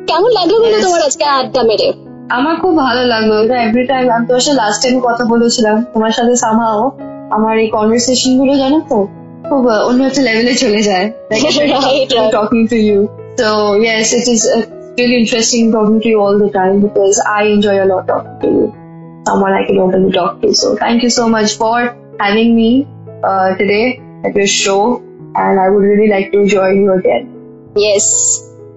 কেমন 0.08 0.30
লাগল 0.38 0.56
বলো 0.64 0.76
তোমার 0.84 1.02
আজকে 1.08 1.24
আড্ডা 1.38 1.62
মেরে? 1.70 1.88
আমার 2.36 2.54
খুব 2.62 2.72
ভালো 2.84 3.02
লাগল। 3.12 3.30
এটা 3.44 3.56
এভরি 3.66 3.84
টাইম 3.90 4.04
আমি 4.14 4.24
তোমার 4.28 4.42
সাথে 4.46 4.58
লাস্ট 4.62 4.78
টাইম 4.82 4.96
কথা 5.06 5.22
বলেছিলাম 5.32 5.76
তোমার 5.94 6.12
সাথে 6.16 6.34
সামাও 6.44 6.80
আমার 7.36 7.54
এই 7.62 7.68
কনভারসেশনগুলো 7.76 8.52
জানো 8.62 8.78
তো 8.90 8.98
খুব 9.48 9.62
অন্য 9.88 10.00
একটা 10.08 10.20
লেভেলে 10.26 10.54
চলে 10.64 10.80
যায়. 10.88 11.06
Talking 12.36 12.60
to 12.72 12.76
you 12.88 12.98
so 13.40 13.50
yes 13.84 14.08
it 14.18 14.26
is 14.34 14.42
really 14.98 15.18
interesting 15.22 15.64
talking 15.74 15.98
to 16.04 16.08
you 16.12 16.18
all 16.24 16.36
the 16.44 16.50
time 16.58 16.76
because 16.86 17.16
I 17.38 17.40
enjoy 17.54 17.76
a 17.84 17.86
lot 17.90 18.02
talking 18.10 18.36
to 18.42 18.48
you. 18.56 18.66
Someone 19.28 19.52
I 19.60 19.62
can 19.68 19.76
openly 19.84 20.12
talk 20.18 20.32
to. 20.42 20.48
So 20.60 20.66
thank 20.82 20.98
you 21.04 21.12
so 21.18 21.24
much 21.34 21.50
for 21.60 21.76
having 22.24 22.50
me 22.58 22.70
uh, 23.28 23.48
today. 23.60 23.86
At 24.24 24.32
your 24.38 24.50
show 24.62 24.82
and 25.42 25.54
I 25.64 25.66
would 25.72 25.84
really 25.90 26.08
like 26.14 26.28
to 26.34 26.40
join 26.54 26.74
you 26.84 26.90
again. 26.98 27.24
Yes 27.76 28.06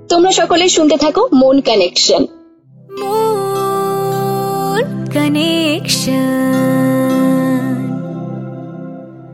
তোমরা 0.09 0.31
সকলে 0.31 0.67
শুনতে 0.69 0.97
থাকো 0.97 1.27
মন 1.33 1.61
connection 1.61 2.25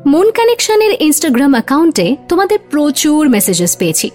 মন 0.05 0.31
কানেকশনের 0.31 0.93
Instagram 0.99 1.51
অ্যাকাউন্টে 1.51 2.15
তোমাদের 2.29 2.59
প্রচুর 2.69 3.29
মেসেজেস 3.29 3.77
পেয়েছি। 3.77 4.09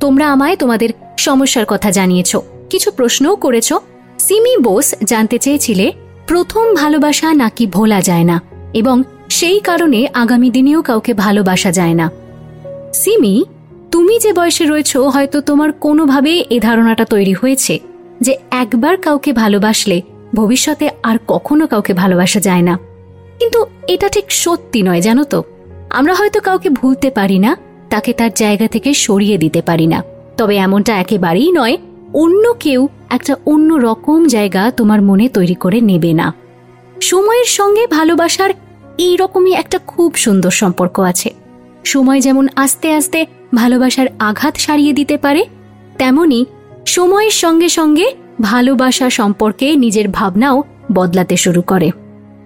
তোমরা 0.00 0.32
আমায় 0.32 0.56
তোমাদের 0.56 0.88
সমস্যার 1.18 1.66
কথা 1.68 1.90
জানিয়েছো 1.90 2.42
কিছু 2.70 2.90
প্রশ্নও 2.90 3.36
করেছ। 3.36 3.72
সিমি 4.18 4.56
বোস 4.56 4.94
জানতে 5.04 5.38
চেয়েছিলে 5.38 5.92
প্রথম 6.26 6.74
ভালোবাসা 6.74 7.34
নাকি 7.34 7.66
ভোলা 7.66 8.00
যায় 8.00 8.24
না? 8.24 8.42
এবং 8.74 9.02
সেই 9.36 9.60
কারণে 9.60 10.06
আগামী 10.14 10.50
দিনেও 10.50 10.82
কাউকে 10.82 11.14
ভালোবাসা 11.14 11.72
যায় 11.72 11.94
না। 11.94 12.10
সিমি, 12.94 13.44
তুমি 13.90 14.18
যে 14.18 14.32
বয়সে 14.32 14.64
রয়েছো, 14.64 15.08
হয়তো 15.08 15.40
তোমার 15.40 15.72
কোনোভাবে 15.72 16.44
এ 16.50 16.60
ধারণাটা 16.60 17.04
তৈরি 17.04 17.32
হয়েছে 17.32 17.78
যে 18.20 18.36
একবার 18.50 18.96
কাউকে 18.96 19.32
ভালোবাসলে 19.32 20.02
ভবিষ্যতে 20.34 20.90
আর 21.02 21.16
কখনো 21.28 21.66
কাউকে 21.66 21.92
ভালোবাসা 21.92 22.40
যায় 22.40 22.62
না। 22.62 22.78
কিন্তু 23.38 23.66
এটা 23.88 24.08
ঠিক 24.08 24.32
সত্যি 24.32 24.82
নয়, 24.82 25.00
জানো 25.00 25.24
তো। 25.24 25.42
আমরা 25.90 26.14
হয়তো 26.14 26.40
কাউকে 26.40 26.70
ভুলতে 26.70 27.10
পারি 27.10 27.38
না, 27.38 27.56
তাকে 27.90 28.12
তার 28.12 28.30
জায়গা 28.36 28.68
থেকে 28.68 28.94
সরিয়ে 28.94 29.38
দিতে 29.38 29.62
পারি 29.62 29.86
না। 29.86 30.02
তবে 30.36 30.56
এমনটা 30.56 30.92
একেবারেই 30.96 31.52
নয়, 31.52 31.76
অন্য 32.14 32.52
কেউ 32.60 32.88
একটা 33.10 33.36
অন্য 33.46 33.74
রকম 33.74 34.26
জায়গা 34.26 34.70
তোমার 34.76 35.02
মনে 35.02 35.28
তৈরি 35.28 35.54
করে 35.54 35.80
নেবে 35.80 36.12
না। 36.12 36.34
সময়ের 37.02 37.44
সঙ্গে 37.44 37.86
ভালোবাসার 37.86 38.50
এই 38.98 39.16
রকমই 39.16 39.52
একটা 39.52 39.78
খুব 39.86 40.14
সুন্দর 40.14 40.50
সম্পর্ক 40.50 41.00
আছে। 41.00 41.30
সময় 41.84 42.20
যেমন 42.20 42.48
আস্তে 42.56 42.92
আস্তে 42.92 43.26
ভালোবাসার 43.54 44.06
আঘাত 44.18 44.56
সারিয়ে 44.56 44.92
দিতে 44.92 45.18
পারে, 45.18 45.44
তেমনি 45.98 46.46
সময়ের 46.86 47.30
সঙ্গে 47.30 47.68
সঙ্গে 47.68 48.12
ভালোবাসা 48.42 49.10
সম্পর্কে 49.10 49.76
নিজের 49.76 50.08
ভাবনাও 50.08 50.62
বদলাতে 50.92 51.36
শুরু 51.36 51.62
করে। 51.62 51.90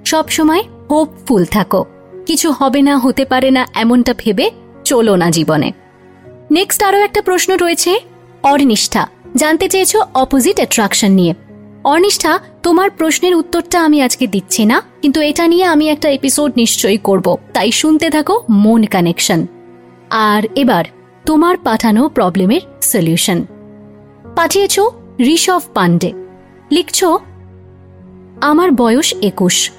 সব 0.04 0.28
সময় 0.28 0.62
হোপফুল 0.90 1.44
থাকো। 1.44 1.84
কিছু 2.26 2.50
হবে 2.50 2.82
না, 2.82 2.98
হতে 2.98 3.24
পারে 3.24 3.50
না, 3.50 3.66
এমনটা 3.74 4.14
ভেবে 4.18 4.50
চলো 4.84 5.16
না 5.16 5.30
জীবনে। 5.30 5.72
নেক্সট 6.50 6.82
আরও 6.82 6.98
একটা 6.98 7.22
প্রশ্ন 7.22 7.56
রয়েছে 7.56 8.00
অর্নিষ্ঠা 8.42 9.06
জানতে 9.36 9.68
চেয়েছো 9.68 10.02
অপোজিট 10.14 10.56
অ্যাট্রাকশন 10.56 11.10
নিয়ে। 11.10 11.34
অর্নিষ্ঠা 11.84 12.38
তোমার 12.62 12.90
প্রশ্নের 12.90 13.34
উত্তরটা 13.34 13.84
আমি 13.84 14.02
আজকে 14.02 14.26
দিচ্ছি 14.26 14.64
না, 14.64 14.82
কিন্তু 15.02 15.20
এটা 15.20 15.46
নিয়ে 15.48 15.64
আমি 15.64 15.88
একটা 15.88 16.08
এপিসোড 16.10 16.52
নিশ্চয়ই 16.56 16.98
করব। 16.98 17.36
তাই 17.54 17.72
শুনতে 17.72 18.10
থাকো 18.10 18.34
মন 18.50 18.84
কানেকশন 18.84 19.46
আর 20.10 20.42
এবার, 20.54 20.84
তোমার 21.26 21.56
পাঠানো 21.58 22.08
প্রবলেমের 22.08 22.60
সলিউশন 22.82 23.44
পাঠিয়েছ 24.36 24.80
ঋষভ 25.20 25.62
পান্ডে 25.74 26.12
লিখছ, 26.70 27.04
আমার 28.40 28.70
বয়স 28.72 29.14
একুশ। 29.22 29.70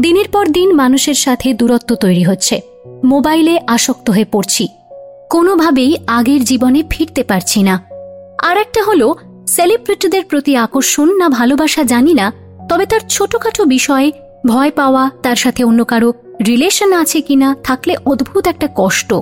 দিনের 0.00 0.28
পর 0.28 0.46
দিন 0.46 0.74
মানুষের 0.74 1.14
সাথে 1.14 1.54
দূরত্ব 1.54 1.94
তৈরি 1.94 2.22
হচ্ছে। 2.22 2.60
মোবাইলে 3.04 3.60
আসক্ত 3.66 4.10
হয়ে 4.10 4.24
পড়ছি। 4.24 4.68
কোনোভাবেই 5.30 5.96
আগের 6.06 6.44
জীবনে 6.44 6.82
ফিরতে 6.90 7.24
পারছি 7.24 7.62
না। 7.62 7.74
আর 8.42 8.56
একটা 8.58 8.82
হলো 8.84 9.14
সেলিব্রিটিদের 9.50 10.24
প্রতি 10.24 10.56
আকর্ষণ 10.56 11.08
না 11.16 11.28
ভালোবাসা 11.28 11.82
জানি 11.82 12.14
না, 12.14 12.32
তবে 12.68 12.86
তার 12.86 13.00
ছোটখাটো 13.08 13.64
বিষয়ে 13.64 14.12
ভয় 14.46 14.70
পাওয়া, 14.70 15.10
তার 15.22 15.36
সাথে 15.36 15.64
অন্য 15.64 15.84
কারও 15.84 16.12
রিলেশন 16.46 16.92
আছে 16.92 17.20
কিনা 17.20 17.56
থাকলে 17.64 17.94
অদ্ভুত 18.06 18.46
একটা 18.46 18.68
কষ্ট। 18.76 19.14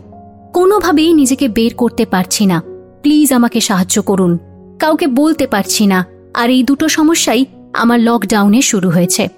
কোনোভাবেই 0.54 1.12
নিজেকে 1.12 1.48
বের 1.48 1.74
করতে 1.74 2.06
পারছি 2.06 2.46
না। 2.46 2.62
প্লিজ 3.02 3.32
আমাকে 3.32 3.60
সাহায্য 3.60 4.02
করুন। 4.02 4.38
কাউকে 4.78 5.06
বলতে 5.06 5.46
পারছি 5.46 5.86
না। 5.86 6.06
আর 6.34 6.50
এই 6.50 6.62
দুটো 6.62 6.88
সমস্যাই 6.88 7.44
আমার 7.72 8.00
লকডাউনে 8.00 8.62
শুরু 8.62 8.90
হয়েছে। 8.90 9.28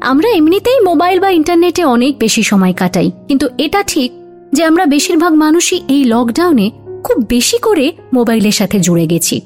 আমরা 0.00 0.28
এমনিতেই 0.28 0.80
মোবাইল 0.80 1.20
বা 1.20 1.30
ইন্টারনেটে 1.30 1.84
অনেক 1.84 2.18
বেশি 2.18 2.42
সময় 2.42 2.72
কাটাই, 2.72 3.10
কিন্তু 3.28 3.46
এটা 3.58 3.82
ঠিক 3.82 4.12
যে 4.52 4.62
আমরা 4.64 4.86
বেশিরভাগ 4.86 5.32
মানুষই 5.34 5.78
এই 5.88 6.04
লকডাউনে 6.04 6.70
খুব 7.04 7.16
বেশি 7.28 7.58
করে 7.58 7.92
মোবাইলের 8.12 8.52
সাথে 8.52 8.80
জুড়ে 8.80 9.06
গেছি। 9.06 9.36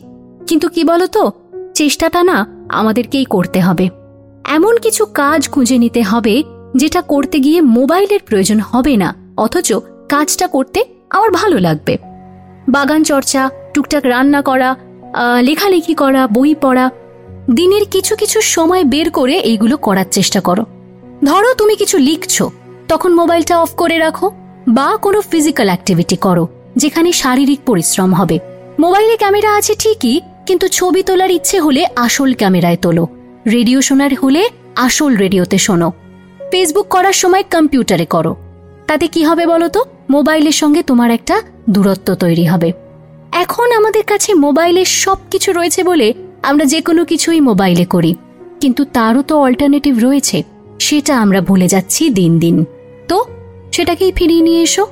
কিন্তু 0.48 0.66
কি 0.74 0.82
বলতো? 0.90 1.22
চেষ্টাটা 1.74 2.20
না 2.30 2.36
আমাদেরকেই 2.80 3.26
করতে 3.34 3.58
হবে। 3.66 3.86
এমন 4.56 4.74
কিছু 4.84 5.02
কাজ 5.20 5.40
খুঁজে 5.48 5.76
নিতে 5.84 6.02
হবে 6.10 6.34
যেটা 6.80 7.00
করতে 7.12 7.36
গিয়ে 7.44 7.60
মোবাইলের 7.76 8.22
প্রয়োজন 8.28 8.58
হবে 8.70 8.94
না, 9.02 9.08
অথচ 9.44 9.68
কাজটা 10.12 10.46
করতে 10.46 10.80
আমার 11.16 11.30
ভালো 11.30 11.56
লাগবে। 11.66 11.94
বাগান 12.68 13.00
চর্চা, 13.10 13.42
টুকটাক 13.74 14.04
রান্না 14.12 14.40
করা 14.42 14.70
লেখালেখি 15.48 15.94
করা, 15.94 16.22
বই 16.36 16.52
পড়া, 16.64 16.86
দিনের 17.58 17.84
কিছু 17.94 18.12
কিছু 18.16 18.38
সময় 18.54 18.84
বের 18.84 19.08
করে 19.10 19.34
এইগুলো 19.50 19.76
করার 19.86 20.08
চেষ্টা 20.10 20.40
করো। 20.40 20.64
ধরো 21.24 21.50
তুমি 21.54 21.74
কিছু 21.76 21.96
লিখছো, 22.08 22.44
তখন 22.88 23.10
মোবাইলটা 23.20 23.54
অফ 23.64 23.70
করে 23.74 23.96
রাখো 23.98 24.26
বা 24.68 24.88
কোনো 25.04 25.18
ফিজিক্যাল 25.30 25.68
অ্যাক্টিভিটি 25.70 26.16
করো, 26.16 26.44
যেখানে 26.76 27.10
শারীরিক 27.12 27.60
পরিশ্রম 27.66 28.10
হবে। 28.14 28.36
মোবাইলে 28.78 29.14
ক্যামেরা 29.16 29.50
আছে 29.58 29.72
ঠিকই 29.74 30.16
কিন্তু 30.48 30.68
ছবি 30.68 31.02
তোলার 31.02 31.30
ইচ্ছে 31.30 31.60
হলে 31.60 31.86
আসল 31.96 32.34
ক্যামেরায় 32.34 32.76
তোলো। 32.76 33.06
রেডিও 33.52 33.82
শোনার 33.82 34.14
হলে 34.14 34.48
আসল 34.76 35.16
রেডিওতে 35.16 35.58
শোনো। 35.58 35.92
ফেসবুক 36.50 36.88
করার 36.88 37.12
সময় 37.12 37.42
কম্পিউটারে 37.42 38.06
করো। 38.06 38.36
তাতে 38.86 39.06
কি 39.06 39.24
হবে 39.24 39.46
বলো 39.46 39.68
তো? 39.68 39.84
মোবাইলের 40.10 40.52
সঙ্গে 40.52 40.82
তোমার 40.82 41.10
একটা 41.10 41.42
দূরত্ব 41.70 42.14
তৈরি 42.14 42.44
হবে। 42.44 42.72
এখন 43.32 43.72
আমাদের 43.72 44.02
কাছে 44.02 44.34
মোবাইলে 44.34 44.84
সব 44.84 45.16
কিছু 45.30 45.52
রয়েছে 45.52 45.84
বলে 45.84 46.14
আমরা 46.42 46.64
যে 46.64 46.80
কোনো 46.80 47.04
কিছুই 47.04 47.40
মোবাইলে 47.40 47.84
করি। 47.84 48.14
কিন্তু 48.60 48.84
তারও 48.84 49.22
তো 49.22 49.38
অল্টারনেটিভ 49.38 49.98
রয়েছে। 50.02 50.42
সেটা 50.78 51.20
আমরা 51.20 51.40
ভুলে 51.40 51.68
যাচ্ছি 51.68 52.10
দিন 52.10 52.38
দিন। 52.38 52.64
তো 53.08 53.24
সেটাকেই 53.72 54.12
ফিরিয়ে 54.12 54.40
নিয়ে 54.40 54.62
এসো। 54.62 54.86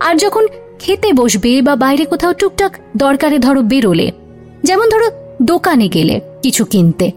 আর 0.00 0.14
যখন 0.16 0.46
খেতে 0.78 1.12
বসবে 1.12 1.62
বা 1.62 1.76
বাইরে 1.76 2.04
কোথাও 2.04 2.32
টুকটাক 2.32 2.76
দরকারে 2.96 3.38
ধরো 3.38 3.62
বেরোলে 3.62 4.12
যেমন 4.62 4.88
ধরো, 4.88 5.10
দোকানে 5.42 5.88
গেলে 5.88 6.20
কিছু 6.42 6.64
কিনতে। 6.64 7.10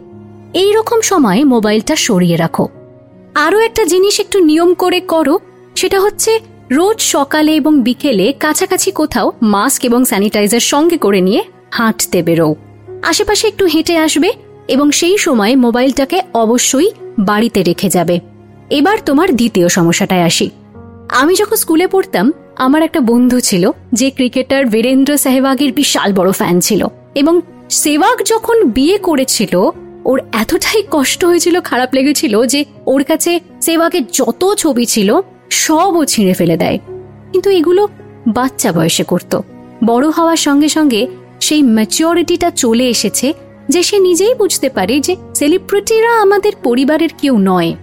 এই 0.53 0.73
রকম 0.73 1.01
সময় 1.01 1.43
মোবাইলটা 1.43 1.95
সরিয়ে 1.95 2.35
রাখো। 2.35 2.67
আরও 3.35 3.59
একটা 3.59 3.85
জিনিস 3.85 4.19
একটু 4.19 4.39
নিয়ম 4.39 4.73
করে 4.73 4.99
করো, 4.99 5.39
সেটা 5.75 5.99
হচ্ছে 5.99 6.39
রোজ 6.71 7.01
সকালে 7.01 7.55
এবং 7.55 7.81
বিকেলে 7.81 8.31
কাছাকাছি 8.31 8.91
কোথাও 8.91 9.31
মাস্ক 9.41 9.85
এবং 9.85 10.05
স্যানিটাইজার 10.05 10.59
সঙ্গে 10.59 10.97
করে 10.97 11.21
নিয়ে 11.21 11.43
হাঁটতে 11.71 12.23
বেরো 12.23 12.55
আশেপাশে 13.03 13.47
একটু 13.47 13.65
হেঁটে 13.65 13.97
আসবে 13.97 14.31
এবং 14.67 14.91
সেই 14.91 15.17
সময় 15.17 15.55
মোবাইলটাকে 15.55 16.21
অবশ্যই 16.33 16.89
বাড়িতে 17.19 17.63
রেখে 17.63 17.89
যাবে। 17.89 18.19
এবার 18.69 18.97
তোমার 19.05 19.35
দ্বিতীয় 19.35 19.69
সমস্যাটায় 19.69 20.23
আসি। 20.23 20.49
আমি 21.09 21.35
যখন 21.35 21.55
স্কুলে 21.55 21.87
পড়তাম, 21.87 22.33
আমার 22.55 22.83
একটা 22.83 22.99
বন্ধু 22.99 23.39
ছিল, 23.39 23.71
যে 23.93 24.09
ক্রিকেটার 24.09 24.65
বীরেন্দ্র 24.65 25.17
সেহবাগের 25.17 25.73
বিশাল 25.73 26.13
বড় 26.13 26.31
ফ্যান 26.31 26.59
ছিল। 26.59 26.87
এবং 27.15 27.41
সেবাক 27.69 28.23
যখন 28.23 28.69
বিয়ে 28.69 28.97
করেছিল, 28.97 29.69
ওর 30.05 30.21
এতটাই 30.33 30.83
কষ্ট 30.91 31.25
হয়েছিল, 31.25 31.61
খারাপ 31.61 31.89
লেগেছিল 31.93 32.45
যে 32.45 32.65
ওর 32.85 33.03
কাছে 33.03 33.39
সেবাগের 33.61 34.07
যত 34.07 34.53
ছবি 34.53 34.85
ছিল 34.85 35.19
সবও 35.49 36.05
ছিঁড়ে 36.05 36.33
ফেলে 36.33 36.57
দেয়। 36.57 36.79
কিন্তু 37.31 37.49
এগুলো 37.49 37.87
বাচ্চা 38.27 38.71
বয়সে 38.71 39.03
করত। 39.03 39.39
বড় 39.85 40.09
হওয়ার 40.09 40.37
সঙ্গে 40.37 40.69
সঙ্গে 40.69 41.07
সেই 41.39 41.63
ম্যাচিওরিটিটা 41.63 42.51
চলে 42.51 42.89
এসেছে 42.89 43.33
যে 43.69 43.83
সে 43.83 43.99
নিজেই 43.99 44.35
বুঝতে 44.35 44.69
পারে 44.69 44.99
যে 44.99 45.15
সেলিব্রিটিরা 45.35 46.21
আমাদের 46.21 46.51
পরিবারের 46.63 47.09
কেউ 47.17 47.37
নয়। 47.37 47.75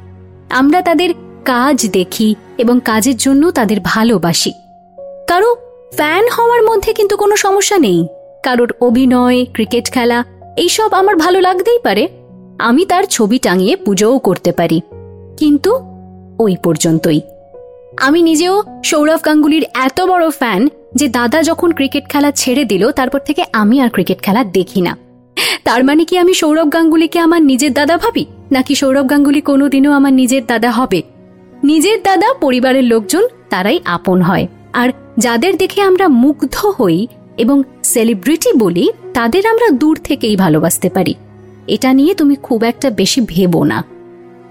আমরা 0.51 0.83
তাদের 0.83 1.15
কাজ 1.45 1.87
দেখি 1.91 2.35
এবং 2.59 2.81
কাজের 2.85 3.17
জন্য 3.17 3.51
তাদের 3.51 3.77
ভালোবাসি। 3.85 4.53
কারও 5.29 5.57
ফ্যান 5.95 6.29
হওয়ার 6.29 6.63
মধ্যে 6.63 6.93
কিন্তু 6.93 7.17
কোনো 7.17 7.37
সমস্যা 7.37 7.79
নেই। 7.79 8.07
কারোর 8.43 8.73
অভিনয়, 8.81 9.47
ক্রিকেট 9.53 9.93
খেলা, 9.93 10.25
এইসব 10.57 10.95
আমার 10.95 11.17
ভালো 11.17 11.41
লাগতেই 11.41 11.79
পারে। 11.79 12.09
আমি 12.59 12.87
তার 12.87 13.05
ছবি 13.05 13.39
টাঙিয়ে 13.39 13.77
পুজোও 13.77 14.19
করতে 14.19 14.53
পারি। 14.53 14.81
কিন্তু 15.37 15.81
ওই 16.39 16.57
পর্যন্তই। 16.65 17.21
আমি 18.01 18.23
নিজেও 18.23 18.63
সৌরভ 18.85 19.19
গাঙ্গুলির 19.25 19.65
এত 19.75 20.01
বড় 20.01 20.31
ফ্যান 20.31 20.69
যে 20.95 21.09
দাদা 21.09 21.43
যখন 21.43 21.73
ক্রিকেট 21.73 22.09
খেলা 22.09 22.31
ছেড়ে 22.31 22.65
দিল, 22.65 22.91
তারপর 22.91 23.19
থেকে 23.19 23.45
আমি 23.53 23.81
আর 23.81 23.91
ক্রিকেট 23.91 24.23
খেলা 24.23 24.45
দেখি 24.45 24.81
না। 24.81 24.97
তার 25.65 25.85
মানে 25.85 26.05
কি 26.05 26.19
আমি 26.19 26.35
সৌরভ 26.35 26.73
গাঙ্গুলিকে 26.73 27.19
আমার 27.19 27.43
নিজের 27.43 27.73
দাদা 27.73 27.97
ভাবি? 27.97 28.27
নাকি 28.53 28.75
সৌরভ 28.75 29.11
গাঙ্গুলি 29.11 29.41
কোনোদিনও 29.41 29.93
আমার 29.93 30.13
নিজের 30.13 30.47
দাদা 30.47 30.71
হবে? 30.71 31.03
নিজের 31.65 32.03
দাদা, 32.03 32.35
পরিবারের 32.35 32.85
লোকজন, 32.85 33.27
তারাই 33.51 33.81
আপন 33.85 34.23
হয়। 34.23 34.47
আর 34.73 34.91
যাদের 35.19 35.57
দেখে 35.57 35.83
আমরা 35.83 36.09
মুগ্ধ 36.09 36.67
হই 36.67 37.07
এবং 37.37 37.63
সেলিব্রিটি 37.85 38.53
বলি, 38.59 38.91
তাদের 39.15 39.47
আমরা 39.47 39.71
দূর 39.71 39.99
থেকেই 40.05 40.37
ভালোবাসতে 40.37 40.89
পারি। 40.89 41.15
এটা 41.67 41.93
নিয়ে 41.93 42.15
তুমি 42.15 42.35
খুব 42.35 42.65
একটা 42.65 42.91
বেশি 42.91 43.21
ভেবো 43.21 43.65
না। 43.65 43.85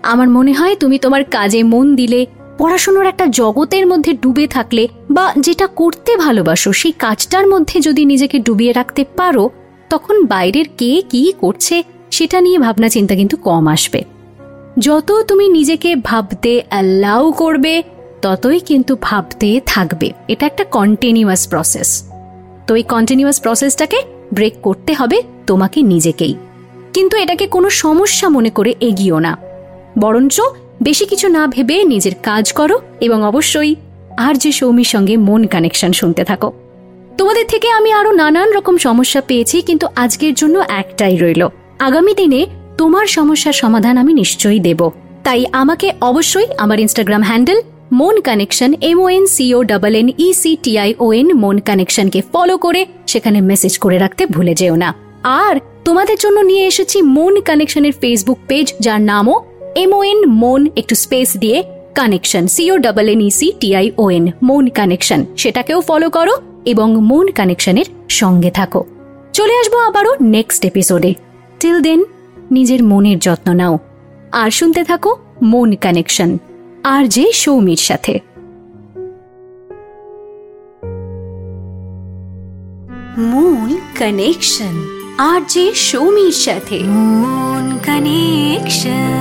আমার 0.03 0.29
মনে 0.29 0.53
হয় 0.53 0.75
তুমি 0.75 0.99
তোমার 0.99 1.23
কাজে 1.23 1.63
মন 1.63 1.95
দিলে, 1.95 2.25
পড়াশুনোর 2.57 3.05
একটা 3.05 3.27
জগতের 3.27 3.87
মধ্যে 3.87 4.13
ডুবে 4.13 4.47
থাকলে 4.47 4.87
বা 5.11 5.33
যেটা 5.39 5.67
করতে 5.67 6.17
ভালোবাসো, 6.17 6.73
সেই 6.73 6.91
কাজটার 6.91 7.47
মধ্যে 7.47 7.79
যদি 7.79 8.05
নিজেকে 8.05 8.39
ডুবিয়ে 8.39 8.73
রাখতে 8.73 9.05
পারো, 9.17 9.49
তখন 9.89 10.25
বাইরের 10.25 10.65
কে 10.77 11.01
কি 11.09 11.33
করছে, 11.39 11.83
সেটা 12.11 12.41
নিয়ে 12.41 12.59
ভাবনা 12.59 12.89
চিন্তা 12.89 13.15
কিন্তু 13.15 13.37
কম 13.37 13.67
আসবে। 13.67 14.03
যত 14.79 15.11
তুমি 15.27 15.49
নিজেকে 15.49 15.95
ভাবতে 15.95 16.61
অ্যালাউ 16.69 17.31
করবে, 17.31 17.83
ততই 18.21 18.59
কিন্তু 18.59 18.95
ভাবতে 19.01 19.61
থাকবে। 19.65 20.11
এটা 20.27 20.45
একটা 20.45 20.63
কন্টিনিউয়াস 20.63 21.47
প্রসেস 21.47 22.10
তো 22.71 22.75
এই 22.75 22.83
কন্টিনিউয়াস 22.83 23.39
প্রসেসটাকে 23.39 24.01
ব্রেক 24.33 24.53
করতে 24.61 24.93
হবে 24.93 25.23
তোমাকে 25.47 25.81
নিজেকেই। 25.81 26.35
কিন্তু 26.93 27.17
এটাকে 27.17 27.47
কোনো 27.47 27.69
সমস্যা 27.69 28.29
মনে 28.29 28.49
করে 28.49 28.75
এগিয়েও 28.81 29.19
না। 29.19 29.37
বরঞ্চ 29.99 30.41
বেশি 30.83 31.05
কিছু 31.05 31.27
না 31.27 31.47
ভেবে 31.47 31.83
নিজের 31.83 32.11
কাজ 32.23 32.53
করো 32.53 32.79
এবং 33.01 33.23
অবশ্যই 33.23 33.75
আর 34.17 34.35
যে 34.35 34.51
সৌমির 34.51 34.83
সঙ্গে 34.83 35.17
মন 35.17 35.47
কানেকশন 35.47 35.91
শুনতে 35.91 36.23
থাকো। 36.23 36.51
তোমাদের 37.17 37.45
থেকে 37.47 37.69
আমি 37.69 37.91
আরও 37.91 38.11
নানান 38.11 38.51
রকম 38.53 38.77
সমস্যা 38.77 39.21
পেয়েছি, 39.21 39.61
কিন্তু 39.61 39.87
আজকের 39.95 40.33
জন্য 40.33 40.63
একটাই 40.67 41.17
রইল। 41.17 41.47
আগামী 41.79 42.13
দিনে 42.13 42.45
তোমার 42.77 43.07
সমস্যার 43.07 43.53
সমাধান 43.53 43.97
আমি 43.97 44.13
নিশ্চয়ই 44.13 44.59
দেব। 44.59 44.89
তাই 45.23 45.45
আমাকে 45.51 45.93
অবশ্যই 46.01 46.47
আমার 46.57 46.79
Instagram 46.79 47.23
handle 47.23 47.61
Mon 47.91 48.21
connection 48.21 48.73
M 48.81 48.99
O 48.99 49.09
N 49.09 49.25
C O 49.25 49.63
double 49.63 49.95
N 49.95 50.09
E 50.17 50.33
C 50.33 50.57
T 50.63 50.77
I 50.77 50.93
O 50.99 51.13
N 51.13 51.33
Mon 51.33 51.57
কানেকশনকে 51.57 52.21
follow 52.33 52.57
করে 52.57 52.85
সেখানে 53.07 53.41
মেসেজ 53.41 53.77
করে 53.77 53.97
রাখতে 53.97 54.25
ভুলে 54.25 54.53
যেও 54.53 54.75
না। 54.75 54.93
আর 55.23 55.55
তোমাদের 55.85 56.17
জন্য 56.19 56.39
নিয়ে 56.39 56.65
এসেছি 56.67 57.01
মন 57.01 57.41
কানেকশনের 57.41 57.91
ফেসবুক 57.91 58.39
পেজ 58.47 58.73
যার 58.79 59.01
নামও 59.01 59.35
এম 59.75 59.93
ও 59.93 60.03
এন 60.03 60.19
মন, 60.27 60.67
একটু 60.75 60.95
স্পেস 60.95 61.37
দিয়ে, 61.37 61.63
connection 61.95 62.47
C O 62.47 62.77
double 62.77 63.07
N 63.09 63.21
E C 63.21 63.53
T I 63.59 63.91
O 63.97 64.09
N 64.09 64.31
Mon 64.43 64.67
connection. 64.67 65.25
সেটাকেও 65.37 65.81
ফলো 65.81 66.09
করো 66.09 66.35
এবং 66.65 66.87
মন 67.01 67.27
কানেকশনের 67.27 67.85
সঙ্গে 68.09 68.51
থাকো। 68.51 68.83
চলে 69.33 69.53
আসব 69.57 69.75
আবারও 69.77 70.13
নেক্সট 70.21 70.65
এপিসোডে 70.65 71.13
টিল 71.59 71.79
দেন 71.79 72.03
নিজের 72.51 72.83
মনের 72.83 73.19
যত্ন 73.19 73.53
নাও। 73.53 73.79
আর 74.31 74.49
শুনতে 74.51 74.83
থাকো 74.83 75.15
মন 75.41 75.75
কানেকশন। 75.75 76.37
আর 76.84 77.02
যে 77.06 77.26
সৌমির 77.32 77.82
সাথে 77.88 78.14
মন 83.30 83.70
কানেকশন 83.98 84.76
আর 85.20 85.40
যে 85.54 85.64
সৌমির 85.88 86.36
সাথে 86.44 86.78
মন 87.22 87.66
কানেকশন 87.86 89.14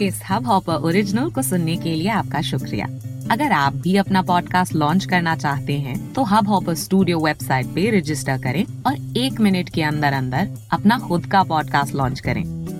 इस 0.00 0.16
हब 0.30 0.46
हॉपर 0.46 0.74
ओरिजिनल 0.86 1.30
को 1.30 1.42
सुनने 1.42 1.76
के 1.76 1.94
लिए 1.94 2.08
आपका 2.10 2.40
शुक्रिया 2.42 2.86
अगर 3.30 3.52
आप 3.52 3.72
भी 3.74 3.96
अपना 3.96 4.22
पॉडकास्ट 4.22 4.74
लॉन्च 4.74 5.04
करना 5.04 5.36
चाहते 5.36 5.72
हैं 5.72 5.96
तो 6.14 6.22
हब 6.24 6.48
हॉपर 6.48 6.74
स्टूडियो 6.74 7.18
वेबसाइट 7.18 7.66
पे 7.66 7.88
रजिस्टर 7.98 8.38
करें 8.42 8.64
और 8.86 8.94
एक 9.18 9.40
मिनट 9.40 9.68
के 9.68 9.82
अंदर 9.82 10.12
अंदर 10.12 10.48
अपना 10.72 10.98
खुद 10.98 11.26
का 11.26 11.42
पॉडकास्ट 11.42 11.94
लॉन्च 11.94 12.20
करें 12.20 12.59